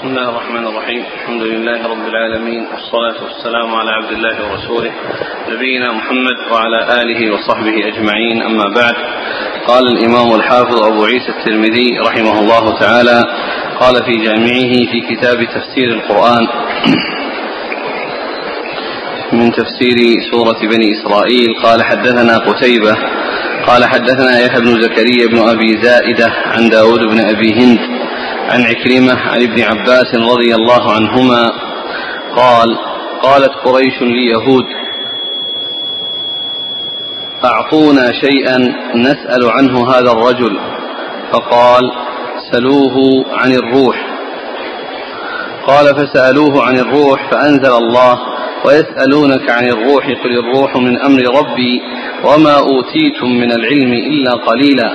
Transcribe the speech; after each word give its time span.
بسم 0.00 0.08
الله 0.08 0.28
الرحمن 0.28 0.66
الرحيم 0.66 1.04
الحمد 1.14 1.42
لله 1.42 1.88
رب 1.88 2.06
العالمين 2.08 2.62
والصلاة 2.72 3.24
والسلام 3.24 3.74
على 3.74 3.90
عبد 3.90 4.12
الله 4.12 4.50
ورسوله 4.50 4.92
نبينا 5.48 5.92
محمد 5.92 6.38
وعلى 6.52 7.02
آله 7.02 7.34
وصحبه 7.34 7.88
أجمعين 7.88 8.42
أما 8.42 8.64
بعد 8.74 8.94
قال 9.66 9.86
الإمام 9.86 10.34
الحافظ 10.34 10.82
أبو 10.82 11.04
عيسى 11.04 11.28
الترمذي 11.28 11.98
رحمه 12.06 12.40
الله 12.40 12.78
تعالى 12.78 13.24
قال 13.80 13.94
في 14.04 14.12
جامعه 14.24 14.72
في 14.92 15.00
كتاب 15.10 15.44
تفسير 15.44 15.88
القرآن 15.88 16.46
من 19.32 19.52
تفسير 19.52 19.96
سورة 20.32 20.60
بني 20.72 20.88
إسرائيل 20.92 21.48
قال 21.62 21.84
حدثنا 21.84 22.38
قتيبة 22.38 22.96
قال 23.66 23.84
حدثنا 23.84 24.40
يحيى 24.40 24.60
بن 24.60 24.82
زكريا 24.82 25.26
بن 25.26 25.38
أبي 25.48 25.82
زائدة 25.82 26.32
عن 26.46 26.68
داود 26.68 27.00
بن 27.00 27.20
أبي 27.20 27.52
هند 27.54 27.99
عن 28.50 28.62
عكرمة 28.62 29.14
عن 29.30 29.42
ابن 29.42 29.62
عباس 29.62 30.14
رضي 30.14 30.54
الله 30.54 30.92
عنهما 30.92 31.42
قال 32.36 32.78
قالت 33.22 33.52
قريش 33.64 34.02
ليهود 34.02 34.64
أعطونا 37.44 38.12
شيئا 38.12 38.58
نسأل 38.94 39.50
عنه 39.50 39.90
هذا 39.90 40.12
الرجل. 40.12 40.60
فقال 41.32 41.92
سلوه 42.52 43.24
عن 43.32 43.52
الروح. 43.52 43.96
قال 45.66 45.94
فسألوه 45.94 46.66
عن 46.66 46.78
الروح 46.78 47.30
فأنزل 47.30 47.72
الله 47.72 48.18
ويسألونك 48.64 49.50
عن 49.50 49.64
الروح 49.68 50.06
قل 50.06 50.38
الروح 50.38 50.76
من 50.76 51.00
أمر 51.00 51.20
ربي 51.38 51.82
وما 52.24 52.58
أوتيتم 52.58 53.28
من 53.28 53.52
العلم 53.52 53.92
إلا 53.92 54.32
قليلا. 54.34 54.90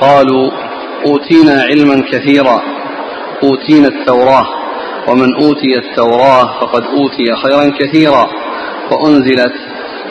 قالوا 0.00 0.50
أوتينا 1.06 1.62
علما 1.62 2.04
كثيرا 2.12 2.62
أوتينا 3.42 3.88
التوراة 3.88 4.46
ومن 5.08 5.34
أوتي 5.34 5.78
التوراة 5.78 6.60
فقد 6.60 6.82
أوتي 6.82 7.36
خيرا 7.42 7.72
كثيرا 7.78 8.28
وأنزلت 8.90 9.52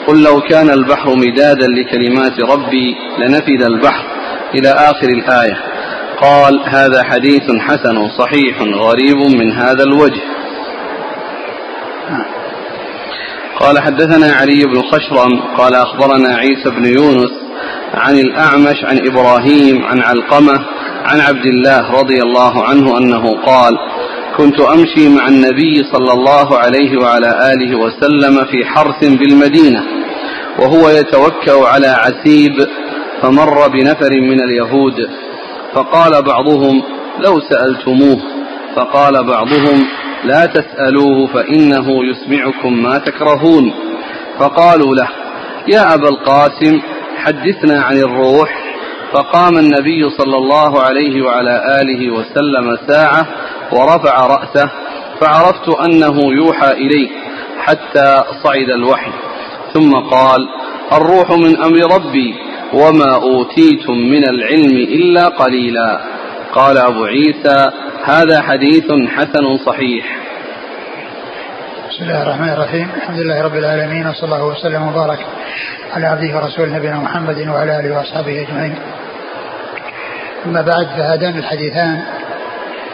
قل 0.06 0.22
لو 0.22 0.40
كان 0.40 0.70
البحر 0.70 1.16
مدادا 1.16 1.66
لكلمات 1.66 2.40
ربي 2.40 2.94
لنفد 3.18 3.62
البحر 3.62 4.04
إلى 4.54 4.68
آخر 4.68 5.08
الآية. 5.08 5.56
قال 6.20 6.60
هذا 6.68 7.02
حديث 7.04 7.42
حسن 7.58 8.08
صحيح 8.18 8.62
غريب 8.62 9.16
من 9.16 9.52
هذا 9.52 9.84
الوجه. 9.84 10.22
قال 13.60 13.82
حدثنا 13.82 14.32
علي 14.32 14.64
بن 14.64 14.82
خشرم 14.82 15.40
قال 15.58 15.74
أخبرنا 15.74 16.36
عيسى 16.36 16.70
بن 16.70 16.84
يونس 16.84 17.30
عن 17.94 18.14
الأعمش 18.14 18.84
عن 18.84 18.98
إبراهيم 19.06 19.84
عن 19.84 20.02
علقمة 20.02 20.66
عن 21.04 21.20
عبد 21.20 21.46
الله 21.46 21.90
رضي 22.00 22.22
الله 22.22 22.64
عنه 22.64 22.98
أنه 22.98 23.36
قال 23.46 23.78
كنت 24.36 24.60
أمشي 24.60 25.08
مع 25.08 25.28
النبي 25.28 25.84
صلى 25.92 26.12
الله 26.12 26.58
عليه 26.58 26.98
وعلى 27.00 27.52
آله 27.52 27.76
وسلم 27.76 28.44
في 28.44 28.64
حرث 28.64 29.04
بالمدينة 29.04 29.82
وهو 30.58 30.88
يتوكأ 30.88 31.68
على 31.68 31.86
عسيب 31.86 32.52
فمر 33.22 33.68
بنفر 33.68 34.10
من 34.20 34.40
اليهود 34.40 34.94
فقال 35.74 36.22
بعضهم 36.22 36.82
لو 37.18 37.40
سألتموه. 37.40 38.18
فقال 38.76 39.24
بعضهم 39.24 39.86
لا 40.24 40.46
تسألوه 40.46 41.26
فإنه 41.26 41.86
يسمعكم 42.04 42.82
ما 42.82 42.98
تكرهون. 42.98 43.72
فقالوا 44.38 44.94
له 44.94 45.08
يا 45.68 45.94
أبا 45.94 46.08
القاسم 46.08 46.80
حدثنا 47.16 47.82
عن 47.82 47.96
الروح 47.96 48.71
فقام 49.12 49.58
النبي 49.58 50.10
صلى 50.10 50.36
الله 50.36 50.82
عليه 50.82 51.22
وعلى 51.22 51.80
آله 51.80 52.10
وسلم 52.10 52.76
ساعة 52.88 53.26
ورفع 53.72 54.26
رأسه 54.26 54.70
فعرفت 55.20 55.68
أنه 55.68 56.32
يوحى 56.32 56.70
إليه 56.72 57.08
حتى 57.58 58.22
صعد 58.44 58.68
الوحي. 58.68 59.12
ثم 59.74 59.92
قال 59.94 60.48
الروح 60.92 61.30
من 61.30 61.56
أمر 61.56 61.94
ربي 61.94 62.34
وما 62.72 63.14
أوتيتم 63.14 63.92
من 63.92 64.28
العلم 64.28 64.76
إلا 64.76 65.28
قليلا 65.28 66.00
قال 66.52 66.78
أبو 66.78 67.04
عيسى 67.04 67.70
هذا 68.04 68.42
حديث 68.42 68.84
حسن 69.16 69.56
صحيح 69.66 70.18
بسم 71.90 72.04
الله 72.04 72.22
الرحمن 72.22 72.48
الرحيم. 72.48 72.88
الحمد 72.96 73.18
لله 73.18 73.42
رب 73.42 73.56
العالمين 73.56 74.06
وصلى 74.06 74.24
الله 74.24 74.46
وسلم 74.46 74.82
وبارك 74.88 75.26
على 75.92 76.06
عبده 76.06 76.36
ورسوله 76.36 76.76
نبينا 76.76 76.98
محمد 76.98 77.48
وعلى 77.48 77.80
آله 77.80 77.96
وأصحابه 77.96 78.42
أجمعين. 78.42 78.74
أما 80.46 80.62
بعد 80.62 80.86
فهذان 80.86 81.38
الحديثان 81.38 82.02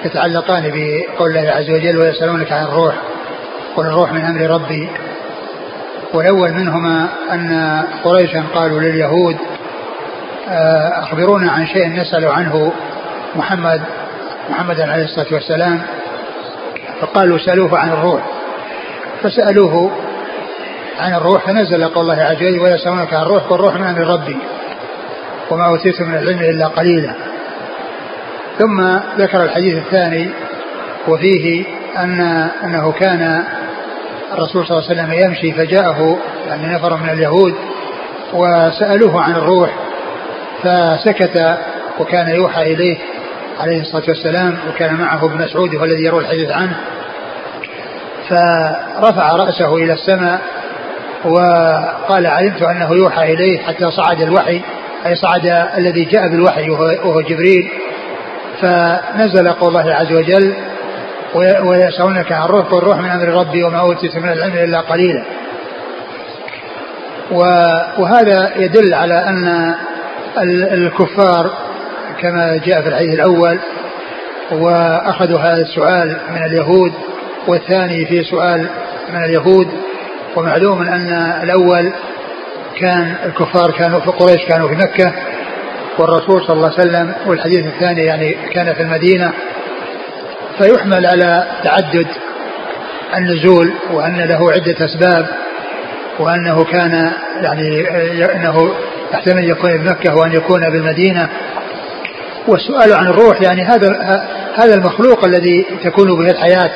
يتعلقان 0.05 0.63
بقول 0.63 1.37
الله 1.37 1.51
عز 1.51 1.71
وجل 1.71 1.99
ويسألونك 1.99 2.53
عن 2.53 2.65
الروح 2.65 2.95
قل 3.77 3.87
الروح 3.87 4.13
من 4.13 4.25
أمر 4.25 4.41
ربي. 4.41 4.89
والأول 6.15 6.53
منهما 6.53 7.09
أن 7.33 7.83
قريشا 8.05 8.45
قالوا 8.55 8.81
لليهود 8.81 9.37
آه، 10.49 11.03
أخبرونا 11.03 11.51
عن 11.51 11.67
شيء 11.67 11.89
نسأل 11.89 12.27
عنه 12.27 12.73
محمد 13.37 13.83
محمدا 14.51 14.93
عليه 14.93 15.05
الصلاة 15.05 15.27
والسلام. 15.33 15.83
فقالوا 17.01 17.39
سألوه 17.39 17.79
عن 17.79 17.89
الروح. 17.89 18.23
فسألوه 19.23 19.91
عن 21.01 21.15
الروح 21.15 21.47
فنزل 21.47 21.85
قول 21.85 22.11
الله 22.11 22.23
عز 22.23 22.37
وجل 22.37 22.61
ويسألونك 22.61 23.15
عن 23.15 23.23
الروح 23.23 23.53
والروح 23.53 23.75
من 23.75 23.87
أمر 23.87 24.01
ربي 24.01 24.37
وما 25.51 25.67
أوتيت 25.67 26.03
من 26.03 26.15
العلم 26.15 26.41
إلا 26.41 26.67
قليلا. 26.67 27.28
ثم 28.59 28.99
ذكر 29.19 29.43
الحديث 29.43 29.75
الثاني 29.77 30.31
وفيه 31.09 31.65
أن 31.99 32.21
أنه 32.65 32.93
كان 32.93 33.45
الرسول 34.33 34.67
صلى 34.67 34.79
الله 34.79 34.91
عليه 34.91 35.01
وسلم 35.01 35.13
يمشي 35.13 35.53
فجاءه 35.53 36.19
يعني 36.49 36.75
نفر 36.75 36.97
من 36.97 37.09
اليهود 37.09 37.55
وسألوه 38.33 39.23
عن 39.23 39.35
الروح 39.35 39.71
فسكت 40.63 41.59
وكان 41.99 42.29
يوحى 42.29 42.63
إليه 42.63 42.99
عليه 43.61 43.81
الصلاة 43.81 44.05
والسلام 44.09 44.57
وكان 44.69 44.95
معه 44.95 45.25
ابن 45.25 45.45
مسعود 45.45 45.75
هو 45.75 45.85
الذي 45.85 46.05
يروي 46.05 46.21
الحديث 46.21 46.51
عنه. 46.51 46.77
فرفع 48.29 49.33
رأسه 49.33 49.77
إلى 49.77 49.93
السماء 49.93 50.41
وقال 51.25 52.27
علمت 52.27 52.63
أنه 52.63 52.95
يوحى 52.95 53.33
إليه 53.33 53.59
حتى 53.59 53.91
صعد 53.91 54.21
الوحي 54.21 54.61
أي 55.07 55.15
صعد 55.15 55.47
الذي 55.77 56.05
جاء 56.05 56.29
بالوحي 56.29 56.71
وهو 56.71 57.21
جبريل. 57.21 57.71
فنزل 58.61 59.53
قول 59.53 59.69
الله 59.69 59.95
عز 59.95 60.13
وجل 60.13 60.55
ويسألونك 61.65 62.33
عن 62.33 62.45
الروح 62.45 62.73
والروح 62.73 62.99
من 62.99 63.11
أمر 63.11 63.29
ربي 63.29 63.63
وما 63.63 63.81
أوتيت 63.81 64.17
من 64.17 64.33
العلم 64.33 64.57
إلا 64.57 64.81
قليلا. 64.81 65.25
وهذا 67.99 68.53
يدل 68.57 68.95
على 68.95 69.15
أن 69.15 69.75
الكفار 70.73 71.51
كما 72.21 72.61
جاء 72.67 72.83
في 72.83 72.89
الحديث 72.89 73.15
الأول 73.15 73.59
وأخذوا 74.53 75.39
هذا 75.39 75.63
السؤال 75.63 76.17
من 76.31 76.45
اليهود 76.45 76.93
والثاني 77.47 78.07
في 78.07 78.25
سؤال 78.25 78.67
من 79.13 79.25
اليهود 79.25 79.69
ومعلوم 80.37 80.83
أن 80.83 81.13
الأول 81.43 81.93
كان 82.81 83.15
الكفار 83.27 83.71
كانوا 83.71 84.01
في 84.01 84.11
قريش 84.11 84.45
كانوا 84.49 84.69
في 84.69 84.75
مكة 84.75 85.13
والرسول 85.99 86.43
صلى 86.47 86.57
الله 86.57 86.73
عليه 86.79 86.89
وسلم 86.89 87.15
والحديث 87.27 87.67
الثاني 87.67 88.05
يعني 88.05 88.37
كان 88.53 88.75
في 88.75 88.83
المدينة 88.83 89.33
فيحمل 90.59 91.07
على 91.07 91.47
تعدد 91.65 92.07
النزول 93.17 93.73
وأن 93.93 94.17
له 94.17 94.53
عدة 94.53 94.85
أسباب 94.85 95.27
وأنه 96.19 96.65
كان 96.65 97.13
يعني 97.43 97.91
أنه 98.35 98.75
يحتمل 99.13 99.51
يكون 99.51 99.77
بمكة 99.77 100.17
وأن 100.17 100.33
يكون 100.33 100.71
بالمدينة 100.71 101.29
والسؤال 102.47 102.93
عن 102.93 103.07
الروح 103.07 103.43
يعني 103.43 103.63
هذا 103.63 103.89
هذا 104.57 104.75
المخلوق 104.75 105.25
الذي 105.25 105.67
تكون 105.85 106.19
به 106.19 106.31
الحياة 106.31 106.71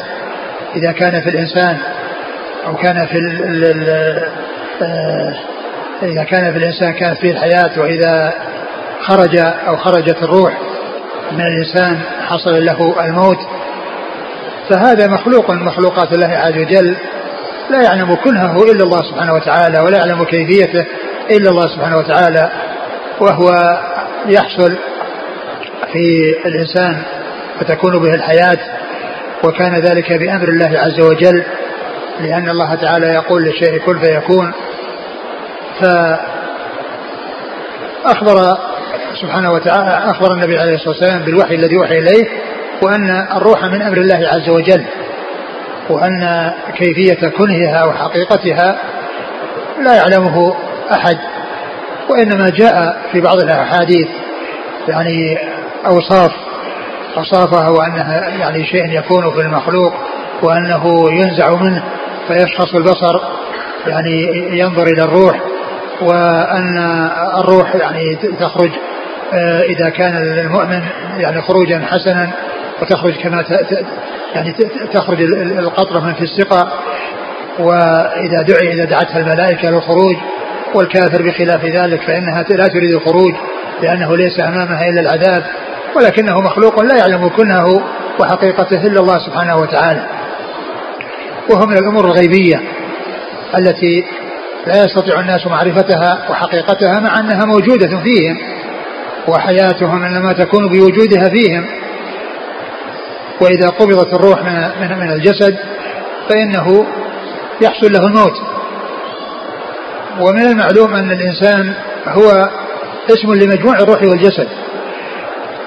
إذا 0.77 0.93
كان 0.93 1.21
في 1.21 1.29
الإنسان 1.29 1.79
أو 2.67 2.77
كان 2.77 3.07
في 3.07 3.19
ال 3.19 3.65
ال 3.65 3.89
آه، 4.83 5.35
إذا 6.03 6.25
كان 6.25 6.53
في 6.53 6.59
الإنسان 6.59 6.93
كانت 6.93 7.19
فيه 7.19 7.31
الحياة 7.31 7.81
وإذا 7.81 8.33
خرج 9.07 9.39
أو 9.39 9.77
خرجت 9.77 10.23
الروح 10.23 10.59
من 11.33 11.41
الإنسان 11.41 12.01
حصل 12.29 12.65
له 12.65 13.05
الموت. 13.05 13.39
فهذا 14.69 15.07
مخلوق 15.07 15.51
من 15.51 15.65
مخلوقات 15.65 16.13
الله 16.13 16.29
عز 16.29 16.59
وجل. 16.59 16.97
لا 17.71 17.83
يعلم 17.83 18.15
كنهه 18.15 18.63
إلا 18.63 18.85
الله 18.85 19.03
سبحانه 19.03 19.35
وتعالى 19.35 19.81
ولا 19.81 19.99
يعلم 19.99 20.25
كيفيته 20.25 20.87
إلا 21.31 21.51
الله 21.51 21.69
سبحانه 21.69 21.97
وتعالى. 21.97 22.51
وهو 23.21 23.51
يحصل 24.27 24.77
في 25.93 26.35
الإنسان 26.47 27.03
فتكون 27.61 27.99
به 27.99 28.15
الحياة. 28.15 28.59
وكان 29.45 29.75
ذلك 29.75 30.13
بأمر 30.13 30.49
الله 30.49 30.79
عز 30.79 31.01
وجل 31.01 31.45
لأن 32.21 32.49
الله 32.49 32.75
تعالى 32.75 33.07
يقول 33.07 33.43
للشيء 33.43 33.79
كن 33.79 33.99
فيكون. 33.99 34.53
فأخبر 38.05 38.59
سبحانه 39.23 39.53
وتعالى 39.53 40.11
أخبر 40.11 40.33
النبي 40.33 40.59
عليه 40.59 40.75
الصلاة 40.75 40.89
والسلام 40.89 41.23
بالوحي 41.23 41.55
الذي 41.55 41.77
أوحي 41.77 41.99
إليه 41.99 42.29
وأن 42.83 43.27
الروح 43.37 43.65
من 43.65 43.83
أمر 43.83 43.97
الله 43.97 44.29
عز 44.29 44.49
وجل 44.49 44.85
وأن 45.91 46.53
كيفية 46.75 47.29
كنهها 47.29 47.85
وحقيقتها 47.85 48.77
لا 49.85 49.95
يعلمه 49.95 50.55
أحد 50.93 51.19
وإنما 52.09 52.51
جاء 52.51 52.97
في 53.13 53.21
بعض 53.21 53.43
الأحاديث 53.43 54.09
يعني 54.89 55.39
أوصاف 55.87 56.33
أوصافها 57.17 57.69
وأنها 57.69 58.29
يعني 58.29 58.67
شيء 58.67 58.99
يكون 58.99 59.35
في 59.35 59.41
المخلوق 59.41 59.93
وأنه 60.43 61.13
ينزع 61.13 61.55
منه 61.55 61.85
فيشخص 62.29 62.75
البصر 62.75 63.21
يعني 63.87 64.23
ينظر 64.59 64.87
إلى 64.87 65.03
الروح 65.03 65.41
وأن 66.03 66.79
الروح 67.39 67.75
يعني 67.75 68.19
تخرج 68.41 68.71
إذا 69.69 69.89
كان 69.89 70.17
المؤمن 70.17 70.83
يعني 71.17 71.43
خروجا 71.43 71.79
حسنا 71.87 72.31
وتخرج 72.83 73.13
كما 73.13 73.45
يعني 74.35 74.53
تخرج 74.93 75.21
القطرة 75.59 76.01
من 76.01 76.15
في 76.15 76.23
السقا 76.23 76.73
وإذا 77.59 78.43
دعي 78.43 78.73
إذا 78.73 78.85
دعتها 78.85 79.19
الملائكة 79.19 79.71
للخروج 79.71 80.17
والكافر 80.75 81.23
بخلاف 81.23 81.65
ذلك 81.65 82.03
فإنها 82.03 82.43
لا 82.43 82.67
تريد 82.67 82.95
الخروج 82.95 83.35
لأنه 83.83 84.17
ليس 84.17 84.41
أمامها 84.41 84.89
إلا 84.89 85.01
العذاب 85.01 85.45
ولكنه 85.97 86.41
مخلوق 86.41 86.83
لا 86.83 86.97
يعلم 86.97 87.29
كنه 87.29 87.67
وحقيقته 88.21 88.87
إلا 88.87 89.01
الله 89.01 89.19
سبحانه 89.19 89.57
وتعالى. 89.57 90.07
وهو 91.51 91.67
من 91.67 91.79
الأمور 91.79 92.05
الغيبية 92.05 92.61
التي 93.59 94.05
لا 94.67 94.85
يستطيع 94.85 95.21
الناس 95.21 95.47
معرفتها 95.47 96.31
وحقيقتها 96.31 97.01
مع 97.01 97.21
أنها 97.21 97.45
موجودة 97.45 97.89
فيهم. 97.89 98.39
وحياتهم 99.29 100.05
إنما 100.05 100.33
تكون 100.33 100.69
بوجودها 100.69 101.29
فيهم. 101.29 101.67
وإذا 103.41 103.69
قبضت 103.69 104.15
الروح 104.15 104.43
من 104.43 104.99
من 104.99 105.13
الجسد 105.13 105.57
فإنه 106.29 106.87
يحصل 107.63 107.93
له 107.93 108.07
الموت. 108.07 108.53
ومن 110.21 110.47
المعلوم 110.47 110.95
أن 110.95 111.11
الإنسان 111.11 111.75
هو 112.07 112.49
اسم 113.11 113.35
لمجموع 113.35 113.77
الروح 113.77 114.03
والجسد 114.03 114.49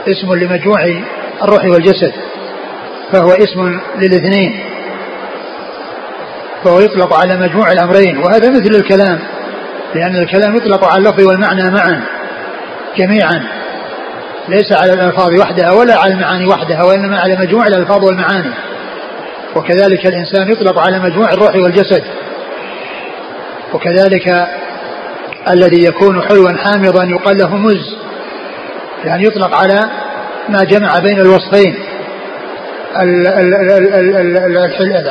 اسم 0.08 0.34
لمجموع 0.34 0.78
الروح 1.44 1.66
والجسد 1.66 2.14
فهو 3.12 3.30
اسم 3.32 3.80
للاثنين 3.96 4.60
فهو 6.64 6.80
يطلق 6.80 7.14
على 7.14 7.38
مجموع 7.38 7.72
الأمرين 7.72 8.18
وهذا 8.18 8.50
مثل 8.50 8.76
الكلام 8.76 9.20
لأن 9.96 10.16
الكلام 10.16 10.56
يطلق 10.56 10.86
على 10.86 10.98
اللفظ 10.98 11.28
والمعنى 11.28 11.72
معا. 11.72 12.02
جميعا 12.98 13.44
ليس 14.50 14.72
على 14.72 14.94
الألفاظ 14.94 15.40
وحدها 15.40 15.72
ولا 15.72 15.98
على 16.00 16.14
المعاني 16.14 16.46
وحدها 16.46 16.84
وإنما 16.84 17.20
على 17.20 17.36
مجموع 17.36 17.68
الألفاظ 17.68 18.04
والمعاني 18.04 18.54
وكذلك 19.56 20.06
الإنسان 20.06 20.52
يطلق 20.52 20.80
على 20.80 21.00
مجموع 21.00 21.30
الروح 21.34 21.56
والجسد 21.56 22.04
وكذلك 23.74 24.48
الذي 25.50 25.86
يكون 25.86 26.22
حلوا 26.22 26.50
حامضا 26.52 27.04
يقال 27.04 27.38
له 27.38 27.56
مز 27.56 27.98
يعني 29.06 29.24
يطلق 29.24 29.56
على 29.56 29.90
ما 30.50 30.64
جمع 30.64 31.00
بين 31.00 31.20
الوصفين 31.20 31.76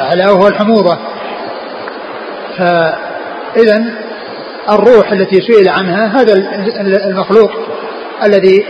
الحلاوة 0.00 0.44
والحموضة 0.44 0.98
فإذا 2.58 3.84
الروح 4.70 5.12
التي 5.12 5.40
سئل 5.40 5.68
عنها 5.68 6.20
هذا 6.20 6.32
المخلوق 7.10 7.52
الذي 8.22 8.66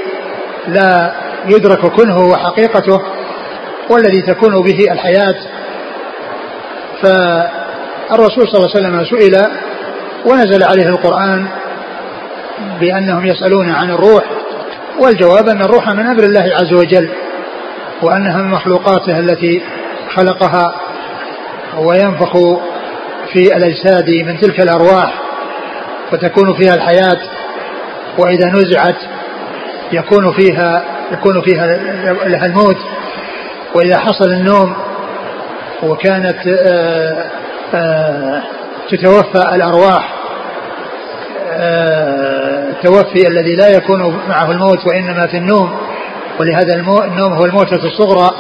لا 0.69 1.13
يدرك 1.47 1.87
كنه 1.87 2.19
وحقيقته 2.29 3.01
والذي 3.91 4.23
تكون 4.23 4.63
به 4.63 4.93
الحياة. 4.93 5.35
فالرسول 7.03 8.49
صلى 8.49 8.55
الله 8.55 8.71
عليه 8.75 8.79
وسلم 8.79 9.05
سئل 9.05 9.47
ونزل 10.27 10.63
عليه 10.65 10.89
القرآن 10.89 11.47
بأنهم 12.81 13.27
يسألون 13.27 13.71
عن 13.71 13.91
الروح 13.91 14.25
والجواب 15.01 15.49
أن 15.49 15.61
الروح 15.63 15.89
من 15.89 16.07
أمر 16.07 16.23
الله 16.23 16.55
عز 16.55 16.73
وجل 16.73 17.09
وأنها 18.03 18.43
من 18.43 18.51
مخلوقاته 18.51 19.19
التي 19.19 19.63
خلقها 20.15 20.75
وينفخ 21.79 22.33
في 23.33 23.57
الأجساد 23.57 24.11
من 24.11 24.41
تلك 24.41 24.61
الأرواح 24.61 25.15
فتكون 26.11 26.55
فيها 26.55 26.75
الحياة. 26.75 27.19
وإذا 28.19 28.49
نزعت 28.49 28.97
يكون 29.95 30.33
فيها 30.33 30.85
يكون 31.13 31.43
فيها 31.43 31.67
لها 32.29 32.47
الموت. 32.47 32.77
وإذا 33.75 33.99
حصل 33.99 34.33
النوم 34.33 34.75
وكانت 35.83 36.47
آه، 36.47 37.25
آه، 37.75 38.43
تتوفى 38.91 39.55
الأرواح 39.55 40.15
التوفي 42.71 43.29
الذي 43.29 43.57
لا 43.57 43.69
يكون 43.69 44.21
معه 44.29 44.51
الموت 44.51 44.87
وإنما 44.87 45.27
في 45.27 45.37
النوم. 45.37 45.79
ولهذا 46.41 46.75
النوم 46.75 47.33
هو 47.33 47.45
الموتة 47.45 47.87
الصغرى. 47.87 48.31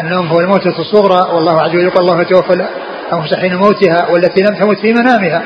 النوم 0.00 0.26
هو 0.26 0.40
الموتة 0.40 0.78
الصغرى. 0.78 1.34
والله 1.34 1.60
عز 1.60 1.68
وجل 1.68 1.84
يقول 1.84 2.00
الله 2.00 2.20
يتوفى 2.20 2.66
الأنفس 3.12 3.34
حين 3.34 3.54
موتها 3.54 4.06
والتي 4.10 4.42
لم 4.42 4.54
تمت 4.54 4.80
في 4.80 4.92
منامها. 4.92 5.42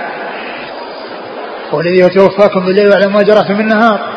والذي 1.73 1.99
يتوفاكم 1.99 2.61
بالليل 2.61 2.89
ويعلم 2.89 3.13
ما 3.13 3.23
جرحتم 3.23 3.61
النهار 3.61 4.16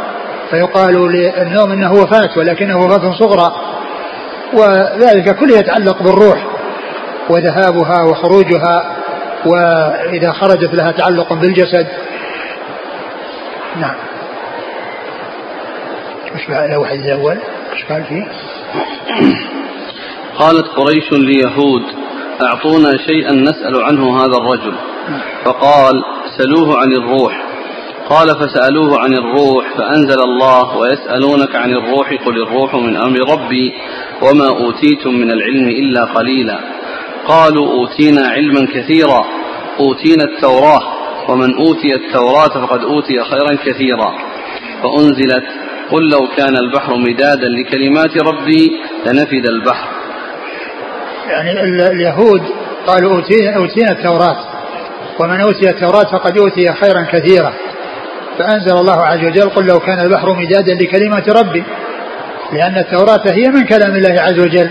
فيقال 0.50 1.12
للنوم 1.12 1.72
إنه 1.72 1.94
وفاة 1.94 2.30
ولكنه 2.38 2.86
وفاة 2.86 3.14
صغرى. 3.20 3.56
وذلك 4.54 5.36
كله 5.36 5.58
يتعلق 5.58 6.04
بالروح 6.04 6.48
وذهابها 7.30 8.04
وخروجها 8.04 8.96
وإذا 9.46 10.32
خرجت 10.32 10.74
لها 10.74 10.92
تعلق 10.92 11.34
بالجسد. 11.34 11.88
نعم. 13.80 13.96
بقى 16.50 16.66
الواحد 16.66 17.00
الأول 17.00 17.38
وش 17.74 17.84
قال 17.90 18.04
فيه؟ 18.04 18.28
قالت 20.38 20.68
قريش 20.68 21.12
ليهود 21.12 21.84
أعطونا 22.44 22.92
شيئا 23.08 23.32
نسأل 23.32 23.84
عنه 23.84 24.18
هذا 24.20 24.38
الرجل. 24.38 24.76
فقال 25.46 26.04
سلوه 26.38 26.78
عن 26.80 26.94
الروح. 26.94 27.49
قال 28.10 28.28
فسألوه 28.28 29.00
عن 29.00 29.14
الروح 29.14 29.78
فأنزل 29.78 30.22
الله 30.24 30.78
ويسألونك 30.78 31.56
عن 31.56 31.72
الروح 31.72 32.14
قل 32.26 32.42
الروح 32.42 32.76
من 32.76 32.96
أمر 32.96 33.20
ربي 33.32 33.74
وما 34.22 34.48
أوتيتم 34.48 35.14
من 35.14 35.32
العلم 35.32 35.70
إلا 35.70 36.04
قليلا 36.06 36.60
قالوا 37.28 37.72
أوتينا 37.72 38.28
علما 38.28 38.68
كثيرا 38.74 39.26
أوتينا 39.80 40.24
التوراة 40.24 40.82
ومن 41.30 41.56
أوتي 41.56 41.96
التوراة 41.96 42.66
فقد 42.68 42.84
أوتي 42.84 43.24
خيرا 43.24 43.56
كثيرا 43.66 44.14
فأنزلت 44.84 45.44
قل 45.92 46.10
لو 46.10 46.28
كان 46.38 46.58
البحر 46.58 46.96
مدادا 46.96 47.48
لكلمات 47.48 48.18
ربي 48.18 48.72
لنفد 49.06 49.46
البحر 49.46 49.88
يعني 51.30 51.52
اليهود 51.92 52.42
قالوا 52.88 53.16
أوتينا, 53.16 53.56
أوتينا 53.56 53.92
التوراة 53.92 54.38
ومن 55.20 55.42
أوتي 55.42 55.70
التوراة 55.70 56.04
فقد 56.04 56.38
أوتي 56.38 56.74
خيرا 56.74 57.08
كثيرا 57.12 57.54
فأنزل 58.40 58.78
الله 58.78 59.06
عز 59.06 59.26
وجل 59.26 59.50
قل 59.50 59.66
لو 59.66 59.80
كان 59.80 60.00
البحر 60.00 60.34
مدادا 60.34 60.74
لكلمات 60.74 61.30
ربي 61.30 61.64
لأن 62.54 62.78
التوراة 62.78 63.24
هي 63.26 63.48
من 63.48 63.66
كلام 63.66 63.96
الله 63.96 64.22
عز 64.22 64.40
وجل. 64.40 64.70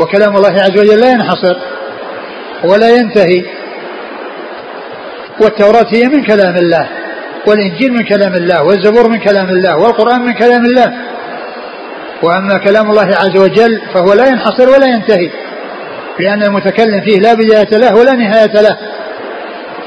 وكلام 0.00 0.36
الله 0.36 0.60
عز 0.60 0.78
وجل 0.78 1.00
لا 1.00 1.10
ينحصر 1.12 1.56
ولا 2.64 2.88
ينتهي. 2.88 3.44
والتوراة 5.40 5.86
هي 5.94 6.08
من 6.08 6.24
كلام 6.24 6.56
الله 6.56 6.88
والإنجيل 7.46 7.92
من 7.92 8.04
كلام 8.04 8.34
الله 8.34 8.62
والزبور 8.62 9.08
من 9.08 9.18
كلام 9.18 9.48
الله 9.48 9.76
والقرآن 9.76 10.20
من 10.20 10.32
كلام 10.32 10.64
الله. 10.64 10.92
وأما 12.22 12.58
كلام 12.58 12.90
الله 12.90 13.06
عز 13.06 13.36
وجل 13.36 13.80
فهو 13.94 14.12
لا 14.12 14.26
ينحصر 14.26 14.68
ولا 14.68 14.86
ينتهي 14.86 15.30
لأن 16.20 16.42
المتكلم 16.42 17.00
فيه 17.00 17.18
لا 17.18 17.34
بداية 17.34 17.78
له 17.78 17.96
ولا 17.96 18.12
نهاية 18.12 18.60
له. 18.62 18.76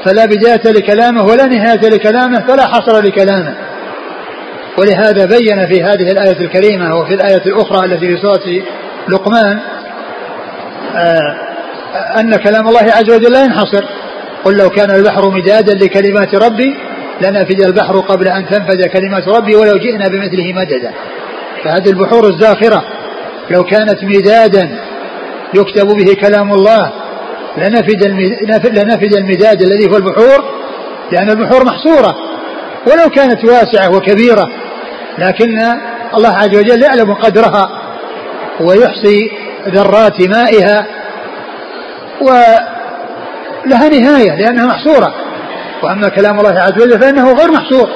فلا 0.04 0.24
بداية 0.24 0.72
لكلامه 0.72 1.24
ولا 1.24 1.46
نهاية 1.46 1.88
لكلامه 1.88 2.40
فلا 2.40 2.66
حصر 2.66 3.00
لكلامه. 3.00 3.54
ولهذا 4.78 5.24
بين 5.26 5.66
في 5.66 5.82
هذه 5.82 6.10
الآية 6.10 6.40
الكريمة 6.40 6.96
وفي 6.96 7.14
الآية 7.14 7.42
الأخرى 7.46 7.86
التي 7.86 8.06
في 8.06 8.22
سورة 8.22 8.62
لقمان 9.08 9.58
آه، 10.96 11.36
أن 12.20 12.36
كلام 12.36 12.68
الله 12.68 12.82
عز 12.82 13.10
وجل 13.10 13.32
لا 13.32 13.44
ينحصر. 13.44 13.84
قل 14.44 14.56
لو 14.56 14.70
كان 14.70 14.90
البحر 14.90 15.30
مدادا 15.30 15.74
لكلمات 15.74 16.34
ربي 16.34 16.76
لنفد 17.20 17.60
البحر 17.60 18.00
قبل 18.00 18.28
أن 18.28 18.48
تنفذ 18.48 18.86
كلمات 18.86 19.28
ربي 19.28 19.56
ولو 19.56 19.78
جئنا 19.78 20.08
بمثله 20.08 20.52
مددا. 20.52 20.92
فهذه 21.64 21.88
البحور 21.88 22.28
الزاخرة. 22.28 22.84
لو 23.50 23.64
كانت 23.64 24.04
مدادا 24.04 24.78
يكتب 25.54 25.86
به 25.86 26.14
كلام 26.20 26.52
الله 26.52 27.03
لنفد 27.56 28.04
لنفد 28.78 29.14
المداد 29.14 29.62
الذي 29.62 29.90
هو 29.90 29.96
البحور 29.96 30.44
لأن 31.12 31.30
البحور 31.30 31.64
محصورة 31.64 32.14
ولو 32.86 33.10
كانت 33.10 33.44
واسعة 33.44 33.96
وكبيرة 33.96 34.50
لكن 35.18 35.58
الله 36.16 36.28
عز 36.28 36.56
وجل 36.56 36.82
يعلم 36.82 37.14
قدرها 37.14 37.68
ويحصي 38.60 39.30
ذرات 39.68 40.28
مائها 40.28 40.86
ولها 42.20 43.88
نهاية 43.88 44.36
لأنها 44.36 44.66
محصورة. 44.66 45.14
وأما 45.82 46.08
كلام 46.08 46.38
الله 46.40 46.60
عز 46.60 46.82
وجل 46.82 47.00
فإنه 47.00 47.32
غير 47.32 47.50
محصور. 47.52 47.88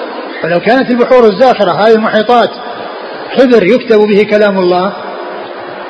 ولو 0.44 0.60
كانت 0.60 0.90
البحور 0.90 1.24
الزاخرة 1.24 1.70
هذه 1.70 1.94
المحيطات 1.94 2.50
حبر 3.30 3.66
يكتب 3.66 3.98
به 3.98 4.22
كلام 4.30 4.58
الله 4.58 4.92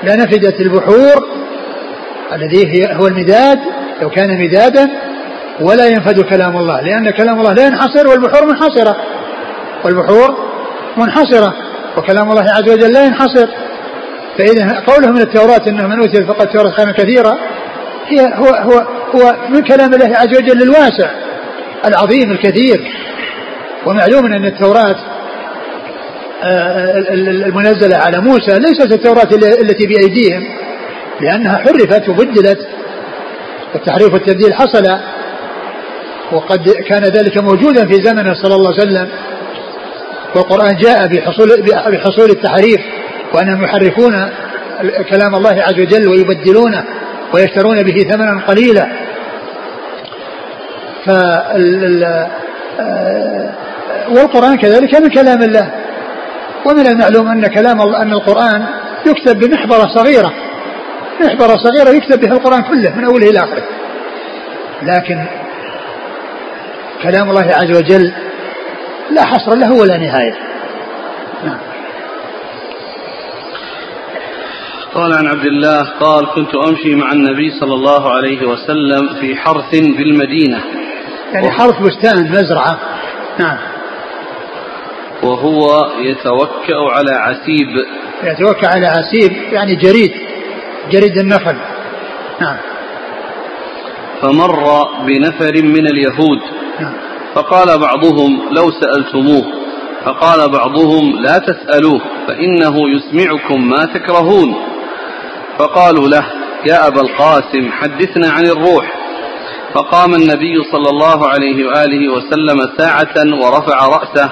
لنفدت 0.03 0.61
البحور 0.61 1.29
الذي 2.33 2.87
هو 2.93 3.07
المداد 3.07 3.59
لو 4.03 4.11
كان 4.11 4.45
مدادا 4.45 4.91
ولا 5.61 5.87
ينفد 5.87 6.21
كلام 6.21 6.57
الله 6.57 6.81
لأن 6.81 7.11
كلام 7.11 7.41
الله 7.41 7.53
لا 7.53 7.67
ينحصر 7.67 8.09
والبحور 8.09 8.47
منحصرة. 8.47 8.97
والبحور 9.85 10.37
منحصرة 10.97 11.55
وكلام 11.97 12.31
الله 12.31 12.43
عز 12.43 12.71
وجل 12.71 12.93
لا 12.93 13.05
ينحصر. 13.05 13.49
فإذا 14.39 14.85
قوله 14.87 15.09
من 15.09 15.21
التوراة 15.21 15.69
أنه 15.69 15.87
من 15.87 16.01
أوتي 16.01 16.25
فقد 16.25 16.49
تورث 16.49 16.73
خيرا 16.73 16.93
كثيرا 16.93 17.39
هي 18.07 18.21
هو 18.21 18.47
هو 18.47 18.87
هو 19.15 19.37
من 19.49 19.63
كلام 19.63 19.95
الله 19.95 20.17
عز 20.17 20.37
وجل 20.37 20.63
الواسع 20.63 21.11
العظيم 21.85 22.31
الكثير. 22.31 22.93
ومعلوم 23.87 24.27
أن 24.27 24.45
التوراة 24.45 24.97
آه، 26.43 26.95
المنزلة 27.47 27.97
على 27.97 28.21
موسى 28.21 28.59
ليست 28.59 28.93
التوراة 28.93 29.29
التي 29.63 29.87
بأيديهم. 29.87 30.68
لأنها 31.21 31.57
حرفت 31.57 32.09
وبدلت 32.09 32.69
والتحريف 33.75 34.13
والتبديل 34.13 34.55
حصل 34.55 34.99
وقد 36.33 36.71
كان 36.71 37.03
ذلك 37.03 37.39
موجودا 37.39 37.87
في 37.87 37.95
زمنه 37.95 38.35
صلى 38.35 38.55
الله 38.55 38.73
عليه 38.73 38.83
وسلم 38.83 39.09
والقرآن 40.35 40.77
جاء 40.77 41.07
بحصول 41.07 41.49
بحصول 41.93 42.31
التحريف 42.31 42.81
وأنهم 43.35 43.65
يحرفون 43.65 44.31
كلام 45.11 45.35
الله 45.35 45.63
عز 45.63 45.81
وجل 45.81 46.09
ويبدلونه 46.09 46.85
ويشترون 47.35 47.83
به 47.83 48.09
ثمنا 48.11 48.41
قليلا. 48.47 48.89
فال 51.07 52.29
والقرآن 54.09 54.57
كذلك 54.57 55.01
من 55.01 55.09
كلام 55.09 55.43
الله 55.43 55.71
ومن 56.67 56.87
المعلوم 56.87 57.29
أن 57.29 57.47
كلام 57.47 57.81
أن 57.81 58.13
القرآن 58.13 58.65
يكتب 59.07 59.39
بمحبرة 59.39 59.87
صغيرة. 59.95 60.33
محبرة 61.21 61.57
صغيرة 61.57 61.97
يكتب 61.97 62.21
بها 62.21 62.33
القرآن 62.33 62.63
كله 62.63 62.97
من 62.97 63.05
أوله 63.05 63.31
إلى 63.31 63.39
آخره. 63.39 63.63
لكن 64.83 65.25
كلام 67.03 67.31
الله 67.31 67.51
عز 67.55 67.77
وجل 67.77 68.13
لا 69.11 69.25
حصر 69.25 69.55
له 69.55 69.73
ولا 69.73 69.97
نهاية. 69.97 70.35
نعم. 71.45 71.59
قال 74.95 75.13
عن 75.13 75.27
عبد 75.27 75.47
الله 75.47 75.83
قال 76.01 76.27
كنت 76.35 76.55
أمشي 76.55 76.95
مع 76.95 77.13
النبي 77.13 77.51
صلى 77.61 77.75
الله 77.75 78.13
عليه 78.13 78.47
وسلم 78.47 79.09
في 79.21 79.37
حرث 79.37 79.71
بالمدينة. 79.71 80.61
يعني 81.33 81.51
حرث 81.51 81.79
بستان 81.79 82.31
مزرعة. 82.31 82.79
نعم. 83.39 83.59
وهو 85.23 85.91
يتوكأ 86.01 86.77
على 86.93 87.13
عسيب. 87.13 87.69
يتوكأ 88.23 88.69
على 88.69 88.87
عسيب 88.87 89.33
يعني 89.53 89.75
جريد. 89.75 90.28
جريد 90.91 91.19
النخل 91.19 91.57
نعم. 92.41 92.57
فمر 94.23 94.85
بنفر 95.07 95.63
من 95.63 95.87
اليهود. 95.87 96.41
نعم. 96.81 96.93
فقال 97.35 97.79
بعضهم 97.79 98.49
لو 98.53 98.71
سألتموه. 98.71 99.45
فقال 100.05 100.51
بعضهم 100.51 101.23
لا 101.23 101.39
تسألوه 101.39 102.01
فإنه 102.27 102.75
يسمعكم 102.97 103.69
ما 103.69 103.85
تكرهون. 103.95 104.55
فقالوا 105.59 106.09
له 106.09 106.25
يا 106.67 106.87
أبا 106.87 107.01
القاسم 107.01 107.73
حدثنا 107.73 108.31
عن 108.31 108.47
الروح. 108.47 108.99
فقام 109.75 110.15
النبي 110.15 110.65
صلى 110.73 110.91
الله 110.91 111.29
عليه 111.29 111.67
وآله 111.67 112.13
وسلم 112.13 112.59
ساعة 112.79 113.43
ورفع 113.43 113.87
رأسه 113.87 114.31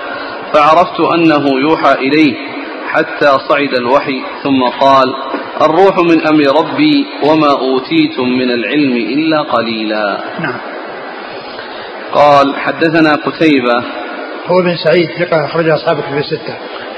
فعرفت 0.52 1.00
أنه 1.00 1.44
يوحى 1.60 1.92
إليه 1.92 2.34
حتى 2.88 3.26
صعد 3.48 3.74
الوحي 3.78 4.22
ثم 4.42 4.62
قال 4.80 5.14
الروح 5.62 5.98
من 5.98 6.26
أمر 6.26 6.44
ربي 6.60 7.06
وما 7.22 7.50
أوتيتم 7.50 8.28
من 8.28 8.50
العلم 8.50 8.96
إلا 8.96 9.42
قليلا. 9.42 10.20
نعم. 10.40 10.56
قال 12.12 12.56
حدثنا 12.56 13.14
قتيبة 13.14 13.84
هو 14.46 14.62
بن 14.62 14.76
سعيد 14.76 15.10
ثقة 15.18 15.44
أخرج 15.44 15.68
أصحاب 15.68 16.00
في 16.00 16.18
الستة. 16.18 16.54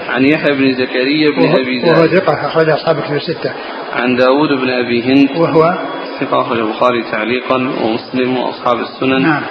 عن 0.08 0.24
يحيى 0.24 0.54
بن 0.54 0.74
زكريا 0.74 1.30
بن 1.30 1.48
أبي 1.48 1.80
زيد. 1.80 1.88
وهو 1.88 2.06
ثقة 2.06 2.46
أخرج 2.46 2.68
أصحاب 2.68 3.00
في 3.00 3.16
الستة. 3.16 3.52
عن 3.92 4.16
داود 4.16 4.48
بن 4.48 4.70
أبي 4.70 5.02
هند. 5.02 5.30
وهو؟ 5.36 5.78
ثقة 6.20 6.42
أخرج 6.42 6.58
البخاري 6.58 7.04
تعليقا 7.12 7.56
ومسلم 7.56 8.36
وأصحاب 8.36 8.78
السنن. 8.80 9.22
نعم. 9.22 9.42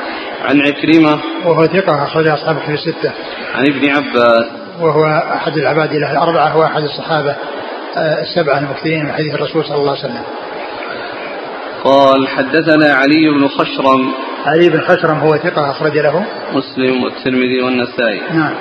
عن 0.46 0.62
عكرمة. 0.62 1.20
وهو 1.46 1.66
ثقة 1.66 2.04
أخرج 2.04 2.28
أصحاب 2.28 2.58
في 2.58 2.74
الستة. 2.74 3.12
عن 3.56 3.66
ابن 3.68 3.90
عباس. 3.90 4.46
وهو 4.82 5.06
أحد 5.34 5.58
العباد 5.58 5.94
له 5.94 6.12
الأربعة 6.12 6.58
وأحد 6.58 6.84
الصحابة. 6.84 7.32
آه، 7.32 7.67
السبعة 7.98 8.60
المكثرين 8.60 9.06
من 9.06 9.12
حديث 9.12 9.34
الرسول 9.34 9.66
صلى 9.66 9.76
الله 9.76 9.90
عليه 9.90 10.00
وسلم. 10.00 10.24
قال 11.84 12.28
حدثنا 12.28 12.94
علي 12.94 13.30
بن 13.30 13.48
خشرم. 13.48 14.14
علي 14.46 14.70
بن 14.70 14.82
خشرم 14.82 15.20
هو 15.20 15.38
ثقة 15.38 15.72
أخرج 15.72 15.98
له. 15.98 16.26
مسلم 16.54 17.04
والترمذي 17.04 17.62
والنسائي. 17.62 18.22
نعم. 18.34 18.54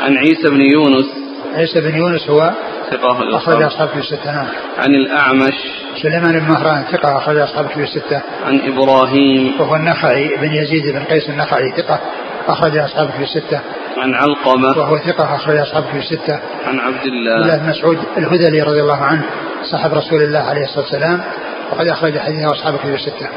عن 0.00 0.16
عيسى 0.16 0.50
بن 0.50 0.60
يونس. 0.60 1.06
عيسى 1.54 1.80
بن 1.80 1.96
يونس 1.96 2.30
هو 2.30 2.50
ثقة 2.90 3.36
أخرج 3.36 3.62
أصحاب 3.62 3.88
في 3.88 3.98
الستة 3.98 4.32
نعم. 4.32 4.46
عن 4.78 4.94
الأعمش. 4.94 5.54
سليمان 6.02 6.38
بن 6.40 6.48
مهران 6.48 6.84
ثقة 6.92 7.18
أخرج 7.18 7.38
أصحاب 7.38 7.66
في 7.66 7.82
الستة. 7.82 8.20
عن 8.46 8.60
إبراهيم. 8.66 9.60
وهو 9.60 9.76
النخعي 9.76 10.36
بن 10.36 10.52
يزيد 10.52 10.92
بن 10.92 11.04
قيس 11.04 11.30
النخعي 11.30 11.72
ثقة. 11.76 12.00
أخرج 12.48 12.76
أصحاب 12.76 13.10
في 13.10 13.22
الستة. 13.22 13.60
عن 13.98 14.14
علقمة. 14.14 14.78
وهو 14.78 14.98
ثقة 14.98 15.34
أخرج 15.34 15.56
أصحاب 15.56 15.84
في 15.84 15.98
الستة. 15.98 16.40
عن 16.66 16.78
عبد 16.78 17.04
الله. 17.04 17.36
الله 17.36 17.56
بن 17.56 17.68
مسعود 17.68 17.98
الهذلي 18.16 18.62
رضي 18.62 18.80
الله 18.80 19.02
عنه 19.02 19.22
صاحب 19.70 19.94
رسول 19.94 20.22
الله 20.22 20.38
عليه 20.38 20.64
الصلاة 20.64 20.80
والسلام 20.80 21.22
وقد 21.72 21.86
أخرج 21.86 22.18
حديثه 22.18 22.52
أصحاب 22.52 22.76
في 22.76 22.94
الستة. 22.94 23.28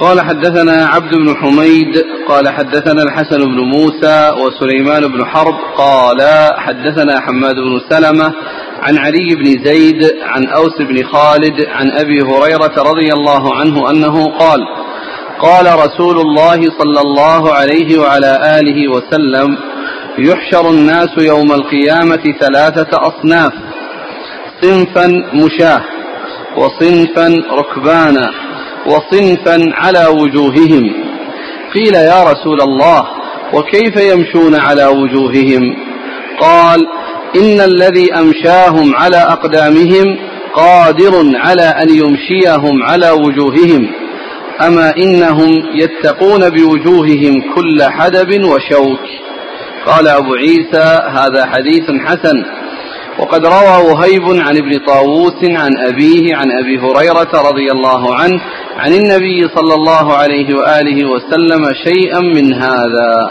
قال 0.00 0.20
حدثنا 0.20 0.86
عبد 0.86 1.14
بن 1.14 1.36
حميد 1.36 2.04
قال 2.28 2.48
حدثنا 2.48 3.02
الحسن 3.02 3.38
بن 3.38 3.60
موسى 3.60 4.32
وسليمان 4.40 5.08
بن 5.08 5.24
حرب 5.24 5.54
قال 5.76 6.20
حدثنا 6.56 7.20
حماد 7.20 7.54
بن 7.54 7.80
سلمة 7.90 8.32
عن 8.82 8.98
علي 8.98 9.34
بن 9.34 9.64
زيد 9.64 10.12
عن 10.22 10.46
أوس 10.46 10.82
بن 10.88 11.04
خالد 11.04 11.66
عن 11.68 11.90
أبي 11.90 12.22
هريرة 12.22 12.82
رضي 12.90 13.12
الله 13.12 13.54
عنه 13.54 13.90
أنه 13.90 14.28
قال 14.38 14.60
قال 15.40 15.66
رسول 15.66 16.20
الله 16.20 16.60
صلى 16.78 17.00
الله 17.00 17.52
عليه 17.52 17.98
وعلى 17.98 18.60
آله 18.60 18.88
وسلم 18.88 19.58
يحشر 20.18 20.70
الناس 20.70 21.08
يوم 21.18 21.52
القيامة 21.52 22.34
ثلاثة 22.40 22.88
أصناف 22.92 23.52
صنفا 24.62 25.06
مشاة 25.34 25.80
وصنفا 26.56 27.42
ركبانا. 27.52 28.45
وصنفا 28.86 29.70
على 29.74 30.06
وجوههم. 30.06 30.92
قيل 31.74 31.94
يا 31.94 32.24
رسول 32.24 32.60
الله 32.60 33.06
وكيف 33.52 33.96
يمشون 33.96 34.54
على 34.54 34.86
وجوههم؟ 34.86 35.76
قال 36.40 36.86
إن 37.36 37.60
الذي 37.60 38.14
أمشاهم 38.14 38.96
على 38.96 39.16
أقدامهم 39.16 40.18
قادر 40.54 41.12
على 41.34 41.62
أن 41.62 41.88
يمشيهم 41.90 42.82
على 42.82 43.10
وجوههم. 43.10 43.88
أما 44.66 44.96
إنهم 44.96 45.62
يتقون 45.74 46.50
بوجوههم 46.50 47.54
كل 47.54 47.82
حدب 47.82 48.44
وشوك. 48.44 49.00
قال 49.86 50.08
أبو 50.08 50.34
عيسى 50.34 51.00
هذا 51.08 51.46
حديث 51.46 51.90
حسن. 52.06 52.44
وقد 53.18 53.46
روى 53.46 53.90
وهيب 53.92 54.22
عن 54.24 54.56
ابن 54.56 54.78
طاووس 54.86 55.44
عن 55.44 55.70
أبيه 55.86 56.36
عن 56.36 56.46
أبي 56.52 56.78
هريرة 56.78 57.48
رضي 57.50 57.70
الله 57.72 58.14
عنه 58.14 58.40
عن 58.76 58.92
النبي 58.92 59.48
صلى 59.56 59.74
الله 59.74 60.16
عليه 60.16 60.54
وآله 60.54 61.10
وسلم 61.10 61.64
شيئا 61.84 62.20
من 62.20 62.54
هذا. 62.54 63.30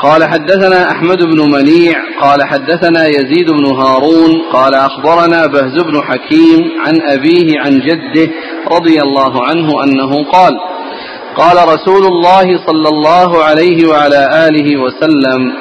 قال 0.00 0.24
حدثنا 0.24 0.90
أحمد 0.90 1.22
بن 1.22 1.50
منيع 1.52 1.98
قال 2.20 2.42
حدثنا 2.44 3.06
يزيد 3.06 3.50
بن 3.50 3.66
هارون 3.66 4.42
قال 4.52 4.74
أخبرنا 4.74 5.46
بهز 5.46 5.82
بن 5.82 6.02
حكيم 6.02 6.60
عن 6.86 6.94
أبيه 7.02 7.60
عن 7.60 7.80
جده 7.80 8.32
رضي 8.72 9.02
الله 9.02 9.44
عنه 9.44 9.84
أنه 9.84 10.24
قال 10.32 10.52
قال 11.36 11.56
رسول 11.68 12.06
الله 12.06 12.66
صلى 12.66 12.88
الله 12.88 13.44
عليه 13.44 13.88
وعلى 13.88 14.48
آله 14.48 14.76
وسلم 14.82 15.52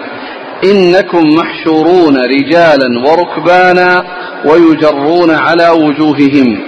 إنكم 0.72 1.24
محشورون 1.40 2.18
رجالا 2.18 3.10
وركبانا 3.10 4.04
ويجرون 4.46 5.32
على 5.32 5.70
وجوههم. 5.70 6.60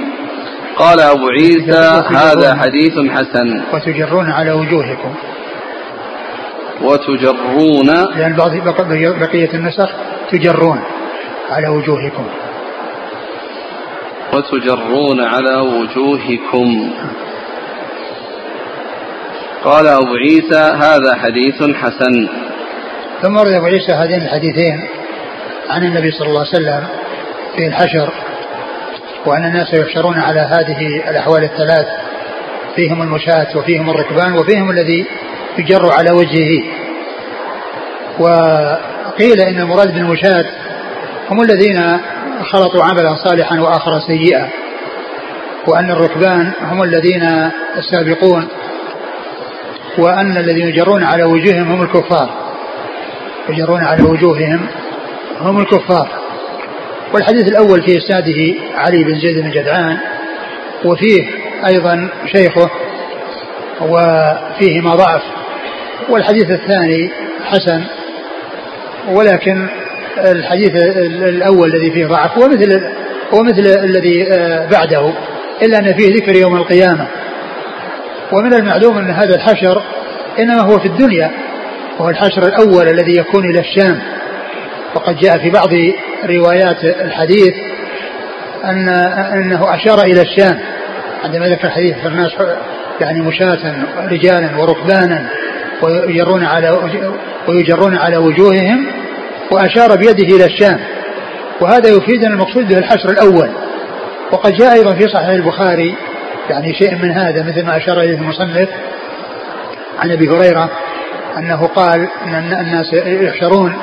قال 0.77 0.99
أبو 0.99 1.27
عيسى 1.27 2.01
هذا 2.15 2.55
حديث 2.55 2.93
حسن. 2.93 3.61
وتجرون 3.73 4.31
على 4.31 4.51
وجوهكم. 4.51 5.13
وتجرون 6.81 7.87
لأن 7.87 8.35
بعض 8.35 8.51
بقية 9.19 9.53
النسخ 9.53 9.89
تجرون 10.31 10.79
على 11.49 11.67
وجوهكم. 11.67 12.25
وتجرون 14.33 15.21
على 15.21 15.55
وجوهكم. 15.57 16.91
قال 19.63 19.87
أبو 19.87 20.13
عيسى 20.15 20.63
هذا 20.77 21.15
حديث 21.15 21.75
حسن. 21.75 22.27
ثم 23.21 23.37
ورد 23.37 23.53
أبو 23.53 23.65
عيسى 23.65 23.91
هذين 23.91 24.21
الحديثين 24.21 24.87
عن 25.69 25.83
النبي 25.83 26.11
صلى 26.11 26.27
الله 26.27 26.39
عليه 26.39 26.49
وسلم 26.49 26.87
في 27.55 27.67
الحشر 27.67 28.09
وأن 29.25 29.45
الناس 29.45 29.73
يحشرون 29.73 30.19
على 30.19 30.39
هذه 30.39 31.09
الأحوال 31.09 31.43
الثلاث 31.43 31.87
فيهم 32.75 33.01
المشاة 33.01 33.57
وفيهم 33.57 33.89
الركبان 33.89 34.33
وفيهم 34.33 34.69
الذي 34.69 35.05
يجر 35.57 35.91
على 35.91 36.11
وجهه. 36.11 36.63
وقيل 38.19 39.41
إن 39.41 39.59
المراد 39.59 39.93
بالمشاة 39.93 40.45
هم 41.29 41.41
الذين 41.41 41.99
خلطوا 42.43 42.83
عملا 42.83 43.15
صالحا 43.15 43.59
وآخر 43.59 43.99
سيئا 43.99 44.49
وأن 45.67 45.91
الركبان 45.91 46.51
هم 46.61 46.83
الذين 46.83 47.51
السابقون 47.77 48.47
وأن 49.97 50.37
الذين 50.37 50.67
يجرون 50.67 51.03
على 51.03 51.23
وجوههم 51.23 51.71
هم 51.71 51.81
الكفار. 51.83 52.44
يجرون 53.49 53.83
على 53.83 54.03
وجوههم 54.03 54.67
هم 55.41 55.57
الكفار. 55.57 56.09
والحديث 57.13 57.47
الأول 57.47 57.81
في 57.81 57.97
إسناده 57.97 58.55
علي 58.75 59.03
بن 59.03 59.19
زيد 59.19 59.39
بن 59.39 59.51
جدعان 59.51 59.97
وفيه 60.85 61.23
أيضا 61.67 62.09
شيخه 62.25 62.69
وفيهما 63.81 64.95
ضعف. 64.95 65.21
والحديث 66.09 66.51
الثاني 66.51 67.09
حسن 67.45 67.83
ولكن 69.09 69.67
الحديث 70.17 70.75
الأول 71.05 71.75
الذي 71.75 71.91
فيه 71.91 72.05
ضعف 72.05 72.37
هو 72.37 72.47
مثل 72.47 72.81
هو 73.33 73.43
مثل 73.43 73.83
الذي 73.83 74.27
آه، 74.27 74.69
بعده 74.71 75.13
إلا 75.61 75.79
أن 75.79 75.93
فيه 75.93 76.13
ذكر 76.13 76.35
يوم 76.35 76.55
القيامة. 76.55 77.07
ومن 78.31 78.53
المعلوم 78.53 78.97
أن 78.97 79.09
هذا 79.09 79.35
الحشر 79.35 79.81
إنما 80.39 80.61
هو 80.61 80.79
في 80.79 80.85
الدنيا. 80.85 81.31
وهو 81.99 82.09
الحشر 82.09 82.43
الأول 82.43 82.87
الذي 82.87 83.17
يكون 83.17 83.45
إلى 83.45 83.59
الشام. 83.59 83.99
وقد 84.95 85.17
جاء 85.17 85.37
في 85.37 85.49
بعض 85.49 85.69
روايات 86.25 86.83
الحديث 86.83 87.53
أن 88.63 88.89
أنه 89.33 89.75
أشار 89.75 90.01
إلى 90.01 90.21
الشام. 90.21 90.59
عندما 91.23 91.47
ذكر 91.47 91.67
الحديث 91.67 91.97
فالناس 92.03 92.31
يعني 93.01 93.21
مشاة 93.21 93.85
رجالا 94.11 94.57
وركبانا 94.57 95.29
ويجرون 95.81 96.43
على 96.43 96.79
ويجرون 97.47 97.97
على 97.97 98.17
وجوههم 98.17 98.85
وأشار 99.51 99.95
بيده 99.95 100.35
إلى 100.35 100.45
الشام. 100.45 100.79
وهذا 101.61 101.89
يفيد 101.89 102.23
أن 102.25 102.31
المقصود 102.31 102.67
به 102.67 102.77
الحشر 102.77 103.09
الأول. 103.09 103.49
وقد 104.31 104.53
جاء 104.53 104.73
أيضا 104.73 104.93
في 104.93 105.07
صحيح 105.07 105.29
البخاري 105.29 105.95
يعني 106.49 106.73
شيء 106.73 106.95
من 106.95 107.11
هذا 107.11 107.43
مثل 107.43 107.65
ما 107.65 107.77
أشار 107.77 108.01
إليه 108.01 108.17
المصنف 108.17 108.69
عن 109.99 110.11
أبي 110.11 110.29
هريرة 110.29 110.69
أنه 111.37 111.67
قال 111.67 112.07
أن 112.25 112.35
الناس 112.35 112.93
يحشرون 113.05 113.73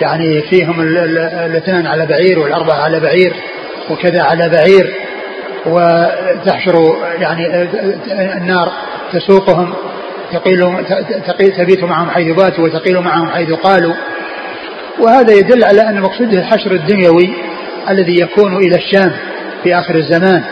يعني 0.00 0.42
فيهم 0.42 0.80
الاثنان 0.80 1.86
على 1.86 2.06
بعير 2.06 2.38
والأربعة 2.38 2.82
على 2.82 3.00
بعير 3.00 3.34
وكذا 3.90 4.22
على 4.22 4.48
بعير 4.48 4.94
وتحشر 5.66 6.96
يعني 7.18 7.62
النار 8.36 8.72
تسوقهم 9.12 9.74
تقيل 10.32 10.84
تبيت 11.56 11.84
معهم 11.84 12.10
حيث 12.10 12.36
باتوا 12.36 12.64
وتقيل 12.64 13.00
معهم 13.00 13.30
حيث 13.30 13.52
قالوا. 13.52 13.94
وهذا 15.00 15.32
يدل 15.32 15.64
على 15.64 15.88
أن 15.88 16.00
مقصوده 16.00 16.38
الحشر 16.38 16.72
الدنيوي 16.72 17.34
الذي 17.90 18.20
يكون 18.20 18.56
إلى 18.56 18.76
الشام 18.76 19.12
في 19.62 19.74
آخر 19.74 19.94
الزمان 19.94 20.44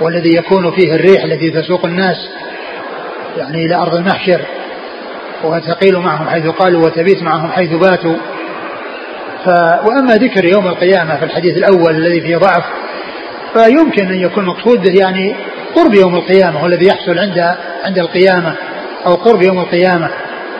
والذي 0.00 0.36
يكون 0.36 0.70
فيه 0.70 0.94
الريح 0.94 1.24
التي 1.24 1.50
تسوق 1.50 1.84
الناس 1.84 2.16
يعني 3.36 3.66
إلى 3.66 3.74
أرض 3.74 3.94
المحشر. 3.94 4.40
وتقيل 5.44 5.98
معهم 5.98 6.28
حيث 6.28 6.46
قالوا 6.46 6.86
وتبيت 6.86 7.22
معهم 7.22 7.52
حيث 7.52 7.70
باتوا. 7.70 8.16
ف 9.44 9.48
وأما 9.86 10.14
ذكر 10.14 10.44
يوم 10.44 10.68
القيامة 10.68 11.16
في 11.16 11.24
الحديث 11.24 11.56
الأول 11.56 11.96
الذي 11.96 12.20
فيه 12.20 12.36
ضعف 12.36 12.64
فيمكن 13.54 14.06
أن 14.06 14.18
يكون 14.18 14.46
مقصود 14.46 14.80
به 14.82 15.00
يعني 15.00 15.34
قرب 15.76 15.94
يوم 15.94 16.14
القيامة 16.14 16.64
والذي 16.64 16.86
يحصل 16.86 17.18
عند 17.18 17.56
عند 17.84 17.98
القيامة 17.98 18.54
أو 19.06 19.14
قرب 19.14 19.42
يوم 19.42 19.58
القيامة. 19.58 20.10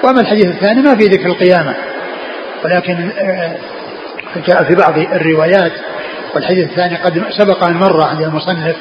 وأما 0.02 0.20
الحديث 0.20 0.46
الثاني 0.46 0.82
ما 0.82 0.96
في 0.96 1.04
ذكر 1.04 1.26
القيامة. 1.26 1.74
ولكن 2.64 3.10
آه، 3.18 3.56
جاء 4.46 4.64
في 4.64 4.74
بعض 4.74 4.98
الروايات 4.98 5.72
والحديث 6.34 6.70
الثاني 6.70 6.96
قد 6.96 7.24
سبق 7.38 7.64
أن 7.64 7.74
مر 7.74 8.02
عند 8.02 8.22
المصنف 8.22 8.76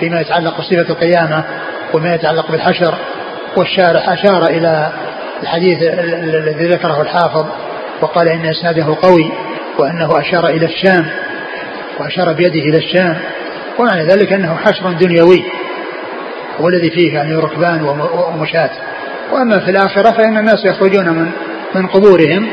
فيما 0.00 0.20
يتعلق 0.20 0.58
بصفة 0.58 0.90
القيامة 0.90 1.44
وما 1.94 2.14
يتعلق 2.14 2.50
بالحشر 2.50 2.94
والشارح 3.56 4.08
أشار 4.08 4.46
إلى 4.46 4.92
الحديث 5.42 5.78
الذي 5.82 6.68
ذكره 6.68 7.02
الحافظ 7.02 7.46
وقال 8.00 8.28
إن 8.28 8.46
إسناده 8.46 8.96
قوي 9.02 9.32
وأنه 9.78 10.20
أشار 10.20 10.48
إلى 10.48 10.66
الشام 10.66 11.06
وأشار 12.00 12.32
بيده 12.32 12.60
إلى 12.60 12.78
الشام 12.78 13.16
ومعنى 13.78 14.06
ذلك 14.06 14.32
أنه 14.32 14.56
حشر 14.56 14.92
دنيوي 14.92 15.44
هو 16.60 16.68
الذي 16.68 16.90
فيه 16.90 17.14
يعني 17.14 17.34
ركبان 17.34 17.82
ومشاة. 17.82 18.70
وأما 19.32 19.58
في 19.58 19.70
الآخرة 19.70 20.10
فإن 20.10 20.38
الناس 20.38 20.64
يخرجون 20.64 21.08
من 21.08 21.30
من 21.74 21.86
قبورهم 21.86 22.48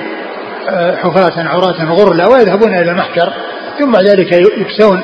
آه، 0.70 0.96
حفاة 0.96 1.48
عراة 1.48 1.84
غرلا 1.84 2.28
ويذهبون 2.28 2.74
إلى 2.74 2.92
المحشر 2.92 3.34
ثم 3.80 3.92
بعد 3.92 4.08
ذلك 4.08 4.32
يكسون. 4.58 5.02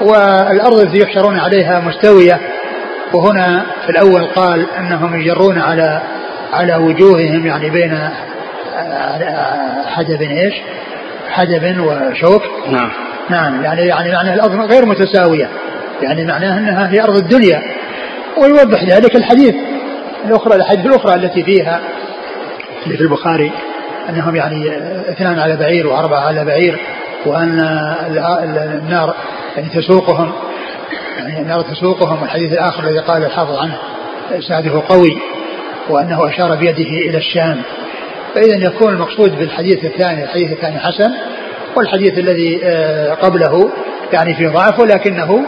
والأرض 0.00 0.80
التي 0.80 0.98
يحشرون 0.98 1.38
عليها 1.38 1.80
مستوية 1.80 2.40
وهنا 3.12 3.66
في 3.84 3.90
الأول 3.90 4.26
قال 4.26 4.66
أنهم 4.78 5.20
يجرون 5.20 5.58
على 5.58 6.02
على 6.52 6.76
وجوههم 6.76 7.46
يعني 7.46 7.70
بين 7.70 8.08
حدب 9.86 10.22
إيش؟ 10.22 10.54
حدب 11.30 11.80
وشوك. 11.80 12.42
نعم. 12.70 12.90
نعم 13.30 13.64
يعني 13.64 13.82
يعني 13.82 14.12
معنى 14.12 14.34
الأرض 14.34 14.72
غير 14.72 14.86
متساوية. 14.86 15.48
يعني 16.02 16.24
معناه 16.24 16.58
أنها 16.58 16.88
في 16.88 17.02
أرض 17.02 17.16
الدنيا. 17.16 17.62
ويوضح 18.42 18.84
ذلك 18.84 19.16
الحديث 19.16 19.54
الأخرى 20.24 20.54
الاحاديث 20.54 20.86
الأخرى 20.86 21.14
التي 21.14 21.42
فيها 21.42 21.80
اللي 22.86 22.96
في 22.96 23.02
البخاري 23.02 23.52
أنهم 24.08 24.36
يعني 24.36 24.76
اثنان 25.10 25.38
على 25.38 25.56
بعير 25.56 25.86
وأربعة 25.86 26.20
على 26.20 26.44
بعير 26.44 26.80
وأن 27.26 27.60
النار 28.82 29.14
يعني 29.56 29.68
تسوقهم. 29.68 30.32
يعني 31.18 31.40
النار 31.40 31.60
تسوقهم. 31.60 32.22
والحديث 32.22 32.52
الآخر 32.52 32.84
الذي 32.84 32.98
قال 32.98 33.24
الحافظ 33.24 33.58
عنه 33.58 33.78
اسناده 34.38 34.82
قوي. 34.88 35.18
وأنه 35.90 36.28
أشار 36.28 36.54
بيده 36.54 37.08
إلى 37.08 37.18
الشام. 37.18 37.62
فإذا 38.34 38.56
يكون 38.56 38.92
المقصود 38.92 39.38
بالحديث 39.38 39.84
الثاني 39.84 40.24
الحديث 40.24 40.52
الثاني 40.52 40.78
حسن 40.78 41.10
والحديث 41.76 42.18
الذي 42.18 42.60
آه، 42.64 43.14
قبله 43.14 43.70
يعني 44.12 44.34
في 44.34 44.46
ضعف 44.46 44.80
ولكنه 44.80 45.46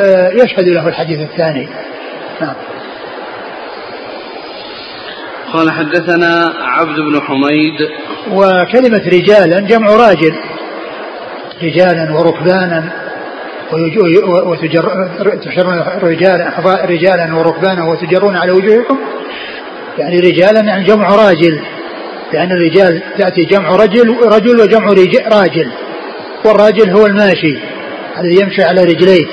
آه، 0.00 0.28
يشهد 0.28 0.68
له 0.68 0.88
الحديث 0.88 1.20
الثاني. 1.20 1.68
نعم. 2.40 2.54
قال 5.52 5.70
حدثنا 5.70 6.52
عبد 6.60 6.96
بن 6.96 7.20
حميد. 7.20 7.88
وكلمة 8.32 9.02
رجالا 9.06 9.60
جمع 9.60 9.86
راجل. 9.86 10.34
رجالا 11.62 12.18
وركبانا 12.18 12.92
وتحشرون 13.72 15.80
رجالا 16.02 16.52
رجالا 16.84 17.36
وركبانا 17.36 17.84
وتجرون 17.84 18.36
على 18.36 18.52
وجوهكم. 18.52 18.98
يعني 19.98 20.20
رجالا 20.20 20.60
يعني 20.60 20.84
جمع 20.84 21.08
راجل 21.08 21.60
لأن 22.32 22.52
الرجال 22.52 23.02
تأتي 23.18 23.44
جمع 23.44 23.76
رجل 23.76 24.16
رجل 24.24 24.60
وجمع 24.60 24.86
راجل 25.32 25.70
والراجل 26.44 26.90
هو 26.90 27.06
الماشي 27.06 27.58
الذي 28.20 28.42
يمشي 28.42 28.62
على 28.62 28.84
رجليه. 28.84 29.26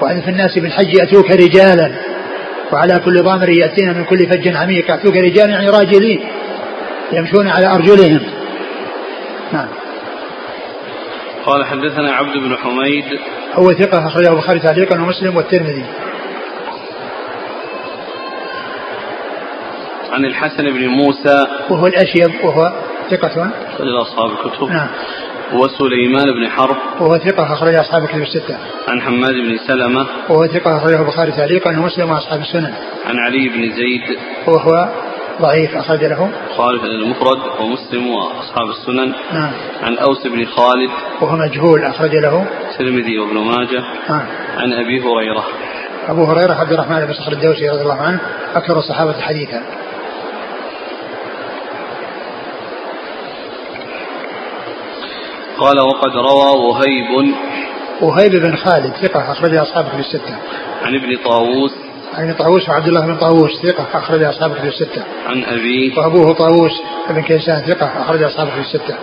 وأن 0.00 0.20
في 0.20 0.30
الناس 0.30 0.58
بالحج 0.58 0.94
يأتوك 0.94 1.30
رجالا 1.30 1.92
وعلى 2.72 3.00
كل 3.04 3.22
ضامر 3.22 3.48
يأتينا 3.48 3.92
من 3.92 4.04
كل 4.04 4.18
فج 4.18 4.56
عميق 4.56 4.90
يأتوك 4.90 5.16
رجالا 5.16 5.50
يعني 5.50 5.70
راجلين 5.70 6.20
يمشون 7.12 7.48
على 7.48 7.66
أرجلهم. 7.66 8.20
نعم. 9.52 9.68
قال 11.46 11.64
حدثنا 11.64 12.12
عبد 12.12 12.36
بن 12.36 12.56
حميد. 12.56 13.04
هو 13.54 13.72
ثقة 13.72 14.06
أخرجه 14.06 14.32
البخاري 14.32 14.58
تعليقا 14.58 15.00
ومسلم 15.00 15.36
والترمذي. 15.36 15.84
عن 20.18 20.24
الحسن 20.24 20.64
بن 20.64 20.86
موسى. 20.86 21.46
وهو 21.70 21.86
الأشيب 21.86 22.44
وهو 22.44 22.72
ثقة. 23.10 23.50
إلى 23.80 24.02
أصحاب 24.02 24.30
الكتب. 24.30 24.68
نعم. 24.68 24.88
وسليمان 25.52 26.24
بن 26.24 26.48
حرب. 26.48 26.76
وهو 27.00 27.18
ثقة 27.18 27.52
أخرج 27.52 27.74
أصحاب 27.74 28.02
الكتب 28.02 28.22
الستة. 28.22 28.56
عن 28.88 29.00
حماد 29.00 29.34
بن 29.34 29.58
سلمة. 29.66 30.06
وهو 30.28 30.46
ثقة 30.46 30.76
أخرجه 30.76 31.00
البخاري 31.00 31.32
تعليقا 31.32 31.70
ومسلم 31.70 32.10
وأصحاب 32.10 32.40
السنن. 32.40 32.74
عن 33.06 33.16
علي 33.16 33.48
بن 33.48 33.70
زيد. 33.70 34.18
وهو 34.46 34.88
ضعيف 35.42 35.76
أخرج 35.76 36.04
له. 36.04 36.30
خالد 36.56 36.84
المفرد. 36.84 37.60
ومسلم 37.60 38.06
وأصحاب 38.06 38.68
السنن. 38.68 39.12
نعم. 39.32 39.52
عن 39.82 39.98
أوس 39.98 40.26
بن 40.26 40.44
خالد. 40.44 40.90
وهو 41.20 41.36
مجهول 41.36 41.84
أخرج 41.84 42.10
له. 42.10 42.46
الترمذي 42.70 43.18
وابن 43.18 43.38
ماجه. 43.38 43.82
نعم. 44.08 44.26
عن 44.56 44.72
أبي 44.72 45.00
هريرة. 45.00 45.44
أبو 46.08 46.24
هريرة 46.24 46.54
عبد 46.54 46.72
الرحمن 46.72 47.06
بن 47.06 47.12
صخر 47.12 47.32
الدوسي 47.32 47.68
رضي 47.68 47.82
الله 47.82 48.02
عنه 48.02 48.20
أكثر 48.54 48.78
الصحابة 48.78 49.20
حديثا. 49.20 49.62
قال 55.58 55.80
وقد 55.80 56.10
روى 56.16 56.68
وهيب 56.68 57.34
وهيب 58.00 58.32
بن 58.32 58.56
خالد 58.56 58.92
ثقة 59.02 59.32
أخرج 59.32 59.54
أصحابه 59.54 59.88
في 59.88 59.98
الستة. 59.98 60.36
عن 60.82 60.94
ابن 60.94 61.16
طاووس. 61.24 61.70
عن 62.14 62.34
طاووس 62.34 62.68
وعبد 62.68 62.88
الله 62.88 63.06
بن 63.06 63.16
طاووس 63.16 63.50
ثقة 63.62 63.98
أخرج 63.98 64.22
أصحابه 64.22 64.54
في 64.54 64.68
الستة. 64.68 65.04
عن 65.26 65.44
أبيه 65.44 65.98
وأبوه 65.98 66.34
طاووس 66.34 66.72
بن 67.10 67.22
كيسان 67.22 67.60
ثقة 67.66 68.02
أخرج 68.02 68.22
أصحابه 68.22 68.50
في 68.50 68.60
الستة. 68.60 68.94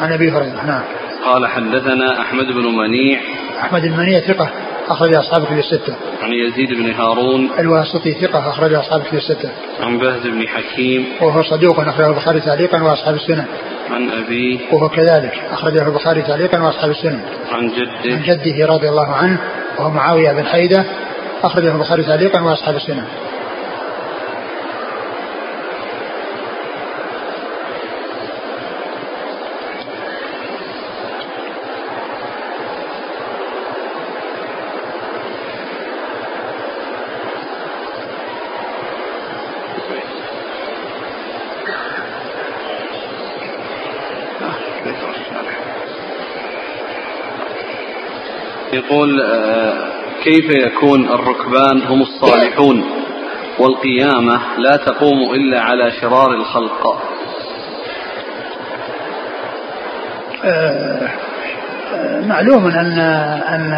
عن 0.00 0.12
أبي 0.12 0.30
هريرة 0.30 0.66
نعم. 0.66 0.82
قال 1.24 1.46
حدثنا 1.46 2.20
أحمد 2.20 2.46
بن 2.46 2.76
منيع. 2.76 3.20
أحمد 3.60 3.84
المنيع 3.84 4.20
ثقة 4.20 4.50
أخرج 4.88 5.14
أصحابه 5.14 5.44
في 5.44 5.58
الستة. 5.58 5.94
عن 6.22 6.32
يزيد 6.32 6.68
بن 6.68 6.90
هارون. 6.92 7.50
الواسطي 7.58 8.12
ثقة 8.12 8.50
أخرج 8.50 8.74
أصحابه 8.74 9.04
في 9.04 9.16
الستة. 9.16 9.50
عن 9.80 9.98
بهز 9.98 10.26
بن 10.26 10.48
حكيم. 10.48 11.06
وهو 11.20 11.42
صدوق 11.42 11.80
أخرجه 11.80 12.08
البخاري 12.08 12.40
تعليقا 12.40 12.82
وأصحاب 12.82 13.14
السنن 13.14 13.46
عن 13.90 14.10
أبيه 14.10 14.58
وهو 14.72 14.88
كذلك. 14.88 15.32
أخرجه 15.50 15.86
البخاري 15.88 16.22
تعليقا 16.22 16.62
وأصحاب 16.62 16.90
السنن. 16.90 17.20
عن 17.52 17.58
عن 17.60 17.68
جده 17.68 18.34
جده 18.34 18.66
رضي 18.66 18.88
الله 18.88 19.12
عنه 19.12 19.38
وهو 19.78 19.90
معاوية 19.90 20.32
بن 20.32 20.44
حيدة. 20.44 20.84
أخرجه 21.42 21.72
البخاري 21.72 22.02
تعليقا 22.02 22.40
وأصحاب 22.40 22.76
السنن. 22.76 23.04
يقول 48.92 49.20
آه، 49.22 49.72
كيف 50.24 50.50
يكون 50.50 51.08
الركبان 51.08 51.82
هم 51.82 52.02
الصالحون 52.02 52.84
والقيامة 53.58 54.40
لا 54.58 54.76
تقوم 54.76 55.34
إلا 55.34 55.60
على 55.60 55.92
شرار 56.00 56.34
الخلق؟ 56.34 57.02
آه، 60.44 61.08
معلوم 62.26 62.66
أن 62.66 62.98
أن 63.48 63.72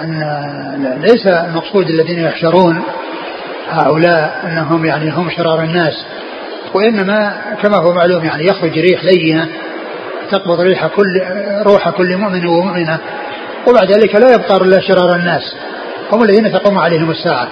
أن 0.00 1.00
ليس 1.00 1.26
المقصود 1.26 1.86
الذين 1.90 2.18
يحشرون 2.18 2.82
هؤلاء 3.68 4.40
أنهم 4.44 4.84
يعني 4.84 5.10
هم 5.10 5.30
شرار 5.30 5.62
الناس 5.62 6.06
وإنما 6.74 7.34
كما 7.62 7.76
هو 7.76 7.92
معلوم 7.92 8.24
يعني 8.24 8.44
يخرج 8.46 8.78
ريح 8.78 9.04
لينة 9.04 9.48
تقبض 10.30 10.60
ريح 10.60 10.86
كل 10.86 11.22
روح 11.66 11.90
كل 11.90 12.16
مؤمن 12.16 12.46
ومؤمنة. 12.46 13.00
وبعد 13.66 13.92
ذلك 13.92 14.14
لا 14.14 14.34
يبقى 14.34 14.56
إلا 14.56 14.80
شرار 14.80 15.16
الناس. 15.16 15.56
هم 16.12 16.22
الذين 16.22 16.52
تقوم 16.52 16.78
عليهم 16.78 17.10
الساعة. 17.10 17.48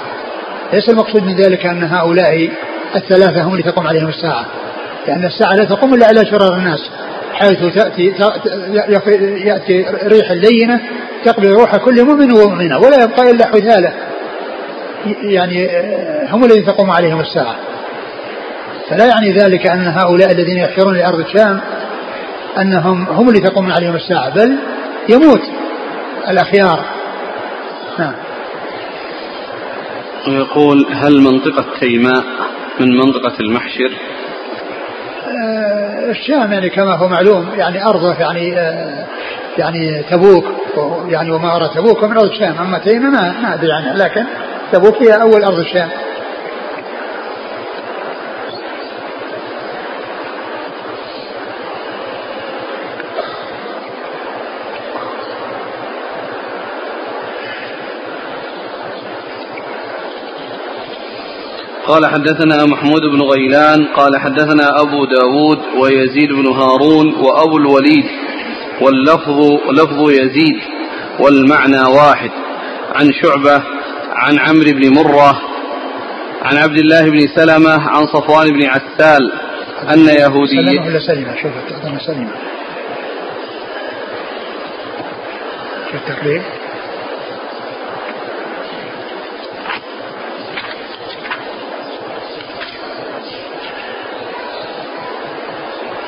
ليس 0.72 0.88
المقصود 0.88 1.22
من 1.22 1.36
ذلك 1.36 1.66
أن 1.66 1.84
هؤلاء 1.84 2.50
الثلاثة 2.96 3.42
هم 3.42 3.52
اللي 3.52 3.62
تقوم 3.62 3.86
عليهم 3.86 4.08
الساعة. 4.08 4.44
لأن 5.06 5.24
الساعة 5.24 5.54
لا 5.54 5.64
تقوم 5.64 5.94
إلا 5.94 6.06
على 6.06 6.26
شرار 6.26 6.56
الناس. 6.56 6.90
حيث 7.34 7.74
تأتي 7.74 8.14
يأتي 9.44 9.86
ريح 10.04 10.30
لينة 10.30 10.80
تقبل 11.24 11.52
روح 11.52 11.76
كل 11.76 12.04
مؤمن 12.04 12.32
ومؤمنة. 12.32 12.78
ولا 12.78 13.04
يبقى 13.04 13.30
إلا 13.30 13.46
حثالة 13.46 13.92
يعني 15.22 15.68
هم 16.30 16.44
الذين 16.44 16.66
تقوم 16.66 16.90
عليهم 16.90 17.20
الساعة. 17.20 17.56
فلا 18.90 19.04
يعني 19.06 19.32
ذلك 19.32 19.66
أن 19.66 19.86
هؤلاء 19.86 20.32
الذين 20.32 20.58
يحشرون 20.58 20.94
لأرض 20.94 21.20
الشام 21.20 21.60
أنهم 22.58 23.06
هم 23.08 23.28
اللي 23.28 23.40
تقوم 23.40 23.72
عليهم 23.72 23.96
الساعة. 23.96 24.30
بل 24.34 24.56
يموت. 25.08 25.42
الأخيار. 26.28 26.85
نعم. 27.98 28.14
ويقول 30.28 30.87
هل 30.92 31.20
منطقة 31.20 31.64
تيماء 31.80 32.24
من 32.80 32.96
منطقة 32.96 33.40
المحشر؟ 33.40 33.92
آه، 35.26 36.11
الشام 36.11 36.52
يعني 36.52 36.70
كما 36.70 36.96
هو 36.96 37.09
معلوم 37.09 37.48
يعني 37.56 37.85
أرضه 37.85 38.14
يعني 38.14 38.59
آه، 38.59 39.06
يعني 39.59 40.02
تبوك 40.11 40.44
يعني 41.09 41.30
وما 41.30 41.56
أرى 41.56 41.68
تبوك 41.74 42.04
من 42.04 42.16
أرض 42.16 42.30
الشام. 42.30 42.59
أما 42.59 42.78
تيماء 42.78 43.11
ما 43.11 43.40
ما 43.40 43.54
أدري 43.54 43.72
عنها 43.72 43.96
لكن 43.96 44.24
تبوك 44.72 45.02
هي 45.02 45.22
أول 45.22 45.44
أرض 45.44 45.59
الشام. 45.59 45.88
قال 61.90 62.07
حدثنا 62.07 62.66
محمود 62.66 63.03
بن 63.03 63.22
غيلان 63.22 63.87
قال 63.96 64.20
حدثنا 64.20 64.81
أبو 64.81 65.05
داود 65.05 65.59
ويزيد 65.83 66.33
بن 66.33 66.46
هارون 66.46 67.14
وأبو 67.14 67.57
الوليد 67.57 68.05
واللفظ 68.81 69.38
لفظ 69.72 70.11
يزيد 70.11 70.59
والمعنى 71.20 71.83
واحد. 71.96 72.31
عن 72.94 73.12
شعبة 73.12 73.62
عن 74.12 74.38
عمرو 74.38 74.70
بن 74.72 74.94
مرة 74.94 75.40
عن 76.42 76.57
عبد 76.57 76.79
الله 76.79 77.11
بن 77.11 77.26
سلمة 77.37 77.88
عن 77.88 78.07
صفوان 78.07 78.53
بن 78.53 78.64
عسال 78.64 79.33
أن 79.92 79.98
يهودي 79.98 80.57
سلمة 80.57 80.87
ولا 80.87 80.98
سلمة؟ 80.98 81.35
شوف 81.42 81.53
سلمة. 82.07 82.31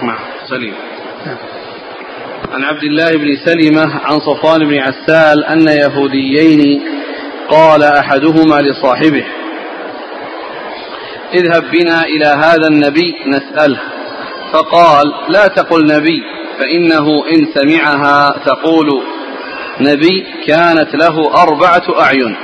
نعم 0.03 0.19
سليم. 0.49 0.75
نعم. 1.27 1.37
عن 2.53 2.65
عبد 2.65 2.85
الله 2.85 3.17
بن 3.17 3.37
سلمة 3.45 4.01
عن 4.05 4.21
صفوان 4.21 4.69
بن 4.69 4.79
عسال 4.79 5.45
أن 5.45 5.69
يهوديين 5.69 6.83
قال 7.51 7.83
أحدهما 7.83 8.61
لصاحبه 8.61 9.25
اذهب 11.35 11.71
بنا 11.71 12.05
إلى 12.05 12.27
هذا 12.27 12.69
النبي 12.69 13.15
نسأله. 13.27 13.81
فقال 14.53 15.13
لا 15.29 15.47
تقل 15.47 15.87
نبي 15.87 16.23
فإنه 16.59 17.25
إن 17.33 17.47
سمعها 17.55 18.35
تقول 18.47 19.03
نبي 19.81 20.27
كانت 20.47 20.95
له 20.95 21.43
أربعة 21.43 22.01
أعين. 22.01 22.37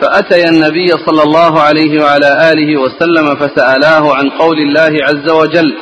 فأتيا 0.00 0.48
النبي 0.48 0.88
صلى 0.88 1.22
الله 1.22 1.60
عليه 1.60 2.02
وعلى 2.02 2.52
آله 2.52 2.80
وسلم 2.80 3.34
فسألاه 3.34 4.14
عن 4.14 4.30
قول 4.30 4.58
الله 4.58 5.04
عز 5.04 5.30
وجل 5.30 5.74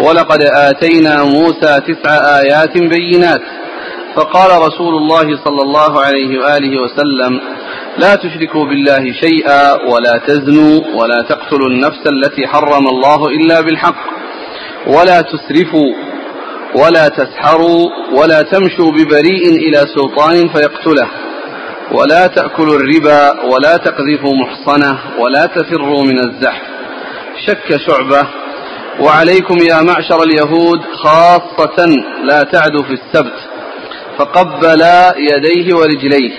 ولقد 0.00 0.42
آتينا 0.42 1.24
موسى 1.24 1.80
تسع 1.80 2.38
آيات 2.40 2.78
بينات. 2.78 3.40
فقال 4.16 4.62
رسول 4.62 4.94
الله 4.94 5.44
صلى 5.44 5.62
الله 5.62 6.00
عليه 6.00 6.38
وآله 6.38 6.82
وسلم 6.82 7.40
لا 7.98 8.14
تشركوا 8.14 8.64
بالله 8.64 9.12
شيئا 9.20 9.72
ولا 9.72 10.20
تزنوا 10.26 10.80
ولا 10.94 11.22
تقتلوا 11.22 11.68
النفس 11.68 12.06
التي 12.06 12.46
حرم 12.46 12.86
الله 12.86 13.26
إلا 13.28 13.60
بالحق. 13.60 13.96
ولا 14.86 15.20
تسرفوا 15.20 15.92
ولا 16.74 17.08
تسحروا 17.08 17.90
ولا 18.12 18.42
تمشوا 18.42 18.90
ببريء 18.92 19.48
إلى 19.68 19.78
سلطان 19.94 20.48
فيقتله. 20.48 21.08
ولا 21.92 22.26
تأكلوا 22.26 22.76
الربا 22.76 23.44
ولا 23.44 23.76
تقذفوا 23.76 24.34
محصنة 24.34 24.98
ولا 25.18 25.46
تفروا 25.46 26.02
من 26.02 26.18
الزحف. 26.18 26.62
شك 27.46 27.76
شعبة 27.86 28.43
وعليكم 29.00 29.58
يا 29.70 29.82
معشر 29.82 30.22
اليهود 30.22 30.80
خاصة 30.92 31.86
لا 32.24 32.42
تعدوا 32.42 32.82
في 32.82 32.92
السبت 32.92 33.38
فقبل 34.18 34.82
يديه 35.18 35.74
ورجليه 35.74 36.32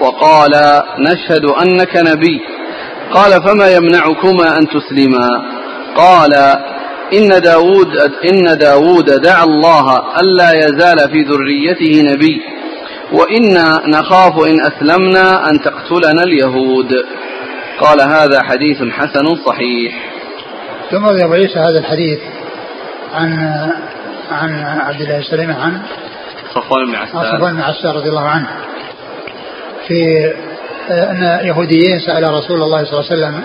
وقال 0.00 0.50
نشهد 0.98 1.44
أنك 1.44 1.96
نبي 1.96 2.40
قال 3.12 3.42
فما 3.42 3.74
يمنعكما 3.76 4.58
أن 4.58 4.68
تسلما؟ 4.68 5.28
قال 5.96 6.34
إن 7.12 7.28
داود 7.40 7.96
إن 8.32 8.58
داود 8.58 9.04
دعا 9.04 9.44
الله 9.44 10.02
ألا 10.20 10.52
يزال 10.52 11.10
في 11.10 11.22
ذريته 11.22 12.12
نبي 12.12 12.42
وإنا 13.12 13.82
نخاف 13.86 14.46
إن 14.46 14.60
أسلمنا 14.60 15.50
أن 15.50 15.62
تقتلنا 15.62 16.22
اليهود. 16.22 16.92
قال 17.80 18.00
هذا 18.00 18.42
حديث 18.42 18.82
حسن 18.92 19.36
صحيح. 19.46 20.17
ثم 20.90 21.06
روي 21.06 21.22
عيسى 21.22 21.58
هذا 21.58 21.78
الحديث 21.78 22.18
عن 23.14 23.32
عن 24.30 24.80
عبد 24.80 25.00
الله 25.00 25.18
السلمي 25.18 25.52
عن 25.52 25.82
صفوان 26.54 26.86
بن 26.86 26.94
عسار. 26.94 27.36
صفوان 27.36 27.54
بن 27.54 27.60
عسار 27.60 27.96
رضي 27.96 28.08
الله 28.08 28.28
عنه. 28.28 28.48
في 29.88 30.32
أن 30.90 31.40
يهوديين 31.42 32.00
سأل 32.00 32.22
رسول 32.22 32.62
الله 32.62 32.84
صلى 32.84 33.00
الله 33.00 33.10
عليه 33.10 33.22
وسلم 33.22 33.42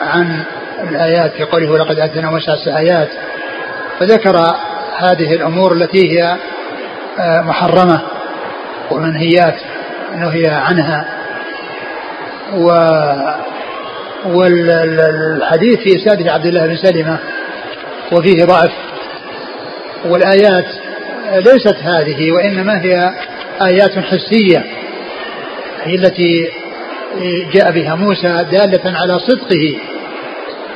عن 0.00 0.44
الآيات 0.88 1.32
في 1.32 1.44
قوله 1.44 1.70
ولقد 1.70 1.98
آتينا 1.98 2.30
موسى 2.30 2.76
آيات 2.76 3.08
فذكر 4.00 4.36
هذه 4.98 5.34
الأمور 5.34 5.72
التي 5.72 6.18
هي 6.18 6.36
آه، 7.18 7.40
محرمة 7.40 8.00
ومنهيات 8.90 9.54
نهي 10.14 10.46
عنها 10.46 11.08
و 12.54 12.70
والحديث 14.26 15.78
في 15.78 15.96
إسناده 15.96 16.32
عبد 16.32 16.46
الله 16.46 16.66
بن 16.66 16.76
سلمة 16.76 17.18
وفيه 18.12 18.44
ضعف 18.44 18.72
والآيات 20.04 20.66
ليست 21.32 21.76
هذه 21.82 22.32
وإنما 22.32 22.82
هي 22.82 23.14
آيات 23.62 23.98
حسية 23.98 24.64
هي 25.84 25.94
التي 25.94 26.50
جاء 27.54 27.70
بها 27.70 27.94
موسى 27.94 28.44
دالة 28.52 28.98
على 28.98 29.18
صدقه 29.18 29.78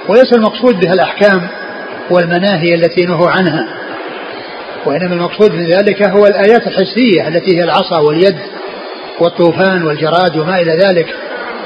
وليس 0.08 0.32
المقصود 0.32 0.80
بها 0.80 0.92
الأحكام 0.92 1.48
والمناهي 2.10 2.74
التي 2.74 3.04
نهوا 3.04 3.30
عنها 3.30 3.68
وإنما 4.86 5.14
المقصود 5.14 5.52
من 5.52 5.66
ذلك 5.66 6.02
هو 6.02 6.26
الآيات 6.26 6.66
الحسية 6.66 7.28
التي 7.28 7.56
هي 7.58 7.64
العصا 7.64 7.98
واليد 7.98 8.38
والطوفان 9.20 9.82
والجراد 9.82 10.36
وما 10.36 10.60
إلى 10.60 10.76
ذلك. 10.76 11.06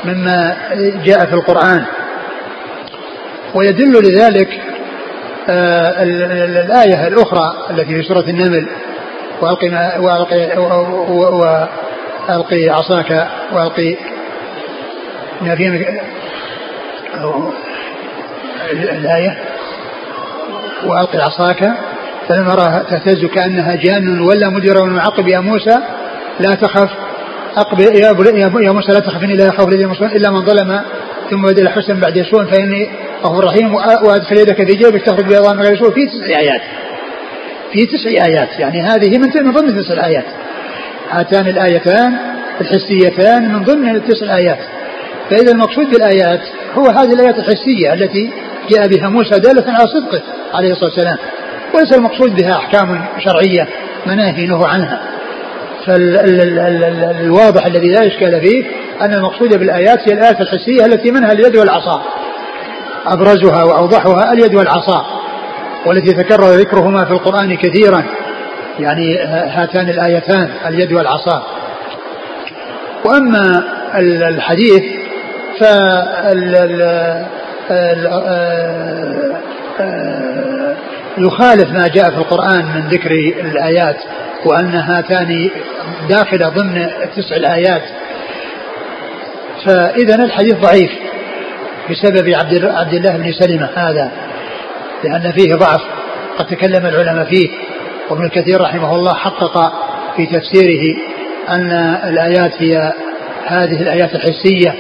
مما 0.07 0.57
جاء 1.05 1.27
في 1.27 1.35
القرآن. 1.35 1.85
ويدل 3.55 3.92
لذلك 3.92 4.61
آه، 5.49 6.03
الآية 6.03 7.07
الأخرى 7.07 7.66
التي 7.71 7.95
في 7.95 8.03
سورة 8.03 8.25
النمل 8.29 8.69
وألقي 9.40 9.69
وألقي 10.01 10.59
وألقي 12.29 12.69
عصاك 12.69 13.29
وألقي 13.53 13.97
ما 15.40 15.57
في 15.57 15.69
الآية 18.73 19.38
وألقي 20.87 21.19
عصاك 21.19 21.73
فلما 22.29 22.55
رأها 22.55 22.83
تهتز 22.90 23.25
كأنها 23.25 23.75
جان 23.75 24.21
ولا 24.21 24.49
مدبرا 24.49 24.83
ومعقب 24.83 25.29
يا 25.29 25.40
موسى 25.40 25.79
لا 26.40 26.55
تخف. 26.55 27.06
أقبل 27.57 27.85
يا, 28.37 28.53
يا 28.61 28.73
موسى 28.73 28.92
لا 28.92 29.01
تخف 29.01 29.23
إني 29.23 29.37
لا 29.37 29.47
يخاف 29.47 29.69
الذين 29.69 29.90
إلا 29.90 30.31
من 30.31 30.45
ظلم 30.45 30.81
ثم 31.31 31.42
بدل 31.42 31.69
حسن 31.69 32.01
بعد 32.01 32.16
يسوع 32.16 32.45
فإني 32.45 32.88
غفور 33.25 33.45
رحيم 33.45 33.75
وأدخل 33.75 34.38
يدك 34.38 34.57
في 34.57 34.77
جيبك 34.77 35.03
تخرج 35.03 35.25
بيضاء 35.25 35.55
من 35.55 35.62
غير 35.62 35.75
يسوع. 35.75 35.90
في 35.90 36.07
تسع 36.07 36.38
آيات. 36.38 36.61
في 37.73 37.87
تسع 37.87 38.11
آيات. 38.27 38.59
يعني 38.59 38.83
هذه 38.83 39.19
من 39.19 39.53
ضمن 39.53 39.83
تسع 39.83 40.07
آيات. 40.07 40.25
هاتان 41.11 41.47
الآيتان 41.49 42.16
الحسيتان 42.61 43.53
من 43.53 43.64
ضمن 43.64 43.97
التسع 43.97 44.27
الآيات 44.27 44.59
فإذا 45.31 45.53
المقصود 45.53 45.90
بالآيات 45.90 46.40
هو 46.75 46.87
هذه 46.87 47.12
الآيات 47.12 47.38
الحسية 47.38 47.92
التي 47.92 48.31
جاء 48.71 48.88
بها 48.88 49.09
موسى 49.09 49.40
دالة 49.40 49.64
على 49.69 49.85
صدقه 49.87 50.23
عليه 50.55 50.73
الصلاة 50.73 50.90
والسلام. 50.90 51.19
وليس 51.75 51.92
المقصود 51.92 52.37
بها 52.37 52.57
أحكام 52.57 53.05
شرعية 53.19 53.69
مناهي 54.07 54.47
عنها. 54.66 55.15
فالواضح 55.87 57.66
الذي 57.66 57.88
لا 57.88 58.07
إشكال 58.07 58.40
فيه 58.40 58.64
أن 59.03 59.14
المقصود 59.14 59.59
بالآيات 59.59 60.09
هي 60.09 60.14
الآيات 60.14 60.40
الحسية 60.40 60.87
التي 60.87 61.11
منها 61.11 61.33
اليد 61.33 61.57
والعصا. 61.57 62.03
أبرزها 63.07 63.64
وأوضحها 63.64 64.33
اليد 64.33 64.55
والعصا 64.55 65.07
والتي 65.87 66.12
تكرر 66.12 66.44
ذكرهما 66.44 67.05
في 67.05 67.11
القرآن 67.11 67.57
كثيرا. 67.57 68.05
يعني 68.79 69.18
هاتان 69.29 69.88
الآيتان 69.88 70.51
اليد 70.66 70.92
والعصا. 70.92 71.42
وأما 73.05 73.64
الحديث 74.29 74.83
ف 75.61 75.64
يخالف 81.18 81.70
ما 81.70 81.88
جاء 81.88 82.11
في 82.11 82.16
القرآن 82.18 82.64
من 82.75 82.88
ذكر 82.88 83.11
الآيات. 83.40 83.96
وأن 84.46 84.74
هاتان 84.74 85.50
داخلة 86.09 86.48
ضمن 86.48 86.76
التسع 86.78 87.37
الآيات. 87.37 87.82
فإذا 89.64 90.24
الحديث 90.24 90.54
ضعيف 90.54 90.90
بسبب 91.90 92.28
عبد 92.28 92.64
عبد 92.64 92.94
الله 92.94 93.16
بن 93.16 93.32
سلمة 93.32 93.70
هذا 93.76 94.12
لأن 95.04 95.32
فيه 95.32 95.54
ضعف. 95.54 95.80
قد 96.38 96.46
تكلم 96.46 96.87
العلماء 96.87 97.24
فيه 97.24 97.48
وابن 98.11 98.28
كثير 98.28 98.61
رحمه 98.61 98.94
الله 98.94 99.14
حقق 99.14 99.72
في 100.16 100.26
تفسيره 100.26 100.96
أن 101.48 101.70
الآيات 102.04 102.62
هي 102.62 102.92
هذه 103.46 103.82
الآيات 103.82 104.14
الحسية 104.14 104.74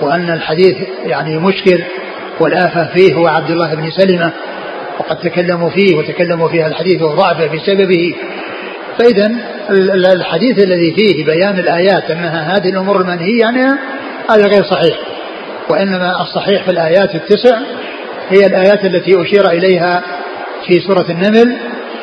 وأن 0.00 0.30
الحديث 0.30 0.76
يعني 1.04 1.38
مشكل 1.38 1.82
والآفة 2.40 2.84
فيه 2.94 3.14
هو 3.14 3.26
عبد 3.26 3.50
الله 3.50 3.74
بن 3.74 3.90
سلمة. 3.90 4.32
وقد 4.98 5.16
تكلموا 5.18 5.70
فيه 5.70 5.96
وتكلموا 5.96 6.48
في 6.48 6.66
الحديث 6.66 7.02
وضعفه 7.02 7.46
بسببه. 7.46 8.14
فإذا 8.98 9.30
الحديث 10.12 10.64
الذي 10.64 10.94
فيه 10.94 11.24
بيان 11.24 11.58
الآيات 11.58 12.10
أنها 12.10 12.56
هذه 12.56 12.68
الأمور 12.68 13.00
المنهية 13.00 13.44
عنها 13.44 13.78
هذا 14.30 14.46
غير 14.46 14.62
صحيح 14.62 14.98
وإنما 15.68 16.22
الصحيح 16.22 16.64
في 16.64 16.70
الآيات 16.70 17.14
التسع 17.14 17.58
هي 18.30 18.46
الآيات 18.46 18.84
التي 18.84 19.22
أشير 19.22 19.50
إليها 19.50 20.02
في 20.66 20.80
سورة 20.80 21.06
النمل 21.10 21.56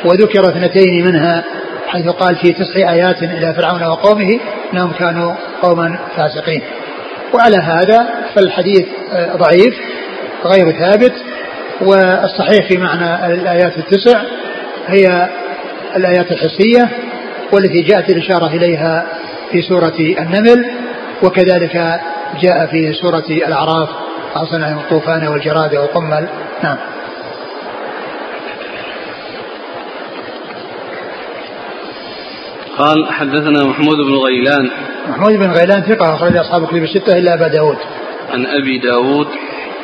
وذكر 0.04 0.40
اثنتين 0.48 1.04
منها 1.04 1.44
حيث 1.86 2.08
قال 2.08 2.36
في 2.36 2.52
تسع 2.52 2.92
آيات 2.92 3.22
إلى 3.22 3.54
فرعون 3.54 3.82
وقومه 3.82 4.40
أنهم 4.72 4.92
كانوا 4.92 5.34
قوما 5.62 5.98
فاسقين. 6.16 6.62
وعلى 7.34 7.56
هذا 7.56 8.08
فالحديث 8.34 8.86
آه، 9.12 9.36
ضعيف 9.36 9.74
غير 10.44 10.72
ثابت 10.72 11.12
والصحيح 11.80 12.68
في 12.68 12.78
معنى 12.78 13.34
الآيات 13.34 13.78
التسع 13.78 14.22
هي 14.86 15.28
الآيات 15.96 16.32
الحسية 16.32 16.88
والتي 17.52 17.82
جاءت 17.82 18.10
الإشارة 18.10 18.46
إليها 18.46 19.06
في 19.52 19.62
سورة 19.62 19.94
النمل 19.98 20.70
وكذلك 21.22 22.00
جاء 22.42 22.66
في 22.66 22.92
سورة 22.92 23.24
الأعراف 23.30 23.88
أصنع 24.34 24.70
الطوفان 24.70 25.26
والجراد 25.26 25.74
والقمل. 25.74 26.28
نعم. 26.62 26.76
قال 32.78 33.12
حدثنا 33.12 33.64
محمود 33.64 33.96
بن 33.96 34.14
غيلان. 34.14 34.70
محمود 35.08 35.32
بن 35.32 35.50
غيلان 35.50 35.82
ثقة 35.82 36.14
أخرج 36.14 36.36
أصحاب 36.36 36.66
كتب 36.66 36.82
الستة 36.82 37.18
إلا 37.18 37.34
أبا 37.34 37.48
داود. 37.48 37.76
عن 38.32 38.46
أبي 38.46 38.78
داود 38.78 39.28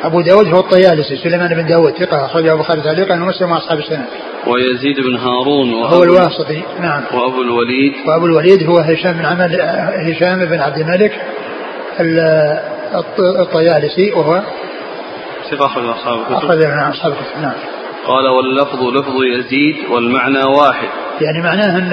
أبو 0.03 0.21
داود 0.21 0.47
هو 0.47 0.59
الطيالسي 0.59 1.17
سليمان 1.17 1.49
بن 1.49 1.65
داود 1.65 1.93
ثقة 1.93 2.25
أخرجه 2.25 2.53
البخاري 2.53 2.81
تعليقا 2.81 3.13
ومسلم 3.13 3.51
وأصحاب 3.51 3.79
السنة. 3.79 4.05
ويزيد 4.47 4.95
بن 4.99 5.15
هارون 5.15 5.73
هو 5.73 6.03
الواسطي 6.03 6.63
نعم. 6.79 7.03
وأبو 7.13 7.41
الوليد. 7.41 7.93
وأبو 8.07 8.25
الوليد 8.25 8.63
هو 8.69 8.77
هشام 8.77 9.13
بن 9.13 9.25
عمل 9.25 9.61
هشام 10.11 10.45
بن 10.45 10.59
عبد 10.59 10.77
الملك 10.77 11.11
الطيالسي 13.19 14.11
وهو 14.11 14.41
ثقة 15.51 15.65
أخرج 15.65 15.85
أصحاب 15.85 16.19
الكتب. 16.19 16.33
أخرج 16.33 16.61
أصحاب 16.61 17.11
الكتب 17.11 17.41
نعم. 17.41 17.53
قال 18.07 18.27
واللفظ 18.27 18.83
لفظ 18.83 19.23
يزيد 19.23 19.75
والمعنى 19.91 20.43
واحد. 20.43 20.87
يعني 21.21 21.41
معناه 21.41 21.77
أن 21.77 21.91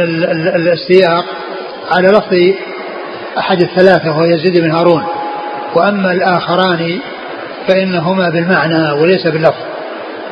السياق 0.72 1.24
على 1.90 2.08
لفظ 2.08 2.34
أحد 3.38 3.62
الثلاثة 3.62 4.10
وهو 4.10 4.24
يزيد 4.24 4.60
بن 4.60 4.70
هارون. 4.70 5.04
وأما 5.74 6.12
الآخران 6.12 6.98
فإنهما 7.68 8.28
بالمعنى 8.28 8.92
وليس 8.92 9.26
باللفظ. 9.26 9.62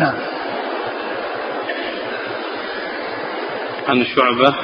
نعم. 0.00 0.14
عن 3.88 4.04
شعبة. 4.04 4.54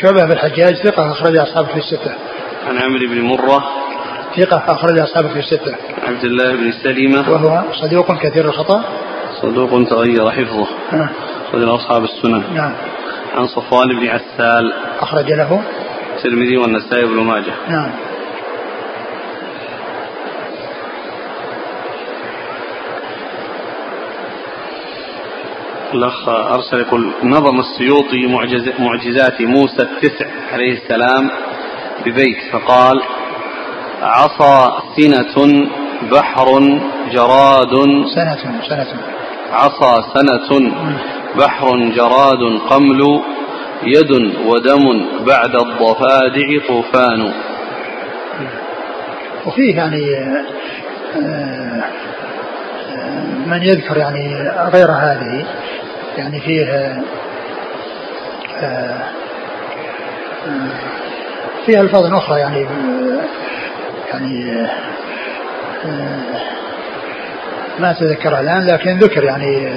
شعبة 0.00 0.24
بن 0.24 0.32
الحجاج 0.32 0.74
ثقة 0.74 1.12
أخرج 1.12 1.36
أصحابه 1.36 1.68
في 1.68 1.76
الستة. 1.76 2.14
عن 2.68 2.78
عمرو 2.78 3.08
بن 3.08 3.20
مرة. 3.20 3.64
ثقة 4.36 4.72
أخرج 4.72 4.98
أصحابه 4.98 5.28
في 5.28 5.38
الستة. 5.38 5.76
عبد 6.08 6.24
الله 6.24 6.56
بن 6.56 6.72
سليمة 6.72 7.30
وهو 7.30 7.62
صدوق 7.72 8.18
كثير 8.18 8.44
الخطأ. 8.44 8.84
صدوق 9.42 9.88
تغير 9.88 10.30
حفظه. 10.30 10.66
نعم. 10.92 11.08
أخرج 11.48 11.68
أصحاب 11.68 12.04
السنن. 12.04 12.42
نعم. 12.54 12.72
عن 13.34 13.46
صفوان 13.46 13.88
بن 14.00 14.08
عسال. 14.08 14.72
أخرج 15.00 15.32
له. 15.32 15.62
الترمذي 16.16 16.56
والنسائي 16.56 17.04
بن 17.04 17.16
ماجه. 17.16 17.52
نعم. 17.68 17.90
الأخ 25.94 26.28
أرسل 26.28 26.80
يقول 26.80 27.12
نظم 27.22 27.60
السيوطي 27.60 28.26
معجز 28.26 28.68
معجزات 28.78 29.40
موسى 29.42 29.82
التسع 29.82 30.26
عليه 30.52 30.72
السلام 30.72 31.30
ببيت 32.06 32.36
فقال 32.52 33.02
عصا 34.02 34.82
سنة 34.96 35.66
بحر 36.12 36.46
جراد. 37.12 37.74
سنة 38.14 38.36
سنة. 38.66 39.02
عصا 39.52 40.02
سنة 40.14 40.72
بحر 41.38 41.76
جراد 41.76 42.58
قمل 42.70 43.20
يد 43.82 44.10
ودم 44.46 45.06
بعد 45.26 45.54
الضفادع 45.56 46.66
طوفان. 46.68 47.32
وفيه 49.46 49.76
يعني 49.76 50.02
آه، 51.16 51.84
من 53.46 53.62
يذكر 53.62 53.96
يعني 53.96 54.50
غير 54.72 54.90
هذه 54.90 55.44
يعني 56.16 56.40
فيه 56.40 56.66
آه، 58.62 58.96
فيها 61.66 61.80
ألفاظ 61.80 62.14
أخرى 62.14 62.40
يعني 62.40 62.66
يعني 64.12 64.66
ما 67.78 67.90
أتذكرها 67.90 68.40
الآن 68.40 68.66
لكن 68.66 68.98
ذكر 68.98 69.24
يعني 69.24 69.72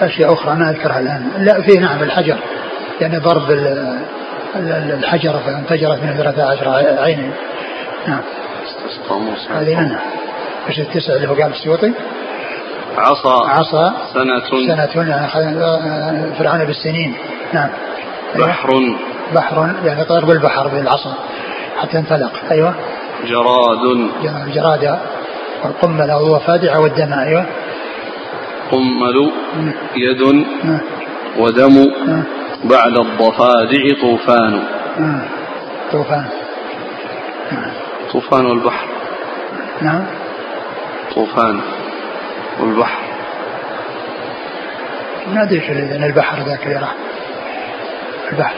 أشياء 0.00 0.32
أخرى 0.32 0.54
ما 0.54 0.70
أذكرها 0.70 1.00
الآن. 1.00 1.30
لا 1.38 1.62
في 1.62 1.78
نعم 1.78 2.02
الحجر 2.02 2.36
يعني 3.00 3.18
ضرب 3.18 3.50
الحجره 4.56 5.38
فانفجرت 5.46 6.02
من 6.02 6.14
13 6.16 6.68
عين 7.02 7.30
نعم. 8.06 8.22
هذه 9.50 9.74
نعم 9.74 9.96
إيش 10.68 10.80
التسع 10.80 11.12
اللي 11.16 11.28
هو 11.28 11.34
قال 11.34 11.52
السيوطي؟ 11.52 11.92
عصا. 12.98 13.48
عصا. 13.48 13.94
سنة. 14.14 14.40
سنة. 14.94 15.08
يعني 15.34 16.34
فرعون 16.38 16.64
بالسنين. 16.64 17.14
نعم. 17.52 17.68
بحر. 18.36 18.68
بحر. 19.34 19.74
يعني 19.84 20.02
ضرب 20.02 20.30
البحر 20.30 20.68
بالعصا. 20.68 21.14
حتى 21.76 21.98
انفلق 21.98 22.32
أيوه. 22.50 22.74
جراد. 23.26 24.10
الجراد 24.46 24.98
والقمل 25.64 26.10
أو 26.10 26.26
الضفادع 26.26 26.78
والدم. 26.78 27.12
أيوه. 27.12 27.46
قمل. 28.72 29.32
يد. 29.96 30.46
ودم. 31.38 31.86
بعد 32.64 32.98
الضفادع 32.98 34.00
طوفان. 34.00 34.62
طوفان. 35.92 36.24
طوفان 38.12 38.46
البحر 38.46 38.93
نعم. 39.84 40.06
طوفان 41.14 41.60
والبحر. 42.60 43.02
ما 45.26 45.42
أدري 45.42 45.60
شو 45.66 45.72
البحر 45.72 46.42
ذاك 46.42 46.66
اللي 46.66 46.76
راح. 46.76 46.94
البحر. 48.32 48.54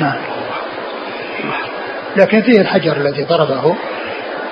نعم. 0.00 0.18
لكن 2.16 2.42
فيه 2.42 2.60
الحجر 2.60 2.96
الذي 2.96 3.24
ضربه 3.24 3.76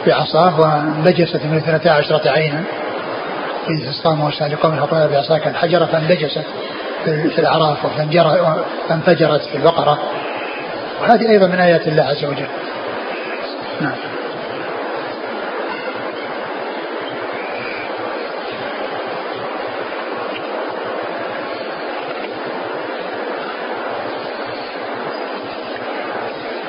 بعصاه 0.07 0.61
وانبجست 0.61 1.41
من 1.45 1.57
اثنتا 1.57 1.89
عشرة 1.89 2.31
عينا. 2.31 2.63
إذ 3.71 3.89
استقام 3.89 4.19
موسى 4.19 4.45
لقوم 4.45 4.77
فقال 4.77 5.09
بعصاك. 5.09 5.47
الحجرة 5.47 5.85
فانبجست 5.85 6.45
في 7.05 7.39
الأعراف 7.39 7.87
فانفجرت 8.89 9.41
في 9.41 9.57
البقرة. 9.57 9.99
وهذه 11.05 11.31
أيضا 11.31 11.47
من 11.47 11.61
آيات 11.61 11.89
الله 11.89 12.03
عز 12.03 12.25
وجل. 12.25 12.47
نعم. 13.81 13.93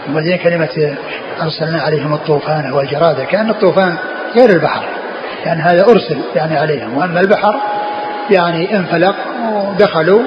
وبعدين 0.09 0.37
كلمة 0.37 0.97
أرسلنا 1.41 1.81
عليهم 1.81 2.13
الطوفان 2.13 2.71
والجرادة 2.71 3.23
كأن 3.23 3.49
الطوفان 3.49 3.97
غير 4.35 4.49
البحر. 4.49 4.85
يعني 5.45 5.61
هذا 5.61 5.83
أرسل 5.83 6.21
يعني 6.35 6.57
عليهم. 6.57 6.97
وأما 6.97 7.19
البحر 7.19 7.55
يعني 8.31 8.75
انفلق 8.75 9.15
ودخلوا 9.53 10.21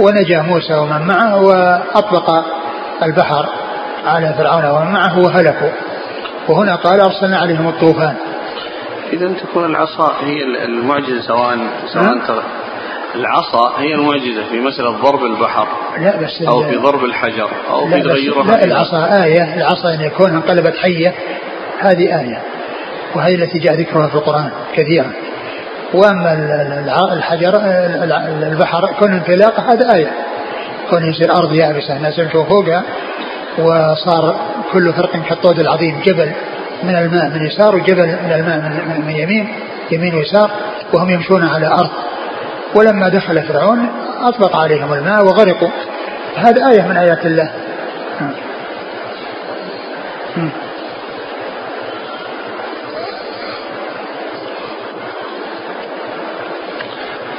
ونجا 0.00 0.42
موسى 0.42 0.74
ومن 0.74 1.02
معه 1.06 1.42
وأطلق 1.42 2.57
البحر 3.02 3.48
على 4.06 4.34
فرعون 4.38 4.64
ومن 4.64 4.92
معه 4.92 5.18
وهلكوا. 5.18 5.70
وهنا 6.48 6.74
قال 6.74 7.00
أرسلنا 7.00 7.38
عليهم 7.38 7.68
الطوفان. 7.68 8.14
إذا 9.12 9.32
تكون 9.32 9.64
العصا 9.64 10.12
هي 10.24 10.64
المعجزة 10.64 11.20
سواء 11.20 11.58
سواء 11.92 12.04
نعم. 12.04 12.20
العصا 13.14 13.78
هي 13.78 13.94
المعجزة 13.94 14.44
في 14.50 14.60
مسألة 14.60 14.90
ضرب 14.90 15.22
البحر 15.24 15.68
لا 15.98 16.16
بس 16.16 16.42
أو 16.42 16.62
في 16.62 16.76
ضرب 16.76 17.04
الحجر 17.04 17.50
أو 17.70 17.86
في 17.86 18.02
تغيرها 18.02 18.44
لا 18.44 18.64
العصا 18.64 19.24
آية. 19.24 19.54
العصا 19.54 19.94
أن 19.94 20.00
يكون 20.00 20.30
انقلبت 20.30 20.76
حية. 20.76 21.14
هذه 21.80 22.20
آية. 22.20 22.42
وهي 23.14 23.34
التي 23.34 23.58
جاء 23.58 23.74
ذكرها 23.74 24.08
في 24.08 24.14
القرآن 24.14 24.50
كثيرا. 24.74 25.12
وأما 25.94 26.32
الحجر 27.12 27.60
البحر 28.42 28.86
كون 28.98 29.12
انطلاق 29.12 29.60
هذا 29.60 29.94
آية. 29.94 30.10
يصير 30.92 31.30
يابسة. 31.52 31.96
الناس 31.96 32.18
يمشوا 32.18 32.44
فوقها 32.44 32.82
وصار 33.58 34.36
كل 34.72 34.92
فرق 34.92 35.16
كالطود 35.28 35.58
العظيم 35.58 36.00
جبل 36.04 36.32
من 36.82 36.96
الماء 36.96 37.28
من 37.28 37.46
يسار 37.46 37.76
وجبل 37.76 38.06
من 38.06 38.32
الماء 38.32 38.58
من 39.06 39.10
يمين 39.10 39.48
يمين 39.90 40.14
ويسار 40.14 40.50
وهم 40.92 41.10
يمشون 41.10 41.44
على 41.44 41.66
أرض. 41.66 41.90
ولما 42.74 43.08
دخل 43.08 43.42
فرعون 43.42 43.88
أطلق 44.22 44.56
عليهم 44.56 44.94
الماء 44.94 45.24
وغرقوا. 45.24 45.68
هذا 46.36 46.68
آية 46.68 46.82
من 46.82 46.96
آيات 46.96 47.26
الله. 47.26 47.50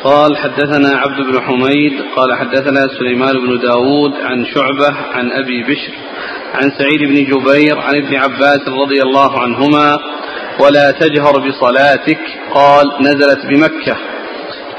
قال 0.03 0.37
حدثنا 0.37 0.97
عبد 0.97 1.17
بن 1.21 1.41
حميد 1.41 1.93
قال 2.15 2.33
حدثنا 2.33 2.87
سليمان 2.99 3.33
بن 3.39 3.59
داود 3.59 4.13
عن 4.13 4.45
شعبة 4.45 4.97
عن 5.13 5.31
أبي 5.31 5.63
بشر 5.63 5.93
عن 6.53 6.71
سعيد 6.77 7.09
بن 7.09 7.15
جبير 7.15 7.79
عن 7.79 7.95
ابن 7.95 8.15
عباس 8.15 8.61
رضي 8.67 9.01
الله 9.01 9.39
عنهما 9.39 9.97
ولا 10.59 10.91
تجهر 10.91 11.31
بصلاتك 11.31 12.19
قال 12.53 12.91
نزلت 13.01 13.45
بمكة. 13.45 13.97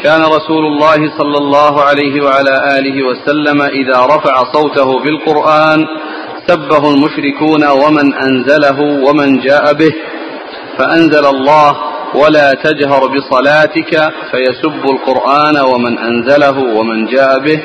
كان 0.02 0.20
رسول 0.20 0.66
الله 0.66 1.18
صلى 1.18 1.38
الله 1.38 1.82
عليه 1.82 2.22
وعلى 2.24 2.78
آله 2.78 3.06
وسلم 3.06 3.62
إذا 3.62 4.06
رفع 4.06 4.52
صوته 4.52 4.98
بالقرآن 4.98 5.86
سبه 6.46 6.94
المشركون 6.94 7.64
ومن 7.70 8.14
أنزله 8.14 8.80
ومن 8.80 9.40
جاء 9.40 9.72
به. 9.72 9.92
فأنزل 10.78 11.26
الله 11.26 11.89
ولا 12.14 12.52
تجهر 12.52 13.00
بصلاتك 13.06 14.12
فيسب 14.30 14.84
القرآن 14.90 15.56
ومن 15.56 15.98
أنزله 15.98 16.58
ومن 16.58 17.06
جاء 17.06 17.38
به 17.38 17.62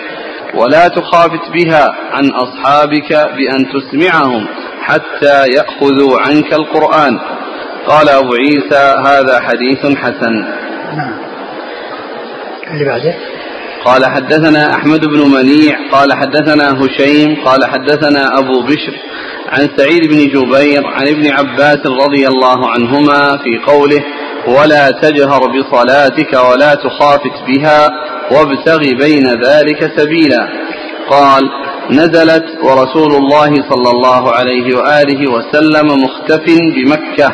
ولا 0.55 0.88
تخافت 0.88 1.49
بها 1.53 1.95
عن 2.12 2.29
أصحابك 2.31 3.12
بأن 3.12 3.65
تسمعهم 3.73 4.47
حتى 4.81 5.45
يأخذوا 5.58 6.19
عنك 6.21 6.53
القرآن. 6.53 7.19
قال 7.88 8.10
أبو 8.10 8.34
عيسى 8.34 8.95
هذا 9.05 9.39
حديث 9.39 9.97
حسن. 9.97 10.45
اللي 12.71 12.86
بعده. 12.86 13.15
قال 13.86 14.05
حدثنا 14.05 14.75
أحمد 14.75 15.05
بن 15.05 15.19
منيع 15.19 15.77
قال 15.91 16.13
حدثنا 16.13 16.77
هشيم 16.79 17.36
قال 17.45 17.65
حدثنا 17.65 18.39
أبو 18.39 18.62
بشر 18.62 18.93
عن 19.49 19.69
سعيد 19.77 20.08
بن 20.08 20.17
جبير 20.17 20.88
عن 20.88 21.08
ابن 21.08 21.31
عباس 21.31 21.79
رضي 21.88 22.27
الله 22.27 22.69
عنهما 22.71 23.38
في 23.38 23.60
قوله 23.67 24.03
ولا 24.47 24.91
تجهر 24.91 25.39
بصلاتك 25.39 26.34
ولا 26.34 26.76
تخافت 26.76 27.36
بها 27.47 27.89
وابتغ 28.32 28.80
بين 28.80 29.28
ذلك 29.28 29.91
سبيلا. 29.97 30.47
قال 31.09 31.43
نزلت 31.89 32.45
ورسول 32.63 33.15
الله 33.15 33.51
صلى 33.70 33.89
الله 33.91 34.32
عليه 34.32 34.78
وآله 34.78 35.32
وسلم 35.32 36.03
مختف 36.03 36.43
بمكة 36.76 37.34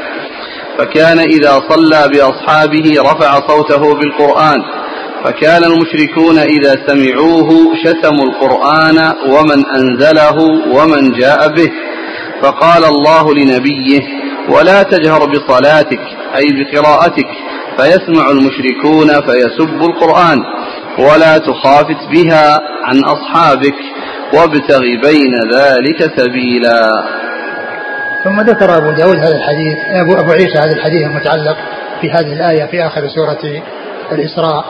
فكان 0.77 1.19
إذا 1.19 1.61
صلى 1.69 2.09
بأصحابه 2.13 2.93
رفع 2.99 3.47
صوته 3.47 3.95
بالقرآن 3.95 4.61
فكان 5.23 5.63
المشركون 5.63 6.37
إذا 6.37 6.75
سمعوه 6.87 7.49
شتموا 7.83 8.25
القرآن 8.25 9.13
ومن 9.27 9.65
أنزله 9.75 10.37
ومن 10.75 11.11
جاء 11.11 11.47
به 11.47 11.71
فقال 12.41 12.85
الله 12.85 13.33
لنبيه 13.33 14.01
ولا 14.55 14.83
تجهر 14.83 15.25
بصلاتك 15.25 15.99
أي 16.35 16.45
بقراءتك 16.57 17.27
فيسمع 17.77 18.29
المشركون 18.31 19.07
فيسبوا 19.07 19.87
القرآن. 19.87 20.39
ولا 20.99 21.37
تخافت 21.37 22.07
بها 22.11 22.61
عن 22.85 23.03
أصحابك 23.03 23.75
وابتغ 24.33 24.79
بين 24.79 25.33
ذلك 25.53 26.19
سبيلا. 26.19 27.03
ثم 28.23 28.41
ذكر 28.41 28.77
أبو 28.77 28.91
داود 28.91 29.15
هذا 29.15 29.35
الحديث 29.35 29.77
أبو, 29.89 30.19
أبو 30.19 30.31
عيسى 30.31 30.59
هذا 30.59 30.73
الحديث 30.73 31.01
المتعلق 31.07 31.57
في 32.01 32.11
هذه 32.11 32.33
الآية 32.33 32.65
في 32.65 32.87
آخر 32.87 33.07
سورة 33.07 33.61
الإسراء 34.11 34.65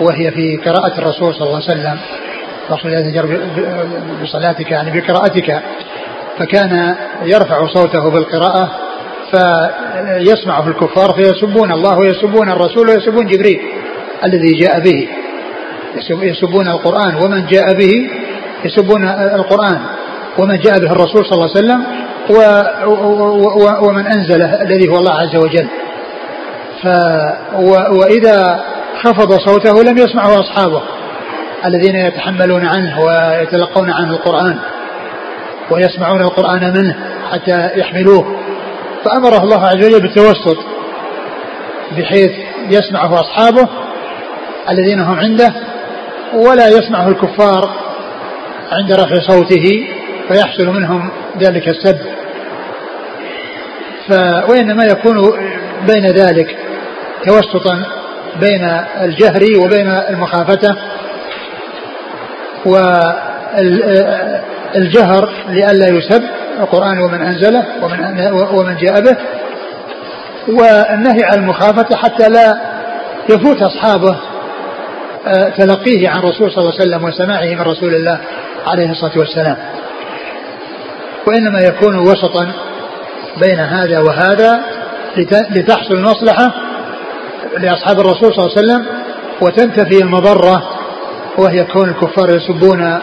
وهي 0.00 0.30
في 0.30 0.56
قراءة 0.56 0.98
الرسول 0.98 1.34
صلى 1.34 1.46
الله 1.46 1.62
عليه 1.68 1.80
وسلم. 1.80 1.98
الرسول 2.70 2.92
يجر 2.92 3.40
بصلاتك 4.22 4.70
يعني 4.70 5.00
بقراءتك. 5.00 5.62
فكان 6.38 6.96
يرفع 7.22 7.66
صوته 7.66 8.10
بالقراءة 8.10 8.70
فيسمع 9.30 10.62
في 10.62 10.68
الكفار 10.68 11.14
فيسبون 11.14 11.72
الله 11.72 11.98
ويسبون 11.98 12.48
الرسول 12.48 12.88
ويسبون 12.88 13.26
جبريل 13.26 13.60
الذي 14.24 14.52
جاء 14.52 14.80
به. 14.80 15.08
يسبون 16.22 16.68
القرآن 16.68 17.14
ومن 17.16 17.46
جاء 17.46 17.74
به 17.74 18.10
يسبون 18.64 19.08
القرآن 19.08 19.80
ومن 20.38 20.58
جاء 20.58 20.78
به 20.78 20.92
الرسول 20.92 21.26
صلى 21.26 21.32
الله 21.32 21.50
عليه 21.56 21.60
وسلم 21.60 21.84
ومن 23.88 24.06
أنزله 24.06 24.62
الذي 24.62 24.88
هو 24.88 24.96
الله 24.96 25.14
عز 25.14 25.36
وجل. 25.36 25.68
ف 26.82 26.86
وإذا 27.90 28.60
خفض 29.02 29.32
صوته 29.32 29.82
لم 29.82 29.98
يسمعه 29.98 30.40
أصحابه 30.40 30.82
الذين 31.66 31.96
يتحملون 31.96 32.66
عنه 32.66 33.00
ويتلقون 33.00 33.90
عنه 33.90 34.10
القرآن 34.10 34.58
ويسمعون 35.70 36.20
القرآن 36.20 36.72
منه 36.72 36.96
حتى 37.32 37.70
يحملوه. 37.76 38.37
فأمره 39.04 39.42
الله 39.42 39.66
عز 39.66 39.76
وجل 39.76 40.00
بالتوسط 40.00 40.58
بحيث 41.98 42.30
يسمعه 42.70 43.20
أصحابه 43.20 43.68
الذين 44.70 45.00
هم 45.00 45.18
عنده 45.18 45.54
ولا 46.34 46.68
يسمعه 46.68 47.08
الكفار 47.08 47.70
عند 48.72 48.92
رفع 48.92 49.20
صوته 49.20 49.86
فيحصل 50.28 50.66
منهم 50.66 51.10
ذلك 51.38 51.68
السب. 51.68 51.98
ف 54.08 54.12
وإنما 54.50 54.84
يكون 54.84 55.32
بين 55.86 56.06
ذلك 56.06 56.56
توسطا 57.26 57.84
بين 58.40 58.64
الجهر 59.00 59.42
وبين 59.64 59.88
المخافة 59.88 60.76
والجهر 64.74 65.30
لئلا 65.48 65.88
يسب 65.88 66.22
القرآن 66.60 66.98
ومن 66.98 67.22
أنزله 67.22 67.64
ومن 67.82 68.30
ومن 68.52 68.76
جاء 68.76 69.00
به 69.00 69.16
والنهي 70.48 71.24
عن 71.24 71.38
المخافة 71.38 71.96
حتى 71.96 72.28
لا 72.28 72.60
يفوت 73.30 73.62
أصحابه 73.62 74.16
آه، 75.26 75.48
تلقيه 75.48 76.08
عن 76.08 76.20
رسول 76.20 76.52
صلى 76.52 76.58
الله 76.58 76.72
عليه 76.80 76.82
وسلم 76.82 77.04
وسماعه 77.04 77.54
من 77.54 77.60
رسول 77.60 77.94
الله 77.94 78.18
عليه 78.66 78.90
الصلاة 78.90 79.18
والسلام. 79.18 79.56
وإنما 81.26 81.60
يكون 81.60 81.98
وسطا 81.98 82.52
بين 83.40 83.60
هذا 83.60 83.98
وهذا 83.98 84.60
لتحصل 85.50 85.94
المصلحة 85.94 86.54
لأصحاب 87.58 88.00
الرسول 88.00 88.34
صلى 88.34 88.46
الله 88.46 88.54
عليه 88.56 88.66
وسلم 88.66 88.86
وتنتفي 89.40 90.02
المضرة 90.02 90.62
وهي 91.38 91.64
كون 91.64 91.88
الكفار 91.88 92.36
يسبون 92.36 92.98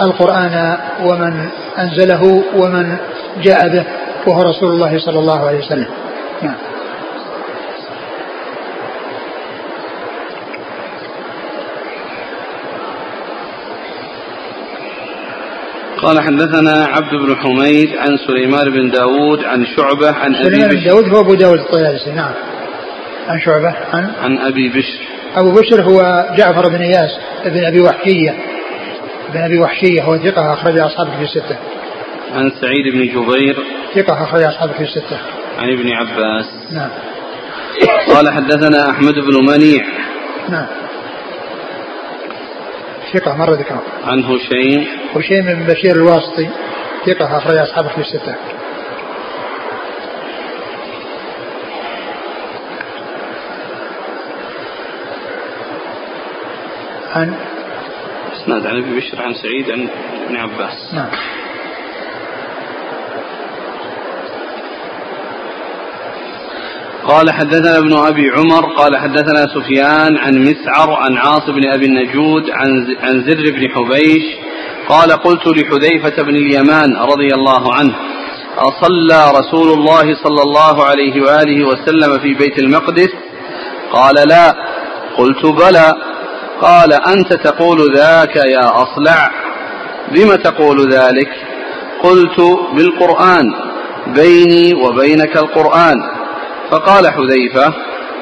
القرآن 0.00 0.76
ومن 1.04 1.48
أنزله 1.78 2.42
ومن 2.56 2.96
جاء 3.42 3.68
به 3.68 3.84
وهو 4.26 4.42
رسول 4.42 4.70
الله 4.72 4.98
صلى 4.98 5.18
الله 5.18 5.46
عليه 5.46 5.58
وسلم. 5.58 5.86
نعم. 6.42 6.54
قال 16.02 16.20
حدثنا 16.20 16.84
عبد 16.84 17.14
بن 17.14 17.36
حميد 17.36 17.96
عن 17.96 18.16
سليمان 18.26 18.70
بن 18.70 18.90
داود 18.90 19.44
عن 19.44 19.66
شعبة 19.66 20.12
عن 20.12 20.34
أبي 20.34 20.44
سليمان 20.44 20.68
بن 20.68 20.84
داود 20.84 21.08
هو 21.08 21.20
أبو 21.20 21.34
داود 21.34 21.58
الطيالسي 21.58 22.10
نعم. 22.12 22.32
عن 23.28 23.40
شعبة 23.40 23.74
عن 23.92 24.10
عن 24.22 24.38
أبي 24.38 24.68
بشر. 24.68 25.00
أبو 25.36 25.50
بشر 25.50 25.82
هو 25.82 26.26
جعفر 26.36 26.68
بن 26.68 26.80
إياس 26.80 27.10
بن 27.44 27.64
أبي 27.64 27.80
وحشية. 27.80 28.51
بن 29.32 29.40
أبي 29.40 29.58
وحشية 29.58 30.02
هو 30.02 30.18
ثقة 30.18 30.52
أخرج 30.52 30.78
أصحابه 30.78 31.16
في 31.16 31.22
الستة. 31.22 31.56
عن 32.32 32.50
سعيد 32.50 32.92
بن 32.92 33.00
جبير. 33.00 33.56
ثقة 33.94 34.24
أخرج 34.24 34.42
أصحابه 34.42 34.72
في 34.72 34.82
الستة. 34.82 35.18
عن 35.58 35.72
ابن 35.72 35.92
عباس. 35.92 36.46
نعم. 36.70 36.90
قال 38.14 38.30
حدثنا 38.32 38.90
أحمد 38.90 39.14
بن 39.14 39.46
منيع. 39.46 39.84
نعم. 40.48 40.66
ثقة 43.12 43.36
مرة 43.36 43.54
ذكره 43.54 43.82
عن 44.04 44.24
هشيم. 44.24 44.86
هشيم 45.16 45.44
بن 45.44 45.64
بشير 45.64 45.96
الواسطي 45.96 46.48
ثقة 47.06 47.36
أخرج 47.38 47.56
أصحابه 47.56 47.88
في 47.88 48.00
الستة. 48.00 48.34
عن 57.14 57.34
أسناد 58.42 58.66
عن 58.66 58.76
أبي 58.76 58.96
بشر 58.96 59.22
عن 59.22 59.34
سعيد 59.34 59.70
عن 59.70 59.88
ابن 60.26 60.36
عباس. 60.36 60.94
نعم. 60.94 61.10
قال 67.04 67.30
حدثنا 67.30 67.78
ابن 67.78 67.98
أبي 67.98 68.30
عمر 68.30 68.64
قال 68.76 68.96
حدثنا 68.96 69.46
سفيان 69.54 70.16
عن 70.16 70.38
مسعر 70.38 70.92
عن 70.92 71.16
عاصم 71.16 71.52
بن 71.52 71.72
أبي 71.74 71.86
النجود 71.86 72.50
عن 72.50 72.96
عن 73.00 73.20
زر 73.20 73.50
بن 73.52 73.68
حبيش. 73.70 74.22
قال 74.88 75.12
قلت 75.12 75.46
لحذيفة 75.46 76.22
بن 76.22 76.36
اليمان 76.36 76.96
رضي 76.96 77.28
الله 77.34 77.74
عنه 77.74 77.94
أصلى 78.58 79.30
رسول 79.38 79.78
الله 79.78 80.14
صلى 80.14 80.42
الله 80.42 80.84
عليه 80.84 81.22
وآله 81.22 81.66
وسلم 81.66 82.18
في 82.18 82.34
بيت 82.34 82.58
المقدس؟ 82.58 83.10
قال 83.92 84.14
لا. 84.28 84.54
قلت 85.16 85.46
بلى. 85.46 86.11
قال 86.62 86.92
أنت 86.92 87.32
تقول 87.32 87.96
ذاك 87.96 88.36
يا 88.36 88.82
أصلع. 88.82 89.30
بم 90.12 90.34
تقول 90.34 90.92
ذلك؟ 90.92 91.28
قلت 92.02 92.40
بالقرآن 92.74 93.44
بيني 94.06 94.74
وبينك 94.74 95.36
القرآن. 95.36 96.02
فقال 96.70 97.12
حذيفة 97.12 97.74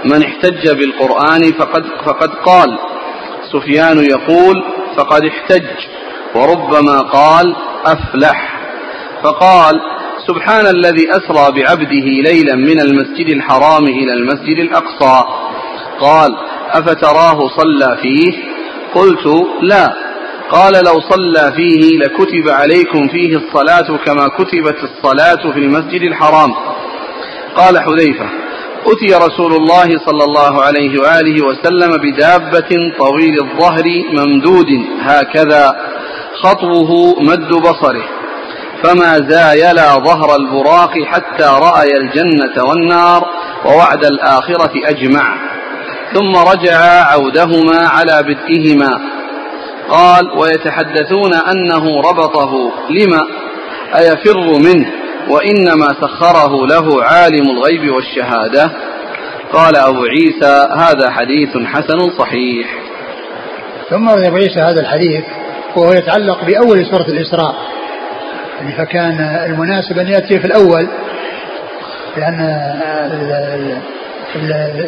من 0.04 0.22
احتج 0.22 0.70
بالقرآن 0.70 1.52
فقد, 1.52 1.84
فقد 2.06 2.30
قال. 2.30 2.78
سفيان 3.52 4.04
يقول 4.04 4.64
فقد 4.96 5.24
احتج. 5.24 5.66
وربما 6.34 7.00
قال 7.00 7.56
أفلح. 7.84 8.60
فقال 9.24 9.80
سبحان 10.26 10.66
الذي 10.66 11.10
أسرى 11.10 11.52
بعبده 11.52 12.30
ليلا 12.30 12.54
من 12.54 12.80
المسجد 12.80 13.28
الحرام 13.28 13.84
إلى 13.84 14.12
المسجد 14.12 14.58
الأقصى. 14.58 15.24
قال 16.00 16.36
أفتراه 16.78 17.48
صلى 17.58 17.98
فيه؟ 18.02 18.32
قلت 18.94 19.26
لا. 19.62 19.92
قال 20.50 20.72
لو 20.72 21.00
صلى 21.00 21.52
فيه 21.56 21.98
لكتب 21.98 22.48
عليكم 22.48 23.08
فيه 23.08 23.36
الصلاة 23.36 23.96
كما 24.06 24.28
كتبت 24.28 24.76
الصلاة 24.82 25.52
في 25.52 25.58
المسجد 25.58 26.02
الحرام. 26.02 26.54
قال 27.56 27.78
حذيفة 27.78 28.28
أتي 28.86 29.14
رسول 29.26 29.52
الله 29.52 29.88
صلى 30.06 30.24
الله 30.24 30.62
عليه 30.62 31.00
وآله 31.00 31.46
وسلم 31.46 31.96
بدابة 31.96 32.70
طويل 32.98 33.38
الظهر 33.42 33.84
ممدود 34.12 34.66
هكذا 35.00 35.76
خطوه 36.42 37.20
مد 37.20 37.48
بصره. 37.48 38.04
فما 38.82 39.18
زايلا 39.28 39.94
ظهر 39.94 40.36
البراق 40.36 40.92
حتى 41.06 41.44
رأي 41.44 41.88
الجنة 41.96 42.64
والنار 42.64 43.24
ووعد 43.64 44.04
الآخرة 44.04 44.72
أجمع. 44.84 45.50
ثم 46.14 46.36
رجع 46.36 47.02
عودهما 47.12 47.86
على 47.86 48.22
بدئهما. 48.22 49.00
قال 49.90 50.38
ويتحدثون 50.38 51.34
أنه 51.34 52.00
ربطه. 52.00 52.72
لما؟ 52.90 53.20
أيفر 53.96 54.58
منه. 54.64 54.92
وإنما 55.28 55.88
سخره 56.00 56.66
له 56.66 57.04
عالم 57.04 57.50
الغيب 57.50 57.90
والشهادة. 57.94 58.70
قال 59.52 59.76
أبو 59.76 60.04
عيسى 60.04 60.68
هذا 60.76 61.10
حديث 61.10 61.56
حسن 61.66 62.10
صحيح. 62.18 62.68
ثم 63.90 64.08
أبو 64.08 64.36
عيسى 64.36 64.60
هذا 64.60 64.80
الحديث 64.80 65.24
وهو 65.76 65.92
يتعلق 65.92 66.44
بأول 66.44 66.86
سورة 66.86 67.06
الإسراء. 67.08 67.54
يعني 68.60 68.72
فكان 68.72 69.20
المناسب 69.46 69.98
أن 69.98 70.08
يأتي 70.08 70.38
في 70.40 70.46
الأول 70.46 70.88
لأن 72.16 72.40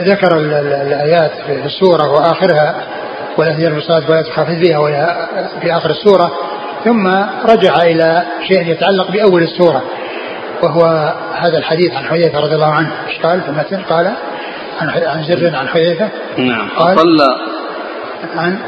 ذكر 0.09 0.36
الآيات 0.36 1.30
في 1.47 1.64
السورة 1.64 2.11
وآخرها 2.11 2.74
والتي 3.38 3.66
المصاد 3.66 4.11
ولا 4.11 4.22
تخافت 4.22 4.76
وهي 4.76 5.28
في 5.61 5.76
آخر 5.76 5.90
السورة 5.90 6.32
ثم 6.84 7.07
رجع 7.51 7.82
إلى 7.82 8.24
شيء 8.49 8.66
يتعلق 8.68 9.11
بأول 9.11 9.43
السورة 9.43 9.82
وهو 10.62 11.14
هذا 11.34 11.59
الحديث 11.59 11.95
عن 11.95 12.05
حذيفة 12.05 12.40
رضي 12.40 12.55
الله 12.55 12.74
عنه. 12.74 12.93
إيش 13.09 13.18
قال؟ 13.18 13.40
في 13.40 13.49
المتن 13.49 13.82
قال 13.82 14.14
عن 14.80 14.88
عن 14.88 15.22
زر 15.22 15.57
عن 15.57 15.68
حذيفة. 15.68 16.11
نعم. 16.38 16.68
قال 16.68 16.99
صلى 16.99 17.26
عن 18.36 18.59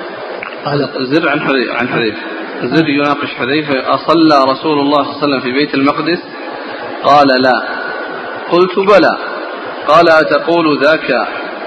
قال 0.64 0.88
زر 1.12 1.28
عن 1.28 1.40
حذيفة 1.40 1.74
عن 1.74 1.88
حذيفة. 1.88 2.18
زر 2.62 2.88
يناقش 2.88 3.34
حذيفة 3.34 3.94
أصلى 3.94 4.52
رسول 4.52 4.78
الله 4.78 5.02
صلى 5.02 5.12
الله 5.12 5.22
عليه 5.22 5.26
وسلم 5.26 5.40
في 5.40 5.52
بيت 5.52 5.74
المقدس؟ 5.74 6.18
قال 7.04 7.26
لا. 7.26 7.62
قلت 8.50 8.78
بلى. 8.78 9.33
قال 9.88 10.08
أتقول 10.08 10.84
ذاك 10.84 11.10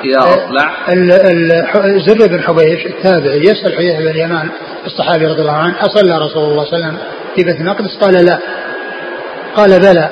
يا 0.04 0.20
أصلع؟ 0.20 0.72
زر 1.98 2.28
بن 2.28 2.42
حبيش 2.42 2.86
التابعي 2.86 3.40
يسأل 3.40 3.76
حذيفة 3.78 4.00
بن 4.00 4.08
اليمان 4.08 4.50
الصحابي 4.86 5.26
رضي 5.26 5.42
الله 5.42 5.58
عنه 5.58 5.76
أصلى 5.82 6.18
رسول 6.18 6.44
الله 6.44 6.66
صلى 6.66 6.78
الله 6.78 6.86
عليه 6.86 6.86
وسلم 6.86 6.98
في 7.36 7.44
بيت 7.44 7.56
المقدس؟ 7.62 7.98
قال 8.02 8.26
لا. 8.26 8.40
قال 9.56 9.80
بلى. 9.80 10.10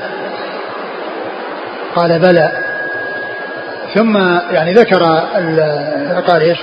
قال 1.95 2.19
بلى. 2.19 2.51
ثم 3.95 4.17
يعني 4.51 4.73
ذكر 4.73 5.03
قال 6.27 6.41
إيش؟ 6.41 6.57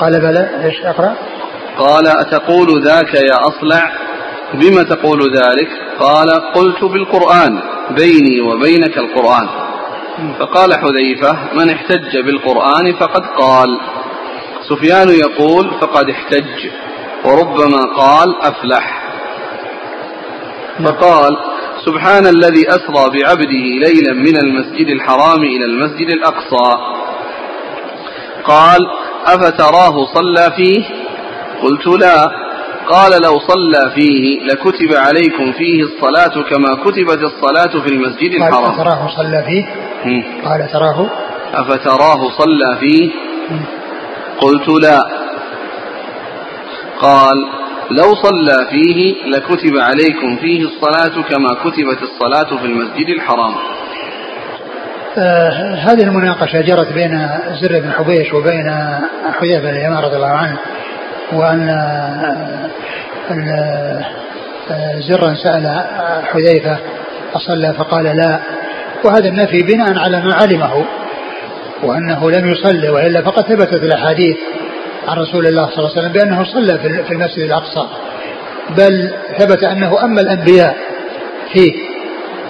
قال 0.00 0.20
بلى. 0.20 0.48
إيش 0.64 0.80
أقرأ؟ 0.84 1.14
قال 1.78 2.06
أتقول 2.08 2.84
ذاك 2.84 3.14
يا 3.14 3.36
أصلع؟ 3.48 3.92
بما 4.54 4.82
تقول 4.82 5.36
ذلك؟ 5.36 5.68
قال 5.98 6.30
قلت 6.30 6.84
بالقرآن 6.84 7.60
بيني 7.90 8.40
وبينك 8.40 8.98
القرآن. 8.98 9.61
فقال 10.38 10.74
حذيفة 10.74 11.36
من 11.54 11.70
احتج 11.70 12.18
بالقرآن 12.24 12.92
فقد 12.92 13.22
قال. 13.38 13.80
سفيان 14.68 15.08
يقول 15.08 15.70
فقد 15.80 16.10
احتج 16.10 16.70
وربما 17.24 17.94
قال 17.96 18.36
أفلح. 18.42 19.02
فقال 20.84 21.36
سبحان 21.84 22.26
الذي 22.26 22.68
أسرى 22.68 23.10
بعبده 23.10 23.66
ليلا 23.86 24.12
من 24.12 24.36
المسجد 24.36 24.88
الحرام 24.88 25.42
إلى 25.42 25.64
المسجد 25.64 26.10
الأقصى. 26.10 26.76
قال 28.44 28.80
أفتراه 29.26 30.06
صلى 30.14 30.52
فيه؟ 30.56 30.84
قلت 31.62 31.86
لا. 31.86 32.42
قال 32.88 33.22
لو 33.22 33.38
صلى 33.38 33.90
فيه 33.94 34.40
لكتب 34.40 34.96
عليكم 34.96 35.52
فيه 35.52 35.82
الصلاة 35.82 36.42
كما 36.50 36.74
كتبت 36.74 37.18
الصلاة 37.22 37.82
في 37.82 37.88
المسجد 37.88 38.34
الحرام. 38.34 38.64
قال 38.64 38.76
تراه 38.76 39.08
صلى 39.16 39.44
فيه؟ 39.46 39.91
قال 40.44 40.68
تراه. 40.72 41.06
أفتراه 41.54 42.30
صلى 42.38 42.76
فيه؟ 42.80 43.10
قلت 44.40 44.68
لا. 44.68 45.02
قال 47.00 47.36
لو 47.90 48.14
صلى 48.14 48.66
فيه 48.70 49.14
لكتب 49.26 49.76
عليكم 49.78 50.36
فيه 50.36 50.64
الصلاة 50.64 51.22
كما 51.22 51.48
كتبت 51.64 52.02
الصلاة 52.02 52.58
في 52.60 52.66
المسجد 52.66 53.08
الحرام. 53.08 53.54
آه 55.18 55.74
هذه 55.74 56.02
المناقشة 56.02 56.60
جرت 56.60 56.92
بين 56.92 57.28
زر 57.60 57.80
بن 57.80 57.92
حبيش 57.92 58.32
وبين 58.32 58.70
حذيفة 59.32 59.60
بن 59.62 59.68
اليمان 59.68 59.98
رضي 60.04 60.16
الله 60.16 60.28
عنه 60.28 60.58
وأن 61.32 61.68
آه، 64.70 65.00
زرا 65.08 65.34
سأل 65.34 65.84
حذيفة 66.32 66.78
أصلى 67.34 67.74
فقال 67.78 68.04
لا. 68.04 68.40
وهذا 69.04 69.28
النفي 69.28 69.62
بناء 69.62 69.98
على 69.98 70.20
ما 70.20 70.34
علمه 70.34 70.84
وأنه 71.82 72.30
لم 72.30 72.52
يصلي 72.52 72.88
وإلا 72.88 73.22
فقد 73.22 73.42
ثبتت 73.42 73.82
الأحاديث 73.82 74.36
عن 75.08 75.16
رسول 75.16 75.46
الله 75.46 75.66
صلى 75.66 75.78
الله 75.78 75.90
عليه 75.90 76.00
وسلم 76.00 76.12
بأنه 76.12 76.44
صلى 76.44 76.78
في 76.78 77.12
المسجد 77.12 77.38
الأقصى. 77.44 77.88
بل 78.70 79.14
ثبت 79.38 79.64
أنه 79.64 80.04
أما 80.04 80.20
الأنبياء 80.20 80.76
فيه 81.52 81.72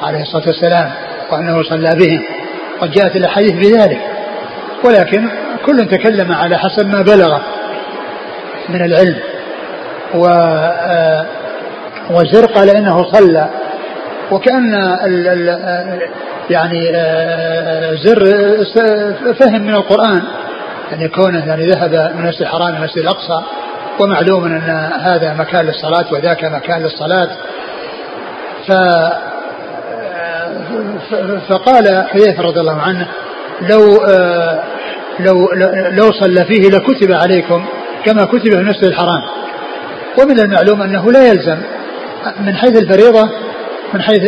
عليه 0.03 0.23
الصلاة 0.23 0.47
والسلام 0.47 0.91
وأنه 1.31 1.63
صلى 1.63 1.91
بهم 1.97 2.23
قد 2.81 2.91
جاءت 2.91 3.17
الأحاديث 3.17 3.53
بذلك. 3.53 4.01
ولكن 4.85 5.29
كل 5.67 5.89
تكلم 5.89 6.33
على 6.33 6.59
حسب 6.59 6.87
ما 6.87 7.03
بلغ 7.03 7.39
من 8.69 8.85
العلم 8.85 9.17
و 10.15 10.27
آه، 10.27 11.27
وزر 12.11 12.47
قال 12.47 12.71
أنه 12.71 13.13
صلى 13.13 13.49
وكأن 14.33 14.75
ال 14.75 15.29
ال 15.29 16.01
يعني 16.51 16.91
آه، 16.95 17.95
زر 17.95 18.25
فهم 19.35 19.63
من 19.63 19.75
القرآن. 19.75 20.23
يعني 20.91 21.09
كونه 21.09 21.47
يعني 21.47 21.67
ذهب 21.67 21.91
من 21.91 22.25
المسجد 22.25 22.43
الحرام 22.43 22.69
إلى 22.69 22.77
المسجد 22.79 22.99
الأقصى 22.99 23.43
ومعلوم 24.01 24.45
أن 24.45 24.91
هذا 25.01 25.35
مكان 25.35 25.67
للصلاة 25.67 26.13
وذاك 26.13 26.45
مكان 26.45 26.83
للصلاة. 26.83 27.29
ف 28.67 28.73
فقال 31.49 32.07
حذيفة 32.09 32.43
رضي 32.43 32.61
الله 32.61 32.81
عنه 32.81 33.09
لو 33.71 33.97
آه، 33.97 34.63
لو 35.21 35.49
لو 35.91 36.13
صلى 36.13 36.45
فيه 36.45 36.71
لكتب 36.71 37.13
عليكم 37.13 37.65
كما 38.05 38.25
كتب 38.25 38.51
في 38.51 38.59
المسجد 38.59 38.85
الحرام. 38.85 39.23
ومن 40.23 40.41
المعلوم 40.41 40.83
أنه 40.83 41.13
لا 41.13 41.29
يلزم 41.29 41.57
من 42.41 42.57
حيث 42.57 42.83
الفريضة 42.83 43.31
من 43.95 44.03
حيث 44.03 44.23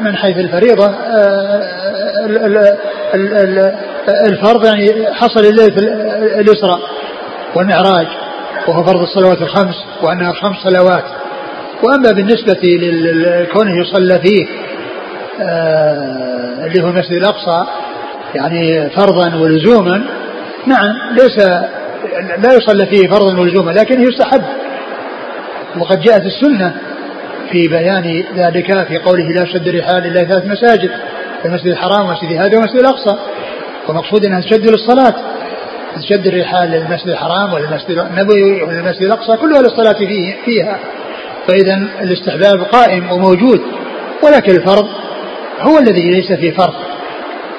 من 0.00 0.16
حيث 0.16 0.36
الفريضة 0.36 0.86
آه، 0.86 1.62
الفرض 4.26 4.64
يعني 4.64 5.14
حصل 5.14 5.40
الليلة 5.40 5.76
الاسراء 6.40 6.80
والمعراج 7.54 8.06
وهو 8.68 8.84
فرض 8.84 9.00
الصلوات 9.00 9.42
الخمس 9.42 9.84
وأنها 10.02 10.32
خمس 10.32 10.56
صلوات. 10.56 11.04
وأما 11.82 12.12
بالنسبة 12.12 12.60
لكونه 12.62 13.80
يصلى 13.80 14.18
فيه 14.18 14.46
آه، 15.40 16.66
اللي 16.66 16.82
هو 16.82 16.88
المسجد 16.88 17.12
الأقصى 17.12 17.66
يعني 18.34 18.90
فرضا 18.90 19.36
ولزوما 19.36 20.04
نعم 20.66 20.92
ليس 21.12 21.38
لا 22.38 22.52
يصلى 22.52 22.86
فيه 22.86 23.08
فرضا 23.08 23.40
ولزوما 23.40 23.70
لكنه 23.70 24.02
يستحب 24.08 24.42
وقد 25.78 26.00
جاءت 26.00 26.22
السنة 26.22 26.74
في 27.50 27.68
بيان 27.68 28.24
ذلك 28.36 28.86
في 28.86 28.98
قوله 28.98 29.24
لا 29.24 29.44
شد 29.44 29.68
الرحال 29.68 30.06
إلا 30.06 30.24
ثلاث 30.24 30.46
مساجد 30.46 30.90
المسجد 31.44 31.66
الحرام 31.66 32.06
والمسجد 32.06 32.32
هذا 32.32 32.56
والمسجد 32.58 32.78
الأقصى. 32.78 33.16
ومقصود 33.88 34.26
أنها 34.26 34.40
تشد 34.40 34.66
للصلاة 34.70 35.14
تشد 35.96 36.26
الرحال 36.26 36.70
للمسجد 36.70 37.08
الحرام 37.08 37.52
وللمسجد 37.52 37.98
النبوي 37.98 38.62
وللمسجد 38.62 39.02
الأقصى 39.02 39.36
كلها 39.36 39.62
للصلاة 39.62 39.92
فيه 39.92 40.36
فيها. 40.44 40.78
فإذا 41.48 41.88
الاستحباب 42.00 42.62
قائم 42.62 43.12
وموجود 43.12 43.60
ولكن 44.22 44.56
الفرض 44.56 44.88
هو 45.60 45.78
الذي 45.78 46.10
ليس 46.10 46.32
فيه 46.32 46.50
فرض. 46.50 46.74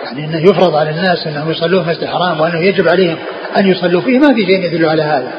يعني 0.06 0.26
إنه 0.26 0.50
يفرض 0.50 0.76
على 0.76 0.90
الناس 0.90 1.28
إنهم 1.28 1.52
يصلون 1.52 1.84
في 1.84 1.90
المسجد 1.90 2.04
الحرام 2.04 2.40
وأنه 2.40 2.60
يجب 2.60 2.90
عليهم 2.90 3.18
أن 3.60 3.68
يصلوا 3.68 4.02
فيه 4.02 4.20
ما 4.20 4.34
في 4.34 4.42
شيء 4.46 4.66
يدل 4.66 4.90
على 4.90 5.04
هذا. 5.04 5.32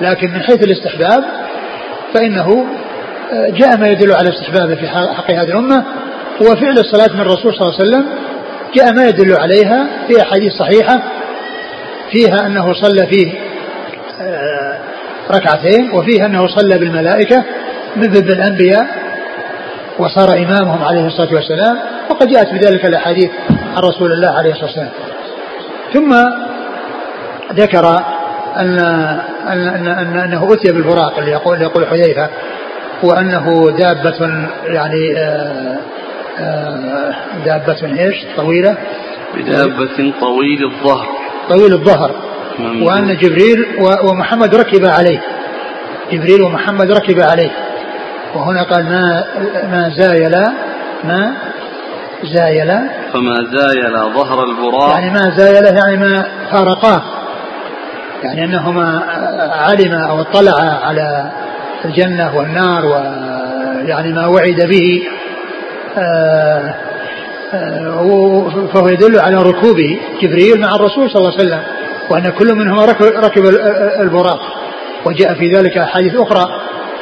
لكن 0.00 0.30
من 0.30 0.42
حيث 0.42 0.62
الاستحباب 0.64 1.24
فإنه 2.14 2.66
جاء 3.32 3.76
ما 3.76 3.88
يدل 3.88 4.12
على 4.12 4.28
استحبابه 4.28 4.74
في 4.74 4.88
حق 4.88 5.30
هذه 5.30 5.48
الأمة 5.48 5.84
وفعل 6.40 6.78
الصلاة 6.78 7.14
من 7.14 7.20
الرسول 7.20 7.54
صلى 7.54 7.60
الله 7.60 7.74
عليه 7.80 7.90
وسلم 7.90 8.06
جاء 8.74 8.92
ما 8.92 9.04
يدل 9.04 9.36
عليها 9.40 9.86
في 10.08 10.22
أحاديث 10.22 10.52
صحيحة 10.52 11.02
فيها 12.10 12.46
أنه 12.46 12.72
صلى 12.72 13.06
فيه 13.06 13.32
آه، 14.20 14.78
ركعتين 15.30 15.90
وفيها 15.90 16.26
أنه 16.26 16.46
صلى 16.46 16.78
بالملائكة 16.78 17.44
مثل 17.96 18.24
بالانبياء 18.24 18.86
وصار 19.98 20.38
إمامهم 20.38 20.84
عليه 20.84 21.06
الصلاة 21.06 21.34
والسلام 21.34 21.78
وقد 22.10 22.28
جاءت 22.28 22.52
بذلك 22.52 22.84
الأحاديث 22.84 23.30
عن 23.50 23.82
رسول 23.82 24.12
الله 24.12 24.28
عليه 24.28 24.50
الصلاة 24.50 24.66
والسلام. 24.66 24.90
ثم 25.92 26.14
ذكر 27.54 28.04
أن, 28.56 28.78
أن, 29.48 29.86
أن 29.86 30.18
أنه 30.18 30.52
أتي 30.52 30.72
بالبراق 30.72 31.18
اللي 31.18 31.30
يقول 31.30 31.62
يقول 31.62 31.86
حذيفة 31.86 32.28
وأنه 33.02 33.70
دابة 33.78 34.48
يعني 34.66 35.18
آه، 35.18 35.78
آه، 36.38 37.14
دابة 37.44 38.00
إيش؟ 38.00 38.16
طويلة. 38.36 38.76
بدابة 39.34 40.12
طويل 40.20 40.64
الظهر. 40.64 41.06
طويل 41.48 41.72
الظهر. 41.72 42.14
وأن 42.82 43.16
جبريل 43.16 43.66
ومحمد 44.04 44.54
ركب 44.54 44.84
عليه. 44.84 45.20
جبريل 46.12 46.42
ومحمد 46.42 46.92
ركب 46.92 47.20
عليه. 47.20 47.50
وهنا 48.34 48.62
قال 48.62 48.84
ما 48.84 49.24
ما 49.70 49.90
زايلا 49.98 50.52
ما 51.04 51.36
زايلا 52.24 52.88
فما 53.12 53.34
زايل 53.52 54.14
ظهر 54.14 54.44
البراق 54.44 54.90
يعني 54.90 55.10
ما 55.10 55.30
زايل 55.36 55.64
يعني 55.64 55.96
ما 55.96 56.26
فارقاه. 56.52 57.02
يعني 58.22 58.44
أنهما 58.44 59.02
علم 59.52 59.92
أو 59.94 60.20
اطلع 60.20 60.52
على 60.82 61.32
الجنة 61.86 62.36
والنار 62.36 62.86
ويعني 62.86 64.12
ما 64.12 64.26
وعد 64.26 64.60
به 64.70 65.02
آه، 65.98 66.74
آه، 67.54 68.68
فهو 68.74 68.88
يدل 68.88 69.20
على 69.20 69.36
ركوبه. 69.36 69.98
جبريل 70.22 70.60
مع 70.60 70.74
الرسول 70.74 71.10
صلى 71.10 71.20
الله 71.20 71.32
عليه 71.32 71.44
وسلم 71.44 71.62
وأن 72.10 72.30
كل 72.38 72.54
منهما 72.54 72.84
ركب 73.00 73.44
البراق. 74.00 74.40
وجاء 75.04 75.34
في 75.34 75.50
ذلك 75.50 75.78
أحاديث 75.78 76.14
أخرى 76.14 76.44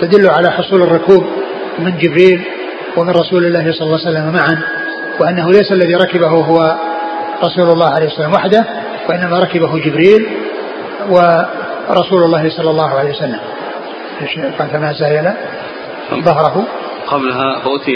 تدل 0.00 0.30
على 0.30 0.50
حصول 0.50 0.82
الركوب 0.82 1.24
من 1.78 1.98
جبريل 1.98 2.44
ومن 2.96 3.10
رسول 3.10 3.44
الله 3.46 3.72
صلى 3.72 3.86
الله 3.86 3.98
عليه 4.06 4.10
وسلم 4.10 4.32
معا 4.32 4.62
وأنه 5.20 5.52
ليس 5.52 5.72
الذي 5.72 5.94
ركبه 5.94 6.28
هو 6.28 6.76
رسول 7.44 7.70
الله 7.70 7.94
عليه 7.94 8.06
وسلم 8.06 8.32
وحده 8.32 8.64
وإنما 9.08 9.38
ركبه 9.38 9.78
جبريل 9.78 10.26
ورسول 11.10 12.22
الله 12.22 12.48
صلى 12.48 12.70
الله 12.70 12.90
عليه 12.98 13.10
وسلم. 13.10 13.40
زايل 14.92 15.30
ظهره. 16.24 16.66
قبلها 17.06 17.60
فأتي 17.60 17.92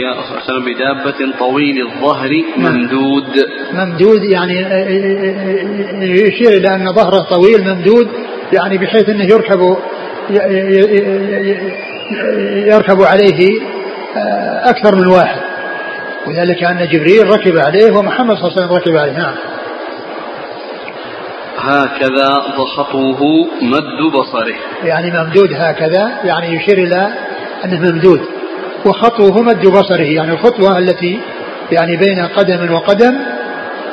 بدابة 0.67 1.39
طويل 1.39 1.87
الظهر 1.87 2.31
ممدود. 2.57 3.47
ممدود 3.73 4.25
يعني 4.25 4.67
آه، 4.67 4.73
آه، 4.73 6.05
يشير 6.05 6.49
إلى 6.49 6.75
أن 6.75 6.93
ظهره 6.93 7.23
طويل 7.23 7.75
ممدود 7.75 8.09
يعني 8.53 8.79
بحيث 8.79 9.09
أنه 9.09 9.25
يركب 9.25 9.77
يركب 12.67 13.03
عليه 13.03 13.61
أكثر 14.65 14.95
من 14.95 15.07
واحد. 15.07 15.41
وذلك 16.27 16.65
أن 16.65 16.89
جبريل 16.93 17.27
ركب 17.27 17.59
عليه 17.59 17.93
ومحمد 17.93 18.37
صلى 18.37 18.49
الله 18.49 18.53
عليه 18.53 18.67
وسلم 18.67 18.77
ركب 18.77 18.97
عليه. 18.97 19.13
نعم. 19.13 19.35
هكذا 21.59 22.29
ضخطه 22.59 23.47
مد 23.63 24.13
بصره. 24.13 24.55
يعني 24.85 25.11
ممدود 25.11 25.53
هكذا 25.53 26.11
يعني 26.25 26.55
يشير 26.57 26.79
إلى 26.79 27.13
أنه 27.65 27.91
ممدود. 27.91 28.21
وخطوه 28.87 29.43
مد 29.43 29.67
بصره 29.67 30.03
يعني 30.03 30.33
الخطوة 30.33 30.79
التي 30.79 31.21
يعني 31.73 31.97
بين 31.97 32.27
قدم 32.27 32.73
وقدم 32.73 33.19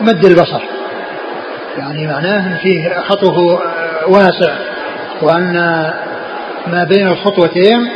مد 0.02 0.26
البصر. 0.26 0.62
يعني 1.78 2.08
معناه 2.08 2.58
فيه 2.58 3.00
خطوه 3.08 3.62
واسع 4.08 4.56
وأن 5.22 5.54
ما 6.68 6.84
بين 6.84 7.08
الخطوتين 7.08 7.90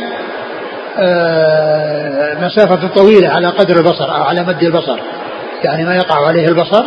آه، 0.98 2.44
مسافة 2.44 2.88
طويلة 2.88 3.28
على 3.28 3.48
قدر 3.48 3.76
البصر 3.76 4.16
أو 4.16 4.22
على 4.22 4.44
مد 4.44 4.62
البصر. 4.62 4.98
يعني 5.64 5.84
ما 5.84 5.96
يقع 5.96 6.26
عليه 6.26 6.48
البصر 6.48 6.84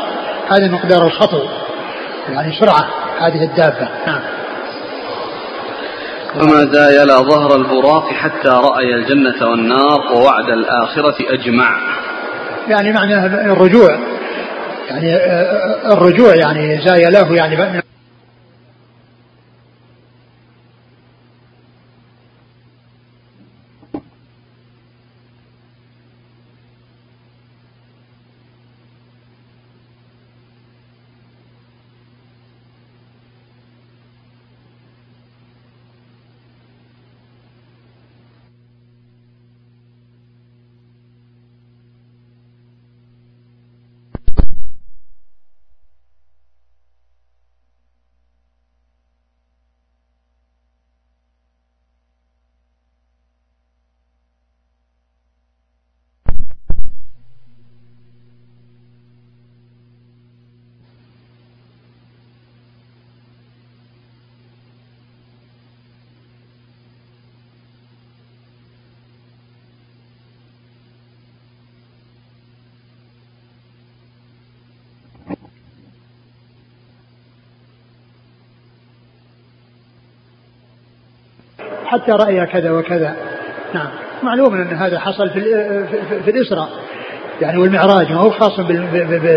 هذا 0.49 0.67
مقدار 0.67 1.07
الخطو. 1.07 1.39
يعني 2.29 2.59
سرعة 2.59 2.87
هذه 3.19 3.43
الدابة. 3.43 3.89
نعم. 4.07 4.21
فما 6.39 6.65
زايل 6.73 7.07
ظهر 7.07 7.55
البراق 7.55 8.09
حتى 8.09 8.49
رأي 8.49 8.95
الجنة 8.95 9.49
والنار 9.49 9.99
ووعد 10.13 10.49
الآخرة 10.49 11.15
أجمع؟ 11.33 11.77
يعني 12.67 12.93
معناه 12.93 13.25
الرجوع. 13.25 13.99
يعني 14.89 15.15
آه، 15.15 15.93
الرجوع 15.93 16.35
يعني 16.35 16.81
زايله 16.85 17.35
يعني 17.35 17.83
حتى 81.93 82.11
رأي 82.11 82.45
كذا 82.45 82.71
وكذا. 82.71 83.15
نعم. 83.73 83.87
معلوم 84.23 84.55
أن 84.55 84.77
هذا 84.77 84.99
حصل 84.99 85.29
في, 85.29 85.41
في, 86.25 86.31
الإسراء. 86.31 86.69
يعني 87.41 87.57
والمعراج 87.57 88.11
ما 88.11 88.19
هو 88.19 88.29
خاص 88.29 88.59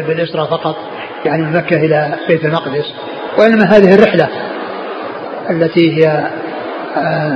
بالإسراء 0.07 0.47
فقط. 0.47 0.77
يعني 1.25 1.43
من 1.43 1.53
مكة 1.53 1.77
إلى 1.77 2.15
بيت 2.29 2.45
المقدس. 2.45 2.95
وإنما 3.39 3.65
هذه 3.65 3.95
الرحلة 3.95 4.29
التي 5.51 5.97
هي 5.97 6.29
آه، 6.97 7.29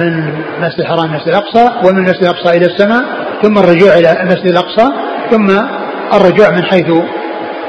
من 0.00 0.42
مسجد 0.60 0.80
الحرام 0.80 1.14
مسجد 1.14 1.28
الأقصى 1.28 1.88
ومن 1.88 2.02
مسجد 2.02 2.22
الأقصى 2.22 2.56
إلى 2.56 2.66
السماء 2.66 3.04
ثم 3.42 3.58
الرجوع 3.58 3.94
إلى 3.94 4.22
المسجد 4.22 4.46
الأقصى 4.46 4.88
ثم 5.30 5.50
الرجوع 6.14 6.50
من 6.50 6.64
حيث 6.64 6.90
آه، 6.90 7.02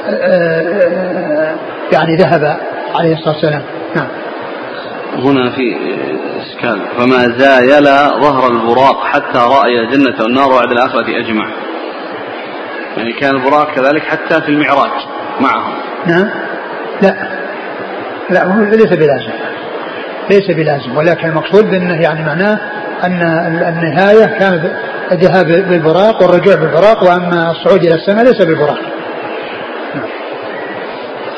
آه، 0.10 1.56
يعني 1.94 2.16
ذهب 2.16 2.58
عليه 2.96 3.14
الصلاة 3.14 3.34
والسلام. 3.34 3.62
نعم. 3.96 4.08
هنا 5.14 5.50
في 5.50 5.76
إشكال. 6.40 6.82
فما 6.98 7.38
زايل 7.38 7.86
ظهر 8.22 8.52
البراق 8.52 9.04
حتى 9.06 9.40
رأي 9.40 9.80
الجنة 9.80 10.24
والنار 10.24 10.52
وعد 10.52 10.72
الآخرة 10.72 11.06
أجمع 11.20 11.50
يعني 12.98 13.14
كان 13.14 13.36
البراق 13.36 13.76
كذلك 13.76 14.04
حتى 14.04 14.42
في 14.42 14.50
المعراج 14.50 14.92
معهم. 15.40 15.74
نعم. 16.08 16.30
لا. 17.02 17.16
لا 18.30 18.76
ليس 18.76 18.94
بلازم. 18.94 19.32
ليس 20.30 20.52
بلازم. 20.52 20.98
ولكن 20.98 21.28
المقصود 21.30 21.70
بأنه 21.70 22.02
يعني 22.02 22.26
معناه 22.26 22.60
أن 23.04 23.22
النهاية 23.68 24.26
كانت 24.26 24.72
الذهاب 25.12 25.46
بالبراق 25.46 26.22
والرجوع 26.22 26.56
بالبراق 26.56 27.04
وأما 27.04 27.52
الصعود 27.52 27.84
إلى 27.84 27.96
السماء 27.96 28.24
ليس 28.24 28.42
بالبراق 28.42 28.80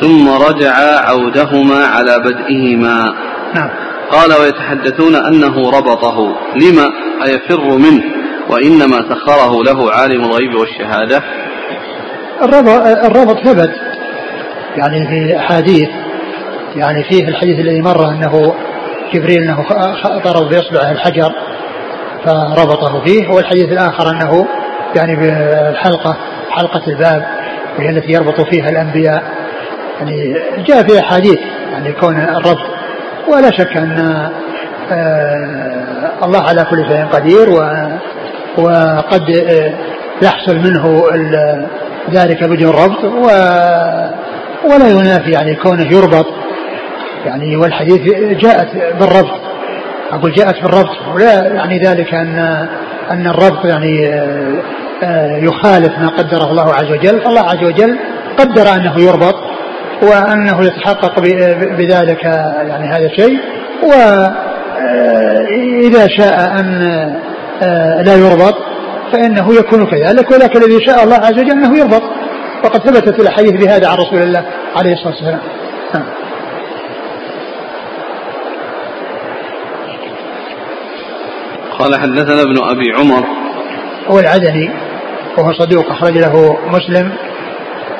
ثم 0.01 0.29
رجع 0.29 0.73
عودهما 1.09 1.85
على 1.85 2.19
بدئهما. 2.19 3.13
نعم. 3.55 3.69
قال 4.11 4.33
ويتحدثون 4.41 5.15
أنه 5.15 5.69
ربطه. 5.69 6.35
لما 6.55 6.89
أيفر 7.25 7.77
منه؟ 7.77 8.03
وإنما 8.49 8.97
سخره 9.09 9.63
له 9.63 9.91
عالم 9.91 10.23
الغيب 10.23 10.55
والشهادة. 10.59 11.23
الربط, 13.05 13.37
ثبت. 13.45 13.71
يعني 14.75 15.07
في 15.07 15.37
أحاديث. 15.37 15.89
يعني 16.75 17.03
فيه 17.03 17.27
الحديث 17.27 17.59
الذي 17.59 17.81
مر 17.81 18.09
أنه 18.09 18.55
جبريل 19.13 19.43
أنه 19.43 19.65
ضرب 20.05 20.49
بإصبعه 20.49 20.91
الحجر 20.91 21.31
فربطه 22.25 23.03
فيه. 23.05 23.27
والحديث 23.29 23.71
الآخر 23.71 24.11
أنه 24.11 24.47
يعني 24.95 25.15
بالحلقة 25.15 26.17
حلقة 26.49 26.81
الباب 26.87 27.25
وهي 27.79 27.89
التي 27.89 28.11
يربط 28.11 28.41
فيها 28.41 28.69
الأنبياء. 28.69 29.23
يعني 29.99 30.33
جاء 30.67 30.87
في 30.87 30.99
أحاديث. 30.99 31.39
يعني 31.71 31.93
كون 31.93 32.15
الربط 32.15 32.80
ولا 33.27 33.51
شك 33.51 33.77
أن 33.77 34.29
آه، 34.91 36.11
الله 36.23 36.41
على 36.41 36.65
كل 36.69 36.85
شيء 36.87 37.05
قدير 37.05 37.49
وقد 38.57 39.29
آه، 39.49 39.73
يحصل 40.21 40.57
منه 40.57 41.03
ذلك 42.11 42.43
بدون 42.43 42.73
ربط 42.73 43.03
ولا 44.63 44.87
ينافي 44.87 45.31
يعني 45.31 45.55
كونه 45.55 45.83
يربط. 45.93 46.25
يعني 47.25 47.55
والحديث 47.55 48.01
جاءت 48.43 48.67
بالربط. 48.99 49.41
أقول 50.11 50.33
جاءت 50.33 50.61
بالربط. 50.61 50.97
ولا 51.15 51.47
يعني 51.47 51.79
ذلك 51.79 52.13
أن 52.13 52.67
أن 53.11 53.27
الربط 53.27 53.65
يعني 53.65 54.07
آه، 55.03 55.37
يخالف 55.37 55.99
ما 55.99 56.07
قدره 56.07 56.51
الله 56.51 56.73
عز 56.73 56.91
وجل. 56.91 57.21
فالله 57.21 57.41
عز 57.41 57.63
وجل 57.63 57.99
قدر 58.37 58.75
أنه 58.75 58.99
يربط. 58.99 59.50
وأنه 60.01 60.65
يتحقق 60.65 61.19
بذلك 61.77 62.23
يعني 62.67 62.87
هذا 62.87 63.05
الشيء. 63.05 63.39
وإذا 64.83 66.07
شاء 66.07 66.59
أن 66.59 66.81
آه، 67.63 68.01
لا 68.01 68.15
يربط 68.15 68.55
فإنه 69.13 69.55
يكون 69.55 69.85
كذلك. 69.85 70.31
ولكن 70.31 70.63
الذي 70.63 70.85
شاء 70.85 71.03
الله 71.03 71.15
عز 71.15 71.39
وجل 71.39 71.51
أنه 71.51 71.79
يربط. 71.79 72.03
وقد 72.63 72.79
ثبتت 72.79 73.19
الأحاديث 73.19 73.65
بهذا 73.65 73.87
عن 73.87 73.97
رسول 73.97 74.21
الله 74.21 74.45
عليه 74.75 74.93
الصلاة 74.93 75.13
والسلام. 75.13 75.41
نعم. 75.93 76.05
قال 81.79 81.95
حدثنا 81.99 82.41
ابن 82.41 82.57
أبي 82.63 82.93
عمر. 82.99 83.25
هو 84.07 84.19
العدني 84.19 84.71
وهو 85.37 85.53
صدوق 85.53 85.91
أخرج 85.91 86.17
له 86.17 86.57
مسلم. 86.67 87.11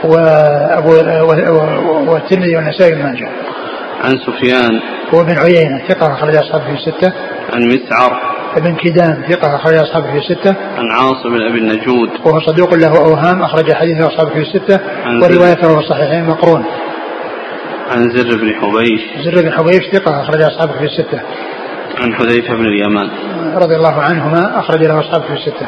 وابو 0.03 0.91
والترمذي 2.11 2.55
والنسائي 2.55 2.95
بن 2.95 3.03
ماجه. 3.03 3.29
عن 4.03 4.17
سفيان 4.17 4.79
هو 5.13 5.23
بن 5.23 5.37
عيينة 5.37 5.87
ثقة 5.87 6.13
أخرج 6.13 6.35
اصحابه 6.35 6.63
في 6.63 6.71
السته. 6.71 7.13
عن 7.53 7.67
مسعر 7.67 8.19
ابن 8.57 8.75
كيدان 8.75 9.23
ثقة 9.29 9.55
أخرج 9.55 9.75
اصحابه 9.75 10.11
في 10.11 10.17
السته. 10.17 10.55
عن 10.77 10.91
عاصم 10.91 11.29
بن 11.29 11.41
أبي 11.41 11.59
النجود 11.59 12.09
وهو 12.25 12.39
صدوق 12.39 12.73
له 12.73 12.97
أوهام 12.97 13.43
أخرج 13.43 13.73
حديثه 13.73 14.07
اصحابه 14.07 14.29
في 14.29 14.41
السته 14.41 14.79
وروايته 15.23 15.73
في 15.73 15.79
الصحيحين 15.79 16.25
مقرون. 16.25 16.65
عن 17.91 18.09
زر 18.09 18.37
بن 18.37 18.53
حبيش 18.61 19.01
زر 19.25 19.41
بن 19.41 19.51
حبيش 19.51 19.81
ثقة 19.93 20.21
أخرج 20.21 20.41
اصحابه 20.41 20.73
في 20.73 20.85
السته. 20.85 21.19
عن 22.01 22.13
حذيفة 22.13 22.53
بن 22.53 22.65
اليمان 22.65 23.09
رضي 23.55 23.75
الله 23.75 24.01
عنهما 24.01 24.59
أخرج 24.59 24.83
له 24.83 24.99
أصحابه 24.99 25.25
في 25.25 25.33
الستة 25.33 25.67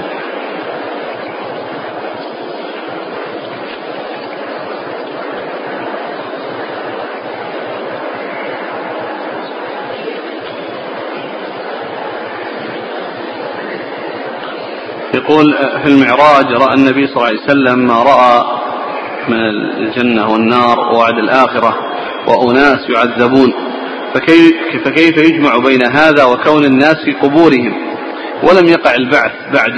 يقول 15.24 15.53
في 15.84 15.89
المعراج 15.89 16.45
رأى 16.45 16.74
النبي 16.74 17.07
صلى 17.07 17.15
الله 17.15 17.28
عليه 17.28 17.39
وسلم 17.43 17.88
ما 17.88 18.03
رأى 18.03 18.43
من 19.28 19.38
الجنة 19.78 20.32
والنار 20.32 20.80
ووعد 20.80 21.17
الآخرة 21.17 21.76
وأناس 22.28 22.80
يعذبون. 22.89 23.53
فكيف, 24.13 24.53
فكيف 24.86 25.17
يجمع 25.17 25.57
بين 25.57 25.84
هذا 25.91 26.24
وكون 26.24 26.65
الناس 26.65 26.95
في 27.05 27.11
قبورهم؟ 27.11 27.74
ولم 28.43 28.67
يقع 28.67 28.95
البعث 28.95 29.32
بعد. 29.53 29.71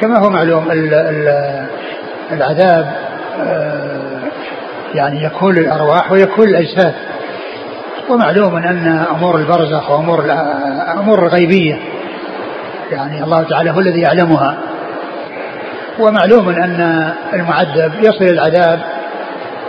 كما 0.00 0.18
هو 0.18 0.30
معلوم 0.30 0.70
العذاب 2.32 2.96
آه، 3.38 4.20
يعني 4.94 5.24
يكون 5.24 5.54
للأرواح 5.54 6.12
ويكون 6.12 6.48
للأجساد. 6.48 6.94
ومعلوم 8.08 8.56
أن 8.56 9.06
أمور 9.10 9.36
البرزخ 9.36 9.90
وأمور 9.90 10.24
الأمور 10.24 11.22
الغيبية 11.22 11.93
يعني 12.92 13.24
الله 13.24 13.42
تعالى 13.42 13.70
هو 13.70 13.80
الذي 13.80 14.00
يعلمها. 14.00 14.58
ومعلوم 15.98 16.48
أن 16.48 17.12
المعذب 17.32 17.92
يصل 18.02 18.24
العذاب 18.24 18.80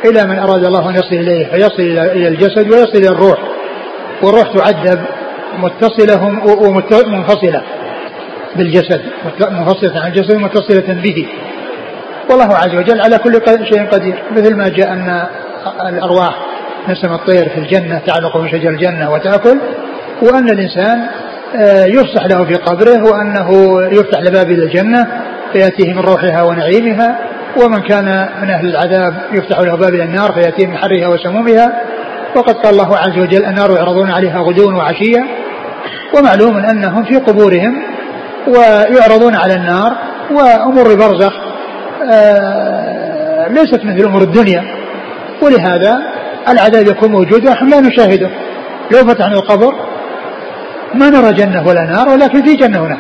إلى 0.06 0.24
من 0.28 0.40
أراد 0.40 0.66
الله 0.66 0.90
أن 0.90 0.96
يصل 0.96 1.16
إليه 1.16 1.46
فيصل 1.46 1.82
إلى 1.82 2.28
الجسد 2.28 2.74
ويصل 2.74 2.98
إلى 2.98 3.08
الروح. 3.08 3.38
والروح 4.22 4.54
تعذب 4.54 5.06
متصلة 5.58 6.26
ومنفصلة 6.62 7.62
بالجسد 8.56 9.02
منفصلة 9.52 10.00
عن 10.00 10.08
الجسد 10.08 10.36
متصلة 10.36 10.94
به. 10.94 11.28
والله 12.30 12.56
عز 12.56 12.76
وجل 12.76 13.02
على 13.02 13.18
كل 13.18 13.34
شيء 13.66 13.86
قدير. 13.86 14.24
مثل 14.32 14.56
ما 14.56 14.70
جاء 14.70 14.94
أن 14.94 15.26
الأرواح 15.90 16.36
نسم 16.90 17.14
الطير 17.14 17.50
في 17.50 17.58
الجنة 17.58 18.02
تعلق 18.06 18.38
من 18.38 18.50
شجر 18.50 18.70
الجنة 18.70 19.12
وتأكل 19.12 19.60
وأن 20.22 20.50
الإنسان 20.50 21.08
يفسح 21.88 22.26
له 22.26 22.46
في 22.46 22.54
قبره 22.54 23.04
وأنه 23.04 23.50
يفتح 23.92 24.20
لباب 24.20 24.52
إلى 24.52 24.64
الجنة 24.64 25.08
فيأتيه 25.54 25.94
من 25.94 26.00
روحها 26.00 26.44
ونعيمها 26.44 27.20
ومن 27.64 27.82
كان 27.82 28.30
من 28.42 28.50
أهل 28.50 28.66
العذاب 28.68 29.14
يفتح 29.34 29.60
له 29.60 29.76
باب 29.76 29.94
إلى 29.94 30.04
النار 30.04 30.32
فيأتيه 30.32 30.68
من 30.68 30.78
حرها 30.78 31.08
وسمومها. 31.08 31.82
وقد 32.36 32.54
قال 32.54 32.74
الله 32.74 32.98
عز 32.98 33.18
وجل 33.18 33.46
النار 33.46 33.72
يعرضون 33.72 34.12
عليها 34.12 34.40
غدوا 34.40 34.74
وعشيا 34.74 35.26
ومعلوم 36.18 36.58
أنهم 36.58 37.04
في 37.04 37.16
قبورهم 37.16 37.84
ويعرضون 38.48 39.36
على 39.36 39.54
النار 39.54 39.98
وأمور 40.32 40.92
البرزخ 40.92 41.34
آه، 42.12 43.48
ليست 43.48 43.86
مثل 43.86 44.06
أمور 44.06 44.22
الدنيا. 44.22 44.64
ولهذا 45.42 45.98
العذاب 46.50 46.88
يكون 46.88 47.12
موجود 47.12 47.46
ونحن 47.46 47.70
لا 47.70 47.80
نشاهده. 47.80 48.30
لو 48.92 49.08
فتحنا 49.08 49.34
القبر 49.34 49.76
ما 50.96 51.10
نرى 51.10 51.34
جنة 51.34 51.68
ولا 51.68 51.86
نار 51.86 52.10
ولكن 52.10 52.46
في 52.46 52.56
جنة 52.56 52.80
هناك. 52.80 53.00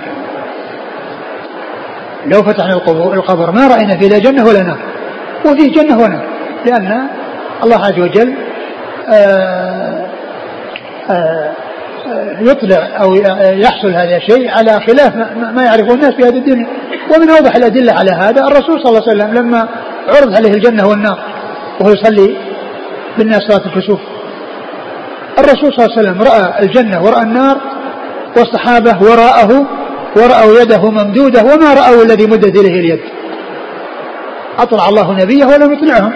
لو 2.25 2.43
فتحنا 2.43 2.73
القبر 3.13 3.51
ما 3.51 3.67
رأينا 3.67 3.97
فيه 3.97 4.07
لا 4.07 4.19
جنة 4.19 4.45
ولا 4.45 4.63
نار. 4.63 4.77
وفيه 5.45 5.71
جنة 5.71 5.97
ونار 5.97 6.23
لأن 6.65 7.07
الله 7.63 7.77
عز 7.77 7.99
وجل 7.99 8.33
آه، 9.13 10.07
آه، 11.09 11.51
يطلع 12.39 12.89
أو 13.01 13.15
يحصل 13.41 13.93
هذا 13.93 14.17
الشيء 14.17 14.51
على 14.51 14.79
خلاف 14.87 15.15
ما 15.55 15.63
يعرفه 15.63 15.93
الناس 15.93 16.13
في 16.13 16.23
هذه 16.23 16.37
الدنيا. 16.37 16.67
ومن 17.15 17.29
أوضح 17.29 17.55
الأدلة 17.55 17.93
على 17.93 18.11
هذا 18.11 18.41
الرسول 18.47 18.81
صلى 18.83 18.89
الله 18.89 19.01
عليه 19.07 19.11
وسلم 19.11 19.33
لما 19.33 19.67
عرض 20.07 20.35
عليه 20.35 20.51
الجنة 20.53 20.87
والنار 20.87 21.19
وهو 21.79 21.91
يصلي 21.91 22.37
بالناس 23.17 23.41
صلاة 23.41 23.65
الكسوف 23.65 23.99
الرسول 25.39 25.73
صلى 25.73 25.85
الله 25.85 25.97
عليه 25.97 25.99
وسلم 25.99 26.21
رأى 26.21 26.63
الجنة 26.65 27.03
ورأى 27.03 27.21
النار 27.23 27.57
والصحابة 28.37 28.97
وراءه 29.01 29.65
ورأوا 30.17 30.61
يده 30.61 30.91
ممدودة 30.91 31.43
وما 31.43 31.73
رأوا 31.73 32.03
الذي 32.03 32.25
مدت 32.25 32.59
إليه 32.59 32.79
اليد. 32.79 32.99
أطلع 34.59 34.89
الله 34.89 35.11
نبيه 35.11 35.45
ولم 35.45 35.73
يطلعهم. 35.73 36.13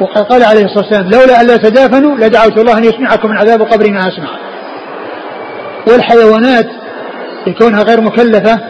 وقد 0.00 0.22
قال 0.22 0.44
عليه 0.44 0.64
الصلاة 0.64 0.84
والسلام 0.84 1.10
لولا 1.10 1.40
أن 1.40 1.46
لا 1.46 1.56
تدافنوا 1.56 2.16
لدعوت 2.16 2.58
الله 2.58 2.78
أن 2.78 2.84
يسمعكم 2.84 3.28
من 3.28 3.36
عذاب 3.36 3.62
قبر 3.62 3.90
ما 3.90 4.08
أسمع. 4.08 4.28
والحيوانات 5.86 6.66
لكونها 7.46 7.82
غير 7.82 8.00
مكلفة 8.00 8.60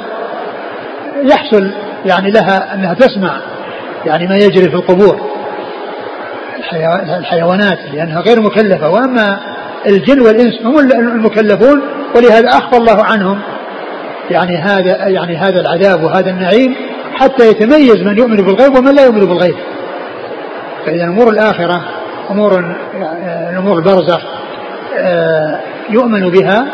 يحصل 1.22 1.70
يعني 2.07 2.30
لها 2.30 2.74
أنها 2.74 2.95
تسمع 2.95 3.41
يعني 4.07 4.26
ما 4.26 4.37
يجري 4.37 4.70
في 4.70 4.76
القبور. 4.76 5.20
الحيوانات 7.18 7.78
لأنها 7.93 8.20
غير 8.20 8.41
مكلفة. 8.41 8.91
وأما 8.91 9.56
الجن 9.87 10.20
والإنس 10.20 10.62
هم 10.64 10.78
المكلفون 10.78 11.82
ولهذا 12.16 12.49
أخفى 12.49 12.76
الله 12.76 13.05
عنهم. 13.05 13.41
يعني 14.30 14.57
هذا 14.57 15.09
يعني 15.09 15.37
هذا 15.37 15.61
العذاب 15.61 16.03
وهذا 16.05 16.30
النعيم 16.30 16.74
حتى 17.14 17.49
يتميز 17.49 18.03
من 18.03 18.18
يؤمن 18.18 18.37
بالغيب 18.37 18.76
ومن 18.76 18.95
لا 18.95 19.05
يؤمن 19.05 19.20
بالغيب. 19.20 19.57
فإذا 20.87 21.05
أمور 21.05 21.30
الآخرة 21.30 21.84
أمور 22.30 22.64
أمور 23.59 23.78
البرزخ 23.78 24.20
آه، 24.99 25.61
يؤمن 25.91 26.30
بها 26.30 26.66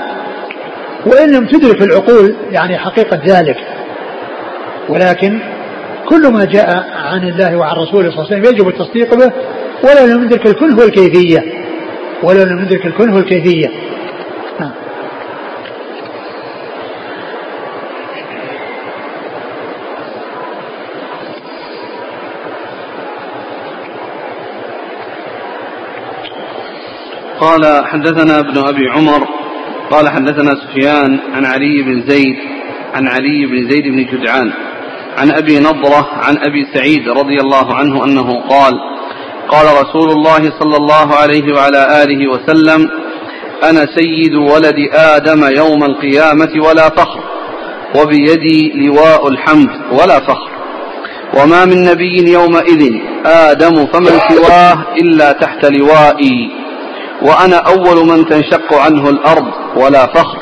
وإن 1.07 1.33
لم 1.33 1.47
تدرك 1.47 1.83
العقول 1.83 2.37
يعني 2.51 2.79
حقيقة 2.79 3.21
ذلك. 3.27 3.57
ولكن 4.89 5.39
كل 6.09 6.33
ما 6.33 6.45
جاء 6.45 6.85
عن 6.95 7.29
الله 7.29 7.57
وعن 7.57 7.77
رسوله 7.77 8.11
صلى 8.11 8.19
الله 8.19 8.27
عليه 8.31 8.41
وسلم 8.41 8.55
يجب 8.55 8.69
التصديق 8.69 9.15
به 9.15 9.33
ولا 9.85 10.07
لم 10.07 10.25
ندرك 10.25 10.47
الكل 10.47 10.73
هو 10.73 10.83
الكيفية 10.83 11.62
ولا 12.23 12.45
لم 12.45 12.61
ندرك 12.61 12.87
الكل 12.87 13.11
هو 13.11 13.19
الكيفية 13.19 13.69
نعم. 14.61 14.73
قال 27.41 27.87
حدثنا 27.87 28.39
ابن 28.39 28.59
أبي 28.59 28.89
عمر 28.89 29.29
قال 29.91 30.09
حدثنا 30.09 30.51
سفيان 30.55 31.19
عن 31.35 31.45
علي 31.45 31.83
بن 31.83 32.03
زيد 32.07 32.37
عن 32.95 33.09
علي 33.09 33.47
بن 33.47 33.71
زيد 33.71 33.85
بن 33.85 34.05
جدعان 34.05 34.53
عن 35.19 35.31
أبي 35.31 35.59
نضرة 35.59 36.09
عن 36.13 36.37
أبي 36.37 36.67
سعيد 36.75 37.09
رضي 37.09 37.37
الله 37.41 37.75
عنه 37.75 38.05
أنه 38.05 38.41
قال 38.41 38.92
قال 39.49 39.67
رسول 39.83 40.11
الله 40.11 40.53
صلى 40.61 40.77
الله 40.77 41.15
عليه 41.15 41.55
وعلى 41.55 42.03
آله 42.03 42.31
وسلم 42.33 42.91
أنا 43.65 43.87
سيد 43.97 44.35
ولد 44.35 44.77
آدم 44.93 45.45
يوم 45.57 45.85
القيامة 45.85 46.51
ولا 46.57 46.89
فخر 46.89 47.21
وبيدي 48.01 48.73
لواء 48.75 49.29
الحمد 49.29 49.71
ولا 49.93 50.19
فخر. 50.21 50.51
وما 51.37 51.65
من 51.65 51.85
نبي 51.85 52.33
يومئذ 52.33 52.95
آدم 53.27 53.87
فمن 53.87 54.21
سواه 54.29 54.79
إلا 55.03 55.33
تحت 55.33 55.65
لوائي 55.65 56.51
وأنا 57.23 57.57
أول 57.57 58.07
من 58.07 58.29
تنشق 58.29 58.75
عنه 58.75 59.11
الأرض 59.11 59.47
ولا 59.77 60.07
فخر. 60.07 60.39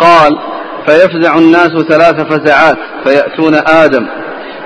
قال 0.00 0.38
فيفزع 0.86 1.38
الناس 1.38 1.72
ثلاث 1.88 2.20
فزعات 2.20 2.76
فيأتون 3.04 3.54
آدم 3.54 4.06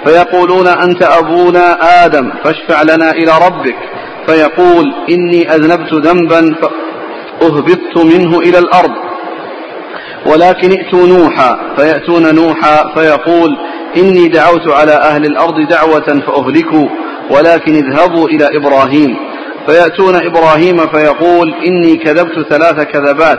فيقولون 0.05 0.67
أنت 0.67 1.03
أبونا 1.03 1.79
آدم 2.05 2.33
فاشفع 2.45 2.83
لنا 2.83 3.11
إلى 3.11 3.33
ربك. 3.47 3.77
فيقول 4.27 4.85
إني 5.11 5.55
أذنبت 5.55 5.95
ذنبا 5.95 6.55
فأهبطت 6.61 7.97
منه 8.05 8.39
إلى 8.39 8.59
الأرض. 8.59 8.91
ولكن 10.27 10.71
ائتوا 10.71 11.07
نوحا 11.07 11.75
فيأتون 11.77 12.35
نوحا 12.35 12.95
فيقول 12.95 13.57
إني 13.97 14.29
دعوت 14.29 14.69
على 14.69 14.93
أهل 14.93 15.25
الأرض 15.25 15.69
دعوة 15.71 16.21
فأهلكوا 16.27 16.89
ولكن 17.31 17.75
اذهبوا 17.75 18.29
إلى 18.29 18.49
إبراهيم. 18.57 19.17
فيأتون 19.69 20.15
إبراهيم 20.15 20.77
فيقول 20.77 21.55
إني 21.67 21.97
كذبت 21.97 22.49
ثلاث 22.51 22.83
كذبات. 22.83 23.39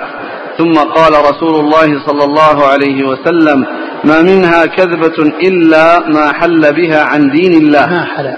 ثم 0.57 0.73
قال 0.73 1.13
رسول 1.31 1.55
الله 1.59 2.05
صلى 2.07 2.23
الله 2.23 2.67
عليه 2.67 3.03
وسلم 3.03 3.65
ما 4.03 4.21
منها 4.21 4.65
كذبة 4.65 5.17
إلا 5.47 5.99
ما 5.99 6.33
حل 6.33 6.73
بها 6.73 7.03
عن 7.03 7.29
دين 7.31 7.53
الله. 7.53 7.85
ما 7.89 8.05
حل. 8.05 8.33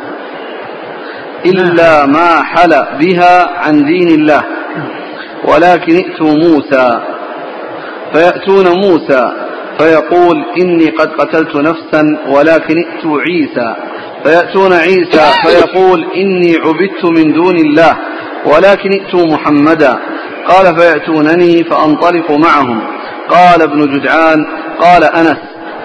إلا 1.46 2.06
ما 2.06 2.44
حل 2.44 2.86
بها 3.00 3.58
عن 3.58 3.86
دين 3.86 4.08
الله. 4.08 4.44
ولكن 5.44 5.96
ائتوا 5.96 6.34
موسى. 6.34 7.02
فيأتون 8.14 8.68
موسى 8.68 9.32
فيقول 9.80 10.46
إني 10.62 10.90
قد 10.90 11.10
قتلت 11.12 11.56
نفسا 11.56 12.04
ولكن 12.28 12.76
ائتوا 12.78 13.22
عيسى. 13.22 13.76
فيأتون 14.24 14.74
عيسى 14.74 15.26
فيقول 15.44 16.06
إني 16.16 16.56
عبدت 16.56 17.06
من 17.06 17.34
دون 17.34 17.56
الله 17.56 17.98
ولكن 18.46 18.90
ائتوا 18.92 19.26
محمدا. 19.26 20.00
قال 20.48 20.76
فيأتونني 20.80 21.64
فأنطلق 21.64 22.32
معهم. 22.32 22.82
قال 23.30 23.62
ابن 23.62 23.94
جدعان 23.94 24.46
قال 24.82 25.04
أنس 25.04 25.38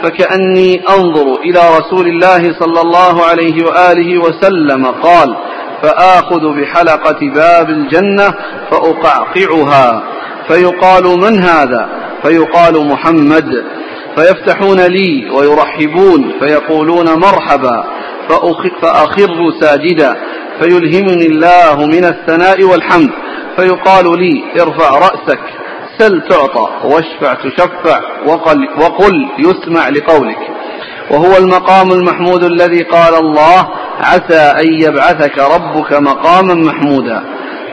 فكأني 0.02 0.82
أنظر 0.90 1.40
إلى 1.40 1.60
رسول 1.78 2.06
الله 2.06 2.52
صلى 2.60 2.80
الله 2.80 3.24
عليه 3.24 3.64
وآله 3.64 4.18
وسلم 4.18 4.86
قال 4.86 5.36
فآخذ 5.82 6.60
بحلقة 6.60 7.18
باب 7.34 7.70
الجنة 7.70 8.34
فأقعقعها. 8.70 10.02
فيقال 10.48 11.04
من 11.04 11.42
هذا؟ 11.42 11.88
فيقال 12.22 12.88
محمد. 12.88 13.64
فيفتحون 14.16 14.80
لي 14.80 15.30
ويرحبون 15.30 16.32
فيقولون 16.40 17.06
مرحبا. 17.14 17.84
فأخر 18.82 19.52
ساجدا. 19.60 20.16
فيلهمني 20.60 21.26
الله 21.26 21.86
من 21.86 22.04
الثناء 22.04 22.64
والحمد 22.64 23.10
فيقال 23.56 24.18
لي 24.18 24.62
ارفع 24.62 24.90
رأسك 24.90 25.40
سل 25.98 26.22
تعطى 26.28 26.68
واشفع 26.84 27.34
تشفع 27.34 28.00
وقل, 28.26 28.68
وقل 28.80 29.28
يسمع 29.38 29.88
لقولك. 29.88 30.38
وهو 31.10 31.36
المقام 31.36 31.92
المحمود 31.92 32.44
الذي 32.44 32.82
قال 32.82 33.14
الله 33.14 33.68
عسى 34.00 34.38
أن 34.60 34.72
يبعثك 34.82 35.38
ربك 35.38 35.92
مقاما 35.92 36.54
محمودا. 36.54 37.22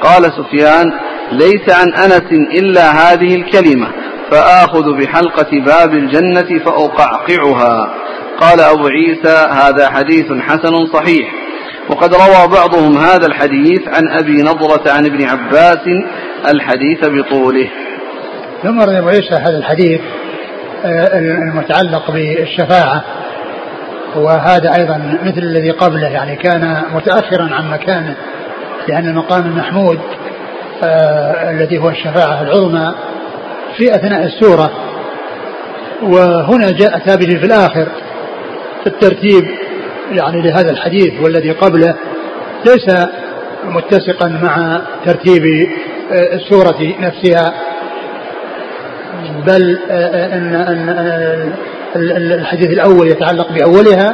قال 0.01 0.23
سفيان 0.23 0.91
ليس 1.31 1.69
عن 1.69 1.93
أنس 1.93 2.31
إلا 2.59 2.91
هذه 2.91 3.35
الكلمة 3.35 3.87
فآخذ 4.31 4.97
بحلقة 4.97 5.59
باب 5.65 5.93
الجنة 5.93 6.59
فأقعقعها. 6.65 7.93
قال 8.39 8.59
أبو 8.59 8.87
عيسى 8.87 9.47
هذا 9.51 9.89
حديث 9.89 10.25
حسن 10.41 10.85
صحيح. 10.93 11.42
وقد 11.89 12.13
روى 12.13 12.47
بعضهم 12.47 12.97
هذا 12.97 13.27
الحديث 13.27 13.81
عن 13.87 14.19
أبي 14.19 14.41
نضرة 14.41 14.91
عن 14.91 15.05
ابن 15.05 15.25
عباس 15.25 15.87
الحديث 16.53 17.05
بطوله. 17.05 17.69
ثم 18.63 18.81
أبو 18.81 19.07
عيسى 19.07 19.35
هذا 19.35 19.57
الحديث 19.57 20.01
آه، 20.85 21.17
المتعلق 21.17 22.11
بالشفاعة. 22.11 23.03
وهذا 24.15 24.75
أيضا 24.75 25.19
مثل 25.23 25.37
الذي 25.37 25.71
قبله 25.71 26.07
يعني 26.07 26.35
كان 26.35 26.83
متأخرا 26.93 27.49
عن 27.51 27.71
مكانه 27.71 28.15
لأن 28.87 29.07
المقام 29.07 29.45
المحمود 29.45 29.99
آه 30.83 31.51
الذي 31.51 31.77
هو 31.77 31.89
الشفاعة 31.89 32.41
العظمى 32.41 32.95
في 33.77 33.95
أثناء 33.95 34.23
السورة. 34.23 34.71
وهنا 36.01 36.71
جاء 36.71 36.99
ثابت 36.99 37.25
في 37.25 37.45
الآخر 37.45 37.87
في 38.83 38.87
الترتيب 38.87 39.62
يعني 40.11 40.41
لهذا 40.41 40.71
الحديث 40.71 41.21
والذي 41.21 41.51
قبله 41.51 41.95
ليس 42.65 42.95
متسقا 43.65 44.27
مع 44.27 44.81
ترتيب 45.05 45.43
آه، 46.11 46.35
السورة 46.35 46.95
نفسها 46.99 47.53
بل 49.47 49.79
آه، 49.91 50.37
أن 50.37 50.55
أن 51.95 52.17
الحديث 52.17 52.69
الأول 52.69 53.07
يتعلق 53.07 53.51
بأولها 53.51 54.13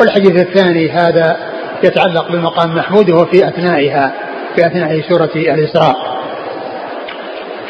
والحديث 0.00 0.40
الثاني 0.40 0.90
هذا 0.90 1.36
يتعلق 1.82 2.32
بالمقام 2.32 2.70
المحمود 2.70 3.10
وهو 3.10 3.26
في 3.26 3.48
أثنائها 3.48 4.12
في 4.56 4.66
أثناء 4.66 5.00
سورة 5.08 5.30
الإسراء 5.34 5.96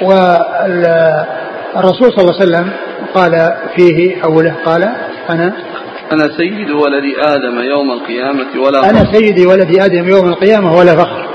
والرسول 0.02 2.12
صلى 2.12 2.20
الله 2.20 2.34
عليه 2.40 2.44
وسلم 2.44 2.70
قال 3.14 3.54
فيه 3.76 4.24
أوله 4.24 4.54
قال 4.64 4.88
أنا 5.30 5.52
أنا 6.12 6.28
سيد 6.36 6.70
ولد 6.70 7.04
آدم 7.18 7.60
يوم 7.60 7.90
القيامة 7.90 8.46
ولا 8.62 8.82
فخر. 8.82 8.90
أنا 8.90 9.12
سيد 9.12 9.46
ولد 9.46 9.80
آدم 9.80 10.08
يوم 10.08 10.28
القيامة 10.28 10.76
ولا 10.76 10.96
فخر. 10.96 11.26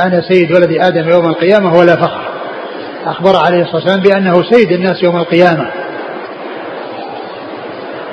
أنا 0.00 0.22
سيد 0.28 0.52
ولد 0.52 0.72
آدم 0.80 1.08
يوم 1.08 1.26
القيامة 1.26 1.78
ولا 1.78 1.96
فخر. 1.96 2.20
أخبر 3.06 3.36
عليه 3.36 3.62
الصلاة 3.62 3.76
والسلام 3.76 4.00
بأنه 4.00 4.42
سيد 4.50 4.72
الناس 4.72 5.02
يوم 5.02 5.16
القيامة. 5.16 5.70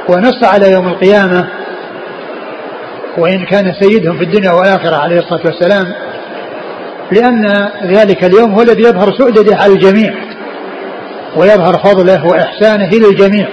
ونص 0.09 0.43
على 0.43 0.71
يوم 0.71 0.87
القيامة 0.87 1.47
وإن 3.17 3.45
كان 3.45 3.73
سيدهم 3.81 4.17
في 4.17 4.23
الدنيا 4.23 4.51
والآخرة 4.51 4.95
عليه 4.95 5.17
الصلاة 5.17 5.41
والسلام 5.45 5.93
لأن 7.11 7.69
ذلك 7.83 8.23
اليوم 8.23 8.53
هو 8.53 8.61
الذي 8.61 8.81
يظهر 8.81 9.13
سؤدده 9.17 9.55
على 9.55 9.73
الجميع 9.73 10.13
ويظهر 11.35 11.73
فضله 11.73 12.25
وإحسانه 12.25 12.89
للجميع. 12.89 13.47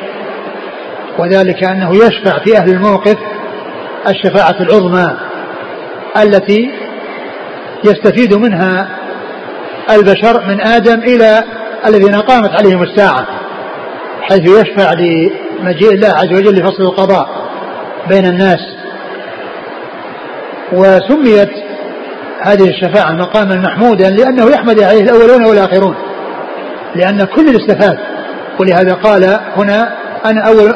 وذلك 1.19 1.65
أنه 1.65 1.97
يشفع 1.97 2.45
في 2.45 2.57
أهل 2.57 2.71
الموقف 2.71 3.17
الشفاعة 4.09 4.57
العظمى 4.61 5.17
التي 6.17 6.71
يستفيد 7.85 8.35
منها 8.35 8.89
البشر 9.91 10.47
من 10.47 10.61
آدم 10.61 11.01
إلى 11.01 11.45
الذين 11.87 12.15
قامت 12.15 12.51
عليهم 12.51 12.83
الساعة 12.83 13.27
حيث 14.23 14.51
يشفع 14.51 14.93
لمجيء 14.93 15.95
الله 15.95 16.09
عز 16.09 16.33
وجل 16.33 16.55
لفصل 16.55 16.83
القضاء 16.83 17.29
بين 18.09 18.27
الناس. 18.27 18.61
وسميت 20.73 21.51
هذه 22.41 22.69
الشفاعة 22.69 23.13
مقاما 23.13 23.57
محمودا 23.57 24.11
لأنه 24.11 24.51
يحمد 24.51 24.83
عليه 24.83 25.01
الأولون 25.01 25.45
والآخرون 25.45 25.95
لأن 26.95 27.25
كل 27.25 27.57
استفاد 27.57 27.99
ولهذا 28.61 28.95
قال 28.95 29.41
هنا 29.57 29.93
أنا 30.25 30.49
أول 30.49 30.75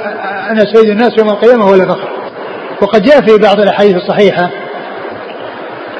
أنا 0.53 0.75
سيد 0.75 0.91
الناس 0.91 1.19
يوم 1.19 1.29
القيامة 1.29 1.67
ولا 1.67 1.85
فخر 1.85 2.09
وقد 2.83 3.03
جاء 3.03 3.21
في 3.21 3.39
بعض 3.39 3.61
الأحاديث 3.61 3.97
الصحيحة 3.97 4.51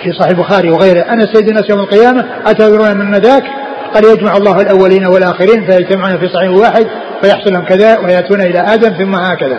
في 0.03 0.13
صحيح 0.13 0.31
البخاري 0.31 0.71
وغيره 0.71 1.01
أنا 1.01 1.27
سيد 1.35 1.49
الناس 1.49 1.71
يوم 1.71 1.81
القيامة 1.81 2.25
أتدرون 2.47 2.97
من 2.97 3.15
ذاك؟ 3.15 3.45
قال 3.95 4.05
يجمع 4.05 4.37
الله 4.37 4.61
الأولين 4.61 5.07
والآخرين 5.07 5.71
فيجتمعون 5.71 6.19
في 6.19 6.29
صحيح 6.29 6.51
واحد 6.51 6.87
فيحصل 7.23 7.53
لهم 7.53 7.65
كذا 7.65 7.99
ويأتون 7.99 8.41
إلى 8.41 8.59
آدم 8.59 8.89
ثم 8.89 9.15
هكذا. 9.15 9.59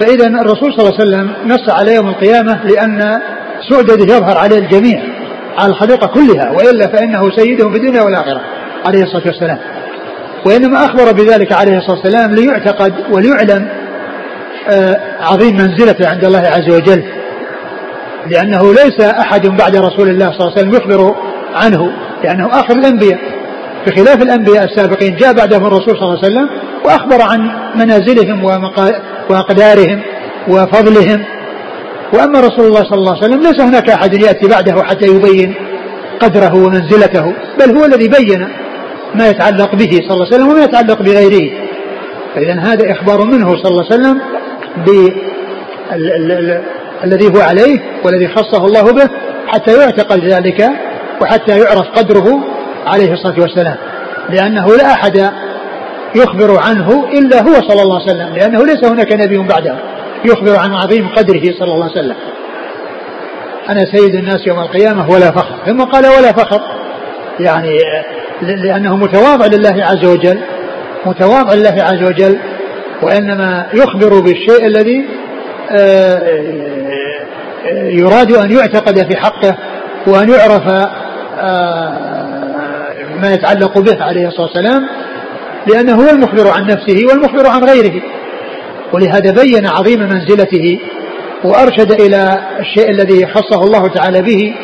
فإذا 0.00 0.26
الرسول 0.26 0.72
صلى 0.72 0.88
الله 0.88 1.00
عليه 1.00 1.04
وسلم 1.04 1.32
نص 1.46 1.70
على 1.70 1.94
يوم 1.94 2.08
القيامة 2.08 2.64
لأن 2.64 3.20
سؤدده 3.68 4.14
يظهر 4.14 4.38
عليه 4.38 4.58
الجميع 4.58 5.02
على 5.58 5.70
الخليقة 5.70 6.06
كلها 6.06 6.50
وإلا 6.50 6.86
فإنه 6.86 7.30
سيدهم 7.36 7.72
في 7.72 7.78
الدنيا 7.78 8.02
والآخرة 8.02 8.40
عليه 8.86 9.02
الصلاة 9.02 9.26
والسلام. 9.26 9.58
وإنما 10.46 10.84
أخبر 10.84 11.12
بذلك 11.12 11.52
عليه 11.52 11.78
الصلاة 11.78 11.98
والسلام 11.98 12.34
ليعتقد 12.34 12.92
وليعلم 13.10 13.68
آه، 14.70 14.96
عظيم 15.20 15.56
منزلته 15.56 16.08
عند 16.08 16.24
الله 16.24 16.38
عز 16.38 16.70
وجل 16.70 17.04
لأنه 18.30 18.74
ليس 18.74 19.00
أحد 19.00 19.46
بعد 19.46 19.76
رسول 19.76 20.08
الله 20.08 20.26
صلى 20.26 20.40
الله 20.40 20.52
عليه 20.52 20.68
وسلم 20.68 20.74
يخبر 20.74 21.14
عنه 21.54 21.90
لأنه 22.24 22.48
آخر 22.60 22.74
الأنبياء. 22.74 23.18
بخلاف 23.86 24.22
الأنبياء 24.22 24.64
السابقين 24.64 25.16
جاء 25.16 25.32
بعدهم 25.32 25.66
الرسول 25.66 25.96
صلى 25.96 26.02
الله 26.02 26.18
عليه 26.18 26.26
وسلم 26.26 26.48
وأخبر 26.84 27.22
عن 27.22 27.50
منازلهم 27.74 28.44
وأقدارهم 29.30 30.02
وفضلهم. 30.48 31.24
وأما 32.12 32.40
رسول 32.40 32.66
الله 32.66 32.82
صلى 32.84 32.98
الله 32.98 33.16
عليه 33.16 33.26
وسلم 33.26 33.42
ليس 33.42 33.60
هناك 33.60 33.90
أحد 33.90 34.14
يأتي 34.14 34.48
بعده 34.48 34.82
حتى 34.82 35.06
يبين 35.06 35.54
قدره 36.20 36.54
ومنزلته 36.54 37.34
بل 37.58 37.76
هو 37.76 37.84
الذي 37.84 38.08
بين 38.08 38.48
ما 39.14 39.28
يتعلق 39.28 39.74
به 39.74 39.90
صلى 39.90 40.14
الله 40.14 40.26
عليه 40.26 40.36
وسلم 40.36 40.48
وما 40.48 40.64
يتعلق 40.64 41.02
بغيره. 41.02 41.50
فإذا 42.34 42.60
هذا 42.60 42.92
إخبار 42.92 43.24
منه 43.24 43.56
صلى 43.62 43.70
الله 43.70 43.84
عليه 43.90 43.94
وسلم 43.94 44.20
الذي 47.04 47.26
هو 47.28 47.40
عليه 47.40 47.80
والذي 48.04 48.28
خصه 48.28 48.66
الله 48.66 48.92
به 48.92 49.10
حتى 49.46 49.76
يعتقد 49.80 50.24
ذلك 50.24 50.70
وحتى 51.20 51.58
يعرف 51.58 51.88
قدره 51.98 52.44
عليه 52.86 53.12
الصلاة 53.12 53.40
والسلام. 53.40 53.76
لأنه 54.30 54.76
لا 54.76 54.92
أحد 54.92 55.30
يخبر 56.16 56.60
عنه 56.60 57.08
إلا 57.12 57.42
هو 57.42 57.54
صلى 57.68 57.82
الله 57.82 58.00
عليه 58.00 58.12
وسلم 58.12 58.34
لأنه 58.34 58.64
ليس 58.64 58.84
هناك 58.84 59.12
نبي 59.12 59.38
بعده 59.38 59.76
يخبر 60.24 60.56
عن 60.58 60.74
عظيم 60.74 61.08
قدره 61.08 61.42
صلى 61.58 61.72
الله 61.74 61.90
عليه 61.90 62.00
وسلم. 62.00 62.16
أنا 63.68 63.84
سيد 63.92 64.14
الناس 64.14 64.46
يوم 64.46 64.60
القيامة 64.60 65.10
ولا 65.10 65.30
فخر. 65.30 65.54
ثم 65.66 65.84
قال 65.84 66.06
ولا 66.06 66.32
فخر. 66.32 66.60
يعني 67.40 67.78
لأنه 68.42 68.96
متواضع 68.96 69.46
لله 69.46 69.84
عز 69.84 70.04
وجل 70.04 70.38
متواضع 71.06 71.54
لله 71.54 71.82
عز 71.82 72.02
وجل 72.02 72.38
وإنما 73.02 73.66
يخبر 73.74 74.20
بالشيء 74.20 74.66
الذي 74.66 75.04
آه، 75.70 76.16
آه، 76.16 77.88
يراد 77.88 78.32
أن 78.32 78.50
يعتقد 78.50 79.12
في 79.12 79.16
حقه 79.16 79.56
وأن 80.06 80.28
يعرف 80.28 80.68
آه، 81.38 82.14
ما 83.22 83.32
يتعلق 83.32 83.78
به 83.78 84.04
عليه 84.04 84.28
الصلاة 84.28 84.46
والسلام 84.46 84.88
لأنه 85.66 85.94
هو 85.94 86.10
المخبر 86.10 86.48
عن 86.48 86.66
نفسه 86.66 87.06
والمخبر 87.08 87.46
عن 87.46 87.64
غيره. 87.64 88.02
ولهذا 88.92 89.42
بين 89.42 89.66
عظيم 89.66 90.00
منزلته 90.00 90.78
وأرشد 91.44 91.92
إلى 92.00 92.38
الشيء 92.60 92.90
الذي 92.90 93.26
خصه 93.26 93.64
الله 93.64 93.88
تعالى 93.88 94.22
به 94.22 94.54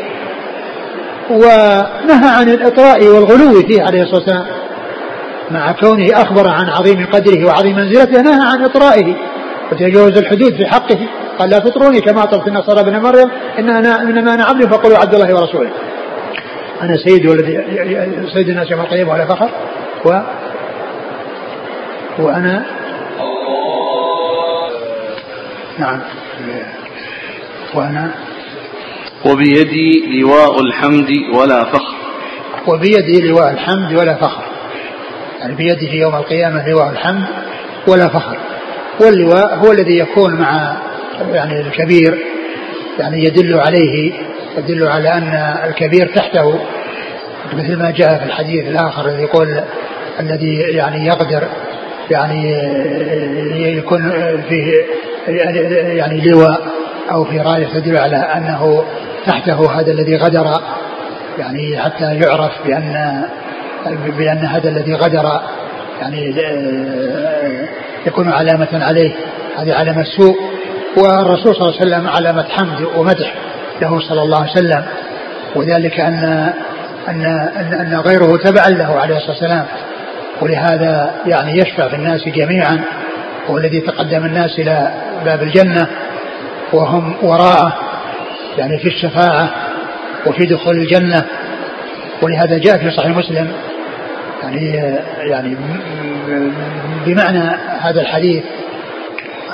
ونهى 1.31 2.31
عن 2.39 2.49
الإطراء 2.49 3.07
والغلو 3.07 3.55
فيه 3.68 3.83
عليه 3.83 4.03
الصلاة 4.03 4.20
والسلام. 4.20 4.47
مع 5.51 5.72
كونه 5.72 6.07
أخبر 6.12 6.49
عن 6.49 6.68
عظيم 6.68 7.07
قدره 7.12 7.47
وعظيم 7.47 7.76
منزلته 7.76 8.22
نهى 8.22 8.47
عن 8.53 8.64
إطرائه. 8.64 9.14
وتجاوز 9.72 10.18
الحدود 10.18 10.57
في 10.57 10.66
حقه. 10.66 10.99
قال 11.39 11.51
لا 11.51 11.59
تطروني 11.59 12.01
كما 12.01 12.22
أطرت 12.22 12.49
النصارى 12.49 12.81
ابن 12.81 12.97
مريم 12.97 13.31
إن 13.59 13.70
أنا 13.70 14.03
إنما 14.03 14.35
أنا 14.35 14.45
عبد 14.45 14.74
فقولوا 14.74 14.99
عبد 14.99 15.14
الله 15.14 15.35
ورسوله. 15.35 15.70
أنا 16.83 16.97
سيد 17.07 17.26
والذي 17.26 17.53
سيد 18.35 18.49
الناس 18.49 18.70
يوم 18.70 18.81
القيامة 18.81 19.12
ولا 19.12 19.26
فخر. 19.26 19.51
و 20.05 20.20
وأنا 22.18 22.64
نعم. 25.78 26.01
وأنا 27.74 28.14
وبيدي 29.25 30.21
لواء 30.21 30.61
الحمد 30.61 31.09
ولا 31.35 31.64
فخر. 31.64 31.97
وبيدي 32.66 33.29
لواء 33.29 33.51
الحمد 33.51 33.93
ولا 33.93 34.14
فخر. 34.14 34.43
يعني 35.41 35.55
بيده 35.55 35.93
يوم 35.93 36.14
القيامة 36.14 36.68
لواء 36.68 36.91
الحمد 36.91 37.25
ولا 37.89 38.09
فخر. 38.09 38.39
واللواء 39.01 39.55
هو 39.55 39.73
الذي 39.73 39.99
يكون 39.99 40.35
مع 40.35 40.77
يعني 41.33 41.61
الكبير 41.61 42.18
يعني 42.99 43.25
يدل 43.25 43.61
عليه 43.61 44.12
يدل 44.59 44.87
على 44.89 45.09
أن 45.12 45.29
الكبير 45.68 46.07
تحته 46.07 46.61
مثل 47.53 47.79
ما 47.79 47.91
جاء 47.91 48.18
في 48.18 48.25
الحديث 48.25 48.66
الآخر 48.66 49.09
الذي 49.09 49.23
يقول 49.23 49.61
الذي 50.21 50.55
يعني 50.57 51.07
يقدر 51.07 51.43
يعني 52.11 52.53
يكون 53.77 54.12
فيه 54.49 54.73
يعني 55.97 56.21
لواء. 56.21 56.80
أو 57.11 57.24
في 57.24 57.40
راية 57.40 57.66
تدل 57.66 57.96
على 57.96 58.16
أنه 58.16 58.84
تحته 59.26 59.80
هذا 59.80 59.92
الذي 59.92 60.16
غدر 60.16 60.61
يعني 61.38 61.78
حتى 61.78 62.14
يعرف 62.14 62.53
بأن 62.66 63.24
بأن 64.18 64.38
هذا 64.38 64.68
الذي 64.68 64.94
غدر 64.94 65.40
يعني 66.01 66.34
يكون 68.07 68.28
علامة 68.28 68.68
عليه. 68.72 69.12
هذه 69.59 69.74
علامة 69.74 70.05
سوء 70.05 70.36
والرسول 70.96 71.55
صلى 71.55 71.68
الله 71.68 71.80
عليه 71.80 71.86
وسلم 71.86 72.09
علامة 72.09 72.44
حمد 72.48 72.86
ومدح 72.96 73.34
له 73.82 74.01
صلى 74.01 74.22
الله 74.22 74.38
عليه 74.38 74.51
وسلم. 74.51 74.84
وذلك 75.57 76.01
أن 76.01 76.53
أن 77.09 77.24
أن, 77.57 77.72
أن 77.72 78.01
غيره 78.01 78.36
تبعا 78.36 78.68
له 78.68 79.01
عليه 79.01 79.16
الصلاة 79.16 79.30
والسلام. 79.30 79.66
ولهذا 80.40 81.11
يعني 81.26 81.59
يشفع 81.59 81.88
في 81.88 81.96
الناس 81.96 82.28
جميعا 82.28 82.80
هو 83.51 83.59
الذي 83.59 83.80
تقدم 83.80 84.24
الناس 84.24 84.59
إلى 84.59 84.90
باب 85.24 85.42
الجنة. 85.42 85.86
وهم 86.73 87.14
وراءه 87.23 87.73
يعني 88.59 88.79
في 88.79 88.89
الشفاعة 88.89 89.51
وفي 90.27 90.47
دخول 90.47 90.77
الجنة. 90.79 91.25
ولهذا 92.23 92.59
جاء 92.59 92.79
في 92.79 92.91
صحيح 92.91 93.16
مسلم 93.16 93.53
يعني 94.43 94.75
يعني 95.18 95.57
بمعنى 97.07 97.57
هذا 97.81 98.01
الحديث 98.01 98.45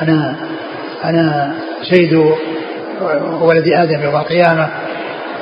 أنا 0.02 0.36
أنا 1.04 1.54
سيد 1.90 2.14
ولد 3.40 3.68
آدم 3.68 4.02
يوم 4.02 4.16
القيامة 4.16 4.68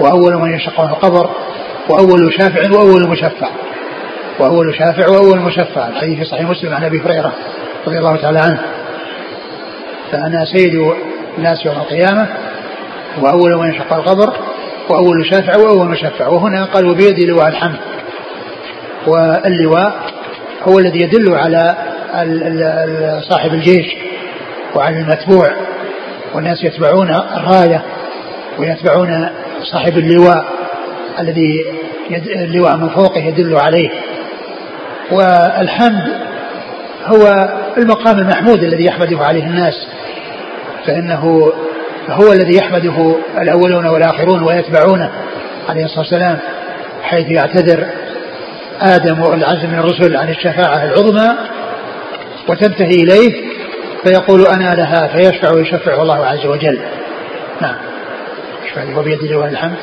وأول 0.00 0.36
من 0.36 0.54
يشق 0.54 0.80
القبر 0.80 1.30
وأول 1.88 2.32
شافع 2.38 2.70
وأول 2.70 3.08
مشفع. 3.08 3.48
وأول 4.38 4.74
شافع 4.74 5.08
وأول 5.08 5.38
مشفع. 5.38 5.88
الحديث 5.88 6.18
في 6.18 6.24
صحيح 6.24 6.50
مسلم 6.50 6.74
عن 6.74 6.84
أبي 6.84 7.00
هريرة 7.00 7.32
رضي 7.86 7.98
الله 7.98 8.16
تعالى 8.16 8.38
عنه. 8.38 8.62
فأنا 10.12 10.44
سيد 10.44 10.92
الناس 11.38 11.66
يوم 11.66 11.76
القيامة 11.76 12.28
وأول 13.20 13.56
من 13.56 13.74
يشق 13.74 13.92
القبر 13.92 14.34
وأول 14.88 15.26
شافع 15.30 15.56
وأول 15.56 15.88
مشفع 15.88 16.26
وهنا 16.28 16.64
قال 16.64 16.90
وبيدي 16.90 17.26
لواء 17.26 17.48
الحمد. 17.48 17.76
واللواء 19.06 19.94
هو 20.68 20.78
الذي 20.78 21.00
يدل 21.00 21.34
على 21.34 21.76
صاحب 23.30 23.54
الجيش 23.54 23.86
وعلى 24.74 25.00
المتبوع. 25.00 25.50
والناس 26.34 26.64
يتبعون 26.64 27.10
الراية 27.10 27.82
ويتبعون 28.58 29.28
صاحب 29.62 29.98
اللواء 29.98 30.44
الذي 31.20 31.64
اللواء 32.26 32.76
من 32.76 32.88
فوقه 32.88 33.20
يدل 33.20 33.56
عليه. 33.56 33.90
والحمد 35.12 36.12
هو 37.04 37.48
المقام 37.76 38.18
المحمود 38.18 38.62
الذي 38.62 38.84
يحمده 38.84 39.18
عليه 39.18 39.44
الناس. 39.44 39.74
فإنه 40.86 41.52
هو 42.08 42.32
الذي 42.32 42.56
يحمده 42.56 43.16
الأولون 43.38 43.86
والآخرون 43.86 44.42
ويتبعونه 44.42 45.10
عليه 45.68 45.84
الصلاة 45.84 46.00
والسلام 46.00 46.38
حيث 47.02 47.26
يعتذر 47.30 47.86
آدم 48.80 49.20
والعزم 49.20 49.70
من 49.70 49.78
الرسل 49.78 50.16
عن 50.16 50.28
الشفاعة 50.28 50.84
العظمى 50.84 51.34
وتنتهي 52.48 53.02
إليه 53.02 53.54
فيقول 54.04 54.46
أنا 54.46 54.74
لها 54.74 55.06
فيشفع 55.06 55.52
ويشفع 55.52 56.02
الله 56.02 56.26
عز 56.26 56.46
وجل. 56.46 56.78
نعم. 57.60 57.76
وبيد 58.96 59.22
لواء 59.22 59.48
الحمد 59.48 59.76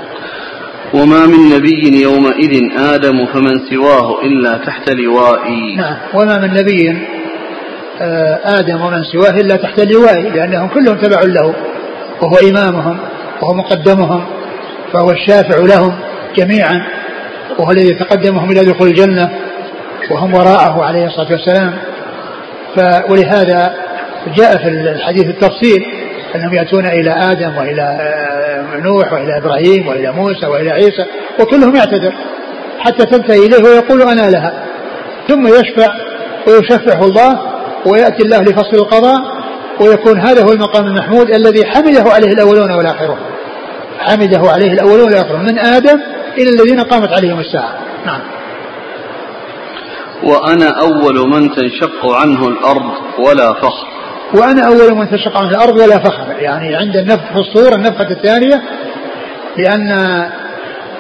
وما 0.93 1.26
من 1.26 1.49
نبي 1.56 2.02
يومئذ 2.02 2.80
آدم 2.80 3.26
فمن 3.26 3.70
سواه 3.70 4.22
إلا 4.24 4.58
تحت 4.58 4.89
لوائي. 4.89 5.76
نعم. 5.76 5.97
وما 6.14 6.38
من 6.38 6.54
نبي 6.54 6.97
آدم 8.60 8.82
ومن 8.82 9.04
سواه 9.04 9.41
إلا 9.41 9.56
تحت 9.56 9.80
لوائي 9.80 10.30
لأنهم 10.30 10.68
كلهم 10.68 10.97
تبع 10.97 11.22
له 11.22 11.56
وهو 12.22 12.36
إمامهم 12.49 12.97
وهو 13.41 13.54
مقدمهم 13.54 14.26
فهو 14.93 15.12
الشافع 15.12 15.60
لهم 15.60 15.99
جميعا 16.36 16.88
وهو 17.60 17.72
الذي 17.72 17.88
يتقدمهم 17.89 18.52
إلى 18.52 18.66
دخول 18.66 18.88
الجنة 18.88 19.30
وهم 20.12 20.34
وراءه 20.34 20.84
عليه 20.84 21.06
الصلاة 21.06 21.32
والسلام. 21.32 21.74
ولهذا 23.10 23.74
جاء 24.38 24.58
في 24.58 24.68
الحديث 24.68 25.26
التفصيل 25.26 25.86
أنهم 26.36 26.54
يأتون 26.54 26.86
إلى 26.86 27.12
آدم 27.12 27.58
وإلى 27.58 27.82
آه، 27.82 28.78
نوح 28.78 29.14
وإلى 29.14 29.38
إبراهيم 29.38 29.88
وإلى 29.88 30.12
موسى 30.12 30.45
وإلى 30.45 30.70
عيسى 30.70 31.06
وكلهم 31.39 31.76
يعتذر 31.76 32.14
حتى 32.80 33.06
تنتهي 33.06 33.45
إليه 33.45 33.64
ويقول 33.64 34.02
أنا 34.02 34.30
لها. 34.30 34.54
ثم 35.28 35.47
يشفع 35.47 35.93
ويشفعه 36.47 37.06
الله 37.06 37.51
ويأتي 37.86 38.23
الله 38.23 38.39
لفصل 38.39 38.75
القضاء 38.75 39.21
ويكون 39.79 40.19
هذا 40.19 40.43
هو 40.43 40.51
المقام 40.51 40.86
المحمود 40.86 41.29
الذي 41.29 41.65
حمده 41.65 42.11
عليه 42.11 42.27
الأولون 42.27 42.71
والآخرون. 42.71 43.17
حمده 43.99 44.41
عليه 44.51 44.73
الأولون 44.73 45.05
والآخرون. 45.05 45.41
من 45.41 45.59
آدم 45.59 45.99
إلى 46.38 46.49
الذين 46.49 46.79
قامت 46.79 47.13
عليهم 47.13 47.39
الساعة. 47.39 47.73
نعم. 48.05 48.19
وأنا 50.23 50.69
أول 50.82 51.29
من 51.29 51.55
تنشق 51.55 52.05
عنه 52.05 52.47
الأرض 52.47 52.91
ولا 53.19 53.53
فخر. 53.53 53.88
وأنا 54.34 54.67
أول 54.67 54.95
من 54.95 55.09
تنشق 55.09 55.38
عنه 55.38 55.49
الأرض 55.49 55.77
ولا 55.77 55.97
فخر. 55.97 56.36
يعني 56.39 56.75
عند 56.75 56.95
النفخ 56.95 57.34
في 57.34 57.39
الصور 57.39 57.75
النفخة 57.75 58.11
الثانية 58.11 58.61
لأن 59.57 59.89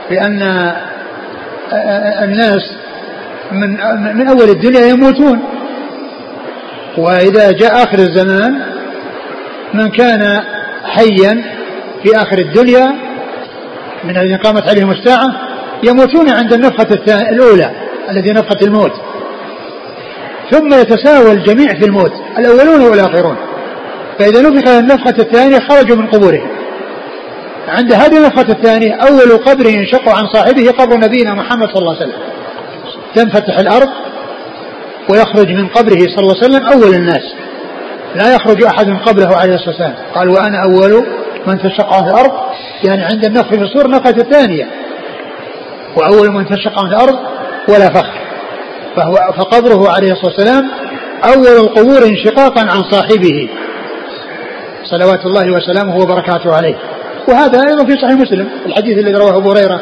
لأن 0.09 0.73
الناس 2.23 2.75
من 3.51 3.69
من 4.17 4.27
أول 4.27 4.49
الدنيا 4.49 4.85
يموتون. 4.87 5.41
وإذا 6.97 7.51
جاء 7.51 7.83
آخر 7.83 7.99
الزمان 7.99 8.61
من 9.73 9.89
كان 9.89 10.43
حيا 10.83 11.43
في 12.03 12.15
آخر 12.15 12.39
الدنيا 12.39 12.95
من 14.03 14.17
الذين 14.17 14.37
قامت 14.37 14.69
عليهم 14.69 14.91
الساعة 14.91 15.27
يموتون 15.83 16.29
عند 16.29 16.53
النفخة 16.53 17.29
الأولى 17.29 17.71
الذي 18.09 18.31
نفخة 18.31 18.57
الموت. 18.67 18.91
ثم 20.51 20.73
يتساوى 20.73 21.31
الجميع 21.31 21.67
في 21.67 21.85
الموت 21.85 22.11
الأولون 22.37 22.81
والآخرون. 22.81 23.35
فإذا 24.19 24.41
نفخ 24.41 24.67
النفخة 24.67 25.15
الثانية 25.19 25.59
خرجوا 25.59 25.95
من 25.95 26.07
قبورهم. 26.07 26.47
عند 27.67 27.93
هذه 27.93 28.17
النفخة 28.17 28.51
الثانية 28.51 28.93
أول 28.93 29.37
قبر 29.37 29.65
ينشق 29.65 30.09
عن 30.09 30.27
صاحبه 30.33 30.71
قبر 30.71 30.97
نبينا 30.97 31.33
محمد 31.33 31.67
صلى 31.67 31.79
الله 31.79 31.95
عليه 31.95 32.05
وسلم. 32.05 32.21
تنفتح 33.15 33.59
الأرض 33.59 33.89
ويخرج 35.09 35.51
من 35.51 35.67
قبره 35.67 35.99
صلى 35.99 36.19
الله 36.19 36.35
عليه 36.35 36.45
وسلم 36.45 36.67
أول 36.67 36.93
الناس. 36.95 37.33
لا 38.15 38.35
يخرج 38.35 38.63
أحد 38.63 38.87
من 38.87 38.97
قبره 38.97 39.35
عليه 39.35 39.55
الصلاة 39.55 39.69
والسلام. 39.69 39.95
قال 40.15 40.29
وأنا 40.29 40.63
أول 40.63 41.05
من 41.47 41.59
تشق 41.59 41.93
عن 41.93 42.07
الأرض. 42.07 42.31
يعني 42.83 43.03
عند 43.03 43.25
النفخ 43.25 43.49
في 43.49 43.61
الصور 43.61 43.85
النفخة 43.85 44.09
الثانية. 44.09 44.67
وأول 45.97 46.31
من 46.31 46.45
تشق 46.45 46.79
عن 46.79 46.87
الأرض 46.87 47.19
ولا 47.69 47.89
فخر. 47.89 48.19
فهو 48.95 49.15
فقبره 49.37 49.89
عليه 49.89 50.11
الصلاة 50.11 50.33
والسلام 50.33 50.71
أول 51.35 51.65
القبور 51.65 52.05
انشقاقا 52.05 52.61
عن 52.61 52.83
صاحبه. 52.91 53.49
صلوات 54.83 55.25
الله 55.25 55.51
وسلامه 55.51 55.97
وبركاته 55.97 56.55
عليه. 56.55 56.75
وهذا 57.27 57.59
أيضا 57.69 57.85
في 57.85 57.91
صحيح 57.91 58.11
مسلم. 58.11 58.49
الحديث 58.65 58.97
الذي 58.97 59.13
رواه 59.13 59.37
أبو 59.37 59.51
هريرة 59.51 59.81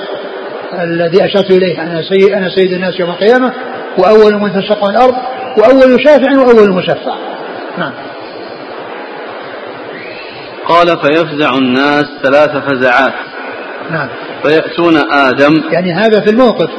الذي 0.79 1.25
أشرت 1.25 1.51
إليه 1.51 1.81
أنا 1.81 2.01
سيد, 2.01 2.31
أنا 2.31 2.49
سيد 2.49 2.73
الناس 2.73 2.99
يوم 2.99 3.09
القيامة 3.09 3.53
وأول 3.99 4.41
من 4.41 4.53
تنشق 4.53 4.85
الأرض 4.85 5.15
وأول 5.57 6.03
شافع 6.03 6.37
وأول 6.37 6.73
مشفع. 6.73 7.15
نعم. 7.77 7.91
قال 10.67 10.87
فيفزع 10.87 11.57
الناس 11.57 12.05
ثلاث 12.23 12.49
فزعات. 12.49 13.13
نعم. 13.91 14.07
فيأتون 14.43 14.97
آدم. 15.11 15.63
يعني 15.71 15.93
هذا 15.93 16.21
في 16.21 16.29
الموقف. 16.29 16.69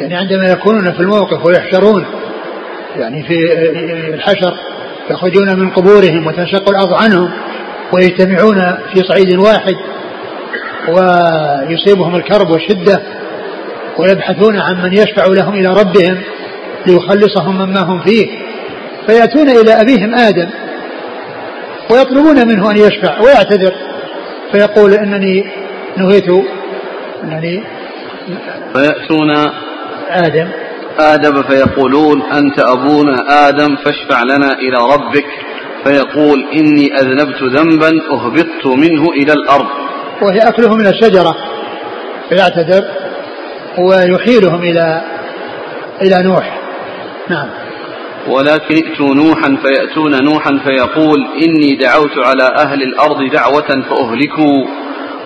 يعني 0.00 0.16
عندما 0.16 0.48
يكونون 0.48 0.92
في 0.92 1.00
الموقف 1.00 1.46
ويحشرون 1.46 2.04
يعني 2.96 3.22
في 3.22 3.34
الحشر 4.14 4.54
يخرجون 5.10 5.58
من 5.58 5.70
قبورهم 5.70 6.26
وتنشق 6.26 6.70
الأرض 6.70 7.02
عنهم 7.02 7.30
ويجتمعون 7.92 8.74
في 8.94 9.02
صعيد 9.02 9.38
واحد 9.38 9.74
ويصيبهم 10.88 12.16
الكرب 12.16 12.50
والشدة 12.50 13.02
ويبحثون 13.98 14.58
عن 14.58 14.82
من 14.82 14.92
يشفع 14.92 15.26
لهم 15.26 15.54
إلى 15.54 15.68
ربهم 15.68 16.22
ليخلصهم 16.86 17.56
مما 17.56 17.80
هم 17.80 18.00
فيه. 18.00 18.28
فيأتون 19.06 19.48
إلى 19.48 19.80
أبيهم 19.80 20.14
آدم 20.14 20.48
ويطلبون 21.90 22.48
منه 22.48 22.70
أن 22.70 22.76
يشفع 22.76 23.20
ويعتذر. 23.20 23.74
فيقول 24.52 24.94
إنني 24.94 25.44
نهيت 25.96 26.28
أنني 27.24 27.64
فيأتون 28.74 29.30
آدم. 30.08 30.48
آدم 30.98 31.42
فيقولون 31.42 32.22
أنت 32.22 32.58
أبونا 32.58 33.48
آدم 33.48 33.76
فاشفع 33.76 34.22
لنا 34.22 34.52
إلى 34.52 34.94
ربك. 34.94 35.26
فيقول 35.84 36.46
إني 36.52 36.94
أذنبت 37.00 37.42
ذنبا 37.42 37.90
أهبطت 38.12 38.66
منه 38.66 39.10
إلى 39.10 39.32
الأرض. 39.32 39.66
وهي 40.22 40.38
أكله 40.38 40.74
من 40.74 40.86
الشجرة. 40.86 41.36
فيعتذر. 42.28 42.97
ويحيلهم 43.80 44.62
إلى 44.62 45.02
إلى 46.02 46.22
نوح. 46.22 46.58
نعم. 47.28 47.48
ولكن 48.28 48.74
ائتوا 48.74 49.14
نوحا 49.14 49.56
فيأتون 49.62 50.24
نوحا 50.24 50.60
فيقول 50.64 51.26
إني 51.46 51.76
دعوت 51.76 52.18
على 52.18 52.42
أهل 52.56 52.82
الأرض 52.82 53.30
دعوة 53.32 53.82
فأهلكوا 53.90 54.64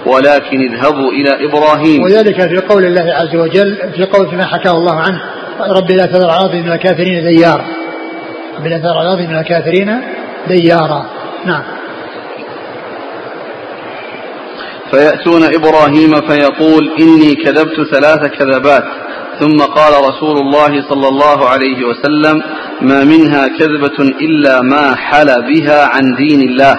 ولكن 0.06 0.60
اذهبوا 0.60 1.12
إلى 1.12 1.48
إبراهيم. 1.48 2.02
وذلك 2.02 2.48
في 2.48 2.58
قول 2.58 2.84
الله 2.84 3.14
عز 3.14 3.36
وجل 3.36 3.76
في 3.96 4.04
قول 4.04 4.30
فيما 4.30 4.46
حكاه 4.46 4.70
الله 4.70 5.00
عنه 5.00 5.20
رب 5.60 5.90
لا 5.90 6.06
تذر 6.06 6.30
على 6.30 6.62
من 6.62 6.72
الكافرين 6.72 7.24
ديارا. 7.24 7.64
رب 8.58 8.66
لا 8.66 8.78
تذر 8.78 8.98
على 8.98 9.26
من 9.26 9.38
الكافرين 9.38 10.00
ديارا. 10.48 11.06
نعم. 11.44 11.62
فيأتون 14.92 15.42
إبراهيم 15.42 16.20
فيقول 16.28 16.92
إني 17.00 17.34
كذبت 17.34 17.94
ثلاث 17.94 18.26
كذبات. 18.38 18.84
ثم 19.40 19.56
قال 19.56 19.92
رسول 19.92 20.36
الله 20.36 20.88
صلى 20.88 21.08
الله 21.08 21.48
عليه 21.48 21.84
وسلم 21.84 22.42
ما 22.80 23.04
منها 23.04 23.48
كذبة 23.48 23.98
إلا 24.20 24.62
ما 24.62 24.94
حل 24.94 25.26
بها 25.26 25.86
عن 25.86 26.02
دين 26.18 26.40
الله 26.48 26.76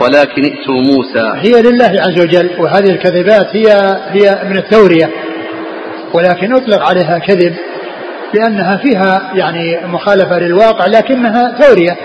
ولكن 0.00 0.44
ائتوا 0.44 0.80
موسى. 0.80 1.32
هي 1.36 1.62
لله 1.62 1.92
عز 2.00 2.20
وجل 2.20 2.50
وهذه 2.58 2.90
الكذبات 2.90 3.56
هي 3.56 3.98
هي 4.10 4.48
من 4.50 4.56
التورية 4.56 5.10
ولكن 6.14 6.54
أطلق 6.54 6.82
عليها 6.82 7.18
كذب 7.18 7.54
لأنها 8.34 8.76
فيها 8.76 9.32
يعني 9.34 9.86
مخالفة 9.86 10.38
للواقع 10.38 10.86
لكنها 10.86 11.56
تورية 11.60 11.96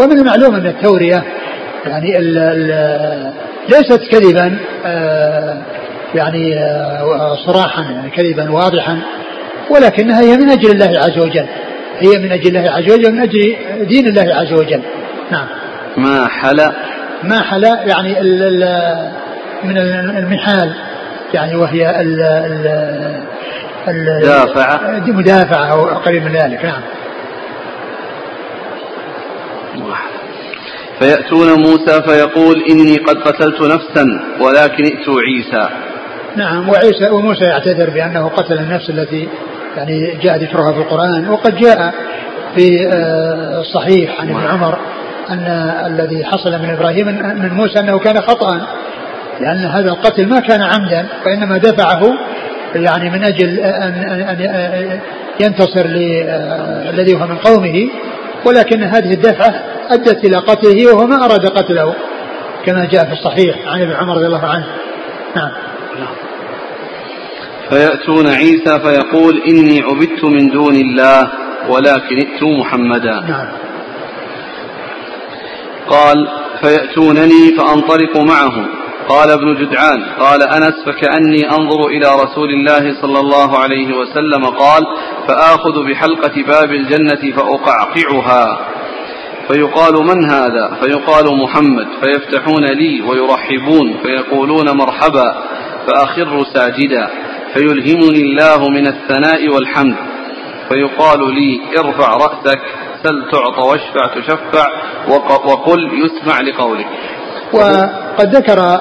ومن 0.00 0.18
المعلوم 0.18 0.54
أن 0.54 0.66
التورية 0.66 1.24
يعني 1.86 2.18
ال 2.18 2.38
ال 2.38 3.32
ليست 3.70 4.00
كذبا 4.10 4.58
آه، 4.86 5.62
يعني 6.14 6.58
آه، 6.58 7.36
صراحا 7.46 7.82
يعني 7.82 8.10
كذبا 8.10 8.50
واضحا 8.50 8.98
ولكنها 9.70 10.20
هي 10.20 10.36
من 10.36 10.50
أجل 10.50 10.70
الله 10.70 11.00
عز 11.00 11.18
وجل. 11.18 11.46
هي 11.98 12.18
من 12.18 12.32
أجل 12.32 12.56
الله 12.56 12.70
عز 12.70 12.92
وجل 12.92 13.06
ومن 13.06 13.20
أجل 13.20 13.56
دين 13.88 14.06
الله 14.06 14.34
عز 14.34 14.52
وجل. 14.52 14.82
نعم. 15.30 15.46
ما 15.96 16.28
حلا؟ 16.28 16.72
ما 17.22 17.42
حلا؟ 17.42 17.82
يعني 17.86 18.20
ال 18.20 18.42
ال 18.42 19.10
من 19.64 19.78
المحال 20.18 20.72
يعني 21.34 21.56
وهي 21.56 22.00
ال 22.00 22.20
ال 23.88 24.16
مدافعة 24.18 24.80
مدافعة 25.06 25.64
أو 25.72 25.84
قريب 25.84 26.24
من 26.24 26.32
ذلك 26.32 26.64
نعم. 26.64 26.82
فيأتون 31.00 31.48
موسى 31.52 32.02
فيقول 32.02 32.62
إني 32.70 32.96
قد 32.96 33.16
قتلت 33.16 33.60
نفسا 33.60 34.04
ولكن 34.40 34.84
ائتوا 34.84 35.20
عيسى. 35.20 35.68
نعم 36.36 36.68
وعيسى 36.68 37.10
وموسى 37.10 37.44
يعتذر 37.44 37.90
بأنه 37.90 38.28
قتل 38.28 38.58
النفس 38.58 38.90
التي 38.90 39.28
يعني 39.76 40.18
جاء 40.22 40.36
ذكرها 40.36 40.72
في 40.72 40.78
القرآن. 40.78 41.28
وقد 41.28 41.56
جاء 41.56 41.94
في 42.56 42.88
آه، 42.92 43.60
الصحيح 43.60 44.20
عن 44.20 44.28
ابن 44.28 44.40
عمر 44.40 44.78
أن 45.30 45.46
الذي 45.86 46.24
حصل 46.24 46.62
من 46.62 46.70
إبراهيم 46.70 47.06
من 47.42 47.54
موسى 47.54 47.80
أنه 47.80 47.98
كان 47.98 48.16
خطأ 48.20 48.66
لأن 49.40 49.64
هذا 49.64 49.90
القتل 49.90 50.28
ما 50.28 50.40
كان 50.40 50.62
عمدا 50.62 51.06
وإنما 51.26 51.58
دفعه 51.58 52.02
يعني 52.74 53.10
من 53.10 53.24
أجل 53.24 53.58
أن, 53.60 55.00
ينتصر 55.40 55.86
للذي 55.86 57.14
هو 57.14 57.26
من 57.26 57.36
قومه. 57.36 57.88
ولكن 58.44 58.82
هذه 58.82 59.14
الدفعة 59.14 59.62
أدت 59.90 60.24
إلى 60.24 60.36
قتله 60.36 60.86
وهو 60.86 61.06
ما 61.06 61.24
أراد 61.24 61.46
قتله 61.46 61.94
كما 62.66 62.88
جاء 62.92 63.04
في 63.04 63.12
الصحيح 63.12 63.68
عن 63.68 63.82
ابن 63.82 63.92
عمر 63.92 64.16
رضي 64.16 64.26
الله 64.26 64.46
عنه. 64.46 64.66
نعم. 65.36 65.50
فيأتون 67.70 68.26
عيسى 68.26 68.80
فيقول 68.80 69.42
إني 69.48 69.82
عبدت 69.82 70.24
من 70.24 70.50
دون 70.50 70.74
الله 70.74 71.30
ولكن 71.68 72.16
ائتوا 72.16 72.58
محمدا. 72.60 73.20
نعم. 73.20 73.46
قال 75.88 76.28
فيأتونني 76.60 77.56
فأنطلق 77.58 78.16
معهم. 78.16 78.79
قال 79.10 79.30
ابن 79.30 79.54
جدعان 79.54 80.00
قال 80.20 80.42
أنس 80.42 80.74
فكأني 80.86 81.50
أنظر 81.50 81.86
إلى 81.86 82.06
رسول 82.24 82.50
الله 82.50 83.02
صلى 83.02 83.20
الله 83.20 83.58
عليه 83.58 83.88
وسلم 83.96 84.44
قال 84.44 84.82
فآخذ 85.28 85.84
بحلقة 85.90 86.42
باب 86.42 86.70
الجنة 86.70 87.36
فأقعقعها. 87.36 88.60
فيقال 89.48 89.94
من 89.94 90.30
هذا؟ 90.30 90.76
فيقال 90.82 91.24
محمد. 91.42 91.86
فيفتحون 92.02 92.64
لي 92.64 93.02
ويرحبون 93.02 93.96
فيقولون 94.02 94.70
مرحبا. 94.70 95.28
فأخر 95.86 96.44
ساجدا 96.54 97.08
فيلهمني 97.54 98.20
الله 98.20 98.68
من 98.68 98.86
الثناء 98.86 99.48
والحمد. 99.48 99.96
فيقال 100.68 101.34
لي 101.34 101.60
ارفع 101.78 102.16
رأسك 102.16 102.60
سل 103.02 103.30
تعطى 103.32 103.68
واشفع 103.68 104.06
تشفع 104.20 104.66
وقل 105.44 105.90
يسمع 106.04 106.40
لقولك. 106.40 106.86
وقد 107.52 108.36
ذكر 108.36 108.80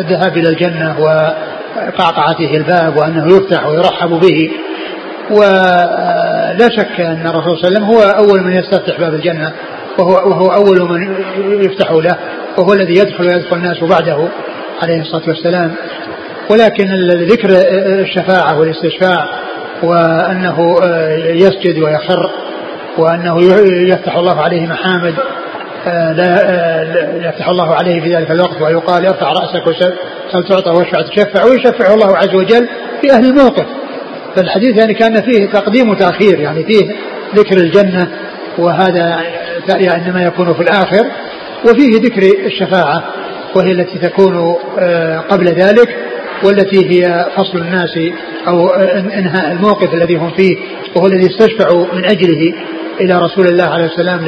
الذهاب 0.00 0.36
إلى 0.36 0.48
الجنة 0.48 0.96
وقعقعته 1.00 2.56
الباب 2.56 2.96
وأنه 2.96 3.36
يفتح 3.36 3.66
ويرحب 3.66 4.10
به. 4.10 4.50
ولا 5.30 6.68
شك 6.76 7.00
أن 7.00 7.26
الرسول 7.26 7.58
صلى 7.58 7.68
الله 7.68 7.76
عليه 7.76 7.76
وسلم 7.76 7.84
هو 7.84 8.00
أول 8.00 8.40
من 8.44 8.52
يستفتح 8.52 9.00
باب 9.00 9.14
الجنة 9.14 9.52
وهو, 9.98 10.30
وهو 10.30 10.46
أول 10.46 10.80
من 10.80 11.14
يفتح 11.64 11.90
له 11.90 12.16
وهو 12.58 12.72
الذي 12.72 12.98
يدخل 12.98 13.24
ويدخل 13.24 13.56
الناس 13.56 13.84
بعده 13.84 14.28
عليه 14.82 15.00
الصلاة 15.00 15.22
والسلام. 15.28 15.74
ولكن 16.50 17.08
ذكر 17.08 17.48
الشفاعة 18.00 18.58
والاستشفاع 18.58 19.24
وأنه 19.82 20.76
يسجد 21.24 21.78
ويخر 21.78 22.30
وأنه 22.98 23.42
يفتح 23.88 24.16
الله 24.16 24.40
عليه 24.40 24.66
محامد 24.66 25.14
لا 26.16 27.28
يفتح 27.28 27.48
الله 27.48 27.74
عليه 27.74 28.00
في 28.00 28.16
ذلك 28.16 28.30
الوقت 28.30 28.62
ويقال 28.62 29.06
ارفع 29.06 29.32
رأسك 29.32 29.66
وسل 29.66 29.94
تعطى 30.48 30.70
واشفع 30.70 31.02
تشفع 31.02 31.44
ويشفع 31.44 31.94
الله 31.94 32.16
عز 32.16 32.34
وجل 32.34 32.68
في 33.00 33.12
أهل 33.12 33.24
الموقف. 33.24 33.66
فالحديث 34.36 34.78
يعني 34.80 34.94
كان 34.94 35.22
فيه 35.22 35.46
تقديم 35.46 35.90
وتأخير 35.90 36.40
يعني 36.40 36.64
فيه 36.64 36.94
ذكر 37.34 37.56
الجنة 37.56 38.08
وهذا 38.58 39.20
إنما 39.70 40.22
يكون 40.22 40.54
في 40.54 40.60
الآخر 40.60 41.06
وفيه 41.64 42.00
ذكر 42.00 42.22
الشفاعة 42.46 43.04
وهي 43.56 43.72
التي 43.72 43.98
تكون 43.98 44.56
آه، 44.78 45.18
قبل 45.18 45.46
ذلك 45.46 45.96
والتي 46.44 46.90
هي 46.90 47.26
فصل 47.36 47.58
الناس 47.58 47.98
أو 48.48 48.68
إنهاء 48.94 49.52
الموقف 49.52 49.94
الذي 49.94 50.16
هم 50.16 50.30
فيه 50.30 50.56
وهو 50.96 51.06
الذي 51.06 51.26
استشفعوا 51.26 51.86
من 51.94 52.04
أجله. 52.04 52.54
إلى 53.00 53.18
رسول 53.18 53.46
الله 53.46 53.64
عليه 53.64 53.84
السلام 53.84 54.24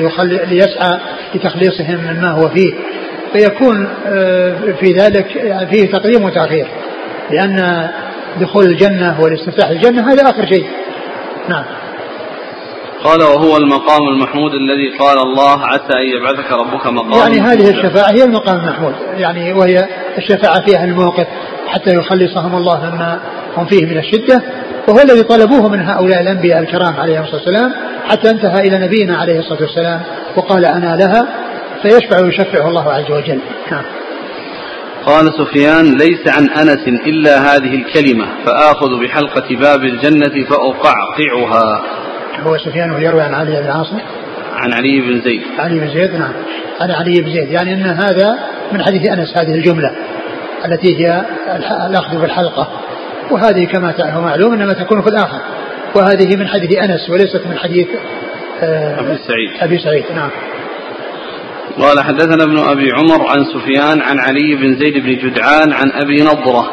ليسعى 0.50 1.00
لتخليصهم 1.34 2.00
مما 2.04 2.30
هو 2.30 2.48
فيه. 2.48 2.74
فيكون 3.32 3.88
آه، 4.06 4.54
في 4.80 4.92
ذلك 4.92 5.26
فيه 5.70 5.90
تقديم 5.90 6.24
وتأخير 6.24 6.66
لأن 7.30 7.88
دخول 8.40 8.64
الجنة 8.64 9.20
والاستفتاح 9.20 9.68
الجنة 9.68 10.12
هذا 10.12 10.22
آخر 10.22 10.46
شيء. 10.46 10.66
نعم. 11.48 11.64
قال 13.04 13.22
وهو 13.22 13.56
المقام 13.56 14.08
المحمود 14.08 14.54
الذي 14.54 14.98
قال 14.98 15.18
الله 15.18 15.66
عسى 15.66 15.98
أن 15.98 16.16
يبعثك 16.16 16.52
ربك 16.52 16.86
مقام 16.86 17.12
يعني 17.12 17.40
هذه 17.40 17.70
الشفاعة 17.70 18.10
هي 18.10 18.24
المقام 18.24 18.56
المحمود. 18.56 18.94
يعني 19.16 19.52
وهي 19.52 19.88
الشفاعة 20.18 20.66
في 20.66 20.76
أهل 20.76 20.88
الموقف 20.88 21.26
حتى 21.66 21.90
يخلصهم 21.94 22.56
الله 22.56 22.90
مما 22.90 23.20
هم 23.56 23.66
فيه 23.66 23.86
من 23.86 23.98
الشدة. 23.98 24.42
وهو 24.88 25.00
الذي 25.00 25.22
طلبوه 25.22 25.68
من 25.68 25.80
هؤلاء 25.80 26.20
الأنبياء 26.20 26.58
الكرام 26.58 26.96
عليهم 26.96 27.22
الصلاة 27.22 27.42
والسلام 27.42 27.72
حتى 28.08 28.30
انتهى 28.30 28.68
إلى 28.68 28.86
نبينا 28.86 29.16
عليه 29.16 29.38
الصلاة 29.38 29.62
والسلام 29.62 30.00
وقال 30.36 30.64
أنا 30.64 30.96
لها 30.96 31.28
فيشفع 31.82 32.24
ويشفعه 32.24 32.68
الله 32.68 32.92
عز 32.92 33.10
وجل. 33.10 33.40
نعم. 33.70 33.84
قال 35.06 35.32
سفيان 35.38 35.98
ليس 35.98 36.28
عن 36.28 36.48
أنس 36.48 36.88
إلا 36.88 37.38
هذه 37.38 37.74
الكلمة 37.74 38.26
فآخذ 38.46 39.00
بحلقة 39.02 39.56
باب 39.56 39.84
الجنة 39.84 40.44
فأقعقعها. 40.44 41.82
هو 42.42 42.58
سفيان 42.58 43.02
يروي 43.02 43.22
عن 43.22 43.34
علي 43.34 43.62
بن 43.62 43.70
عاصم؟ 43.70 43.98
عن 44.52 44.72
علي 44.72 45.00
بن 45.00 45.20
زيد. 45.20 45.42
علي 45.58 45.80
بن 45.80 45.88
زيد 45.88 46.14
نعم. 46.14 46.32
عن 46.80 46.90
علي 46.90 47.20
بن 47.20 47.32
زيد 47.32 47.50
يعني 47.50 47.74
أن 47.74 47.86
هذا 47.86 48.38
من 48.72 48.82
حديث 48.82 49.08
أنس 49.08 49.36
هذه 49.36 49.54
الجملة 49.54 49.90
التي 50.64 50.96
هي 50.98 51.24
الأخذ 51.86 52.20
بالحلقة. 52.20 52.68
وهذه 53.32 53.64
كما 53.64 53.94
هو 54.12 54.20
معلوم 54.20 54.52
إنما 54.52 54.72
تكون 54.72 55.02
في 55.02 55.08
الآخر. 55.08 55.40
وهذه 55.94 56.36
من 56.36 56.48
حديث 56.48 56.78
أنس 56.78 57.10
وليست 57.10 57.46
من 57.46 57.58
حديث 57.58 57.88
آه 58.62 59.00
أبي 59.00 59.18
سعيد. 59.28 59.50
أبي 59.60 59.78
سعيد 59.78 60.04
نعم. 60.14 60.30
قال 61.78 62.00
حدثنا 62.00 62.44
ابن 62.44 62.58
أبي 62.58 62.92
عمر 62.92 63.26
عن 63.28 63.44
سفيان 63.44 64.00
عن 64.00 64.18
علي 64.18 64.54
بن 64.54 64.78
زيد 64.78 64.94
بن 64.94 65.28
جدعان 65.28 65.72
عن 65.72 65.90
أبي 65.92 66.22
نضرة. 66.22 66.70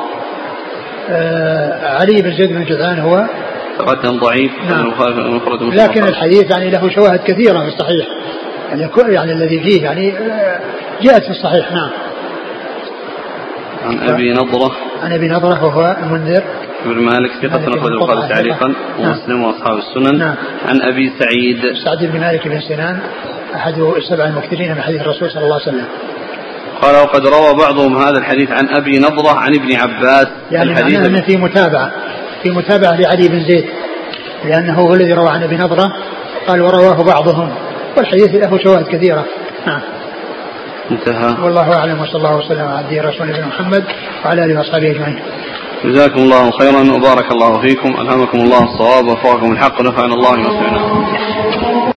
آه 1.09 1.97
علي 1.99 2.21
بن 2.21 2.33
زيد 2.33 2.49
بن 2.49 2.65
جدعان 2.65 2.99
هو؟ 2.99 3.25
ثقة 3.77 4.09
ضعيف 4.09 4.51
نعم. 4.69 4.93
لكن 5.73 6.03
الحديث 6.03 6.51
يعني 6.51 6.69
له 6.69 6.89
شواهد 6.89 7.19
كثيرة 7.19 7.59
في 7.59 7.67
الصحيح. 7.67 8.07
يعني 8.69 8.89
يعني 9.13 9.31
الذي 9.31 9.59
فيه 9.59 9.83
يعني 9.83 10.17
آه، 10.17 10.59
جاءت 11.01 11.23
في 11.23 11.29
الصحيح 11.29 11.71
نعم. 11.71 11.89
عن 13.83 14.09
أبي 14.09 14.33
نضرة. 14.33 14.71
عن 15.03 15.13
أبي 15.13 15.27
نضرة 15.27 15.65
وهو 15.65 15.97
المنذر. 16.03 16.43
بن 16.85 17.01
مالك 17.01 17.31
ثقة 17.41 17.57
أخرج 17.57 17.91
البخاري 17.91 18.27
تعليقا 18.33 18.67
نعم. 18.67 19.09
ومسلم 19.09 19.43
وأصحاب 19.43 19.77
السنن. 19.77 20.17
نعم. 20.17 20.35
عن 20.65 20.81
أبي 20.81 21.11
سعيد. 21.19 21.73
سعد 21.85 22.05
بن 22.05 22.19
مالك 22.19 22.47
بن 22.47 22.61
سنان 22.61 22.99
أحد 23.55 23.73
السبع 23.77 24.25
المكثرين 24.25 24.71
من 24.71 24.81
حديث 24.81 25.01
الرسول 25.01 25.31
صلى 25.31 25.43
الله 25.43 25.53
عليه 25.53 25.67
وسلم. 25.67 25.85
قال 26.81 26.95
وقد 26.95 27.27
روى 27.27 27.53
بعضهم 27.59 27.97
هذا 27.97 28.17
الحديث 28.17 28.51
عن 28.51 28.67
أبي 28.67 28.99
نضرة 28.99 29.37
عن 29.39 29.51
ابن 29.55 29.75
عباس. 29.75 30.27
يعني 30.51 30.71
الحديث 30.71 31.05
أنه 31.05 31.21
في 31.21 31.37
متابعة 31.37 31.91
في 32.43 32.49
متابعة 32.49 32.95
لعلي 32.95 33.27
بن 33.27 33.39
زيد. 33.39 33.65
لأنه 34.45 34.73
هو 34.73 34.93
الذي 34.93 35.13
روى 35.13 35.29
عن 35.29 35.43
أبي 35.43 35.57
نضرة 35.57 35.93
قال 36.47 36.61
ورواه 36.61 37.03
بعضهم. 37.03 37.49
والحديث 37.97 38.35
له 38.35 38.57
شواهد 38.63 38.87
كثيرة. 38.87 39.25
نعم. 39.67 39.81
انتهى. 40.91 41.43
والله 41.43 41.73
أعلم 41.73 42.01
وصلى 42.01 42.15
الله 42.15 42.35
وسلم 42.37 42.67
على 42.67 42.77
عبده 42.77 42.97
ورسوله 43.01 43.47
محمد 43.47 43.83
وعلى 44.25 44.45
آله 44.45 44.57
وأصحابه 44.57 44.91
أجمعين. 44.91 45.19
جزاكم 45.85 46.19
الله 46.19 46.51
خيرا 46.51 46.81
وبارك 46.95 47.31
الله 47.31 47.61
فيكم. 47.61 47.89
ألهمكم 48.01 48.37
الله 48.37 48.63
الصواب 48.63 49.05
ووفقكم 49.05 49.51
الحق 49.51 49.79
ونفعنا 49.79 50.13
الله 50.13 50.39
وسعنا 50.39 51.77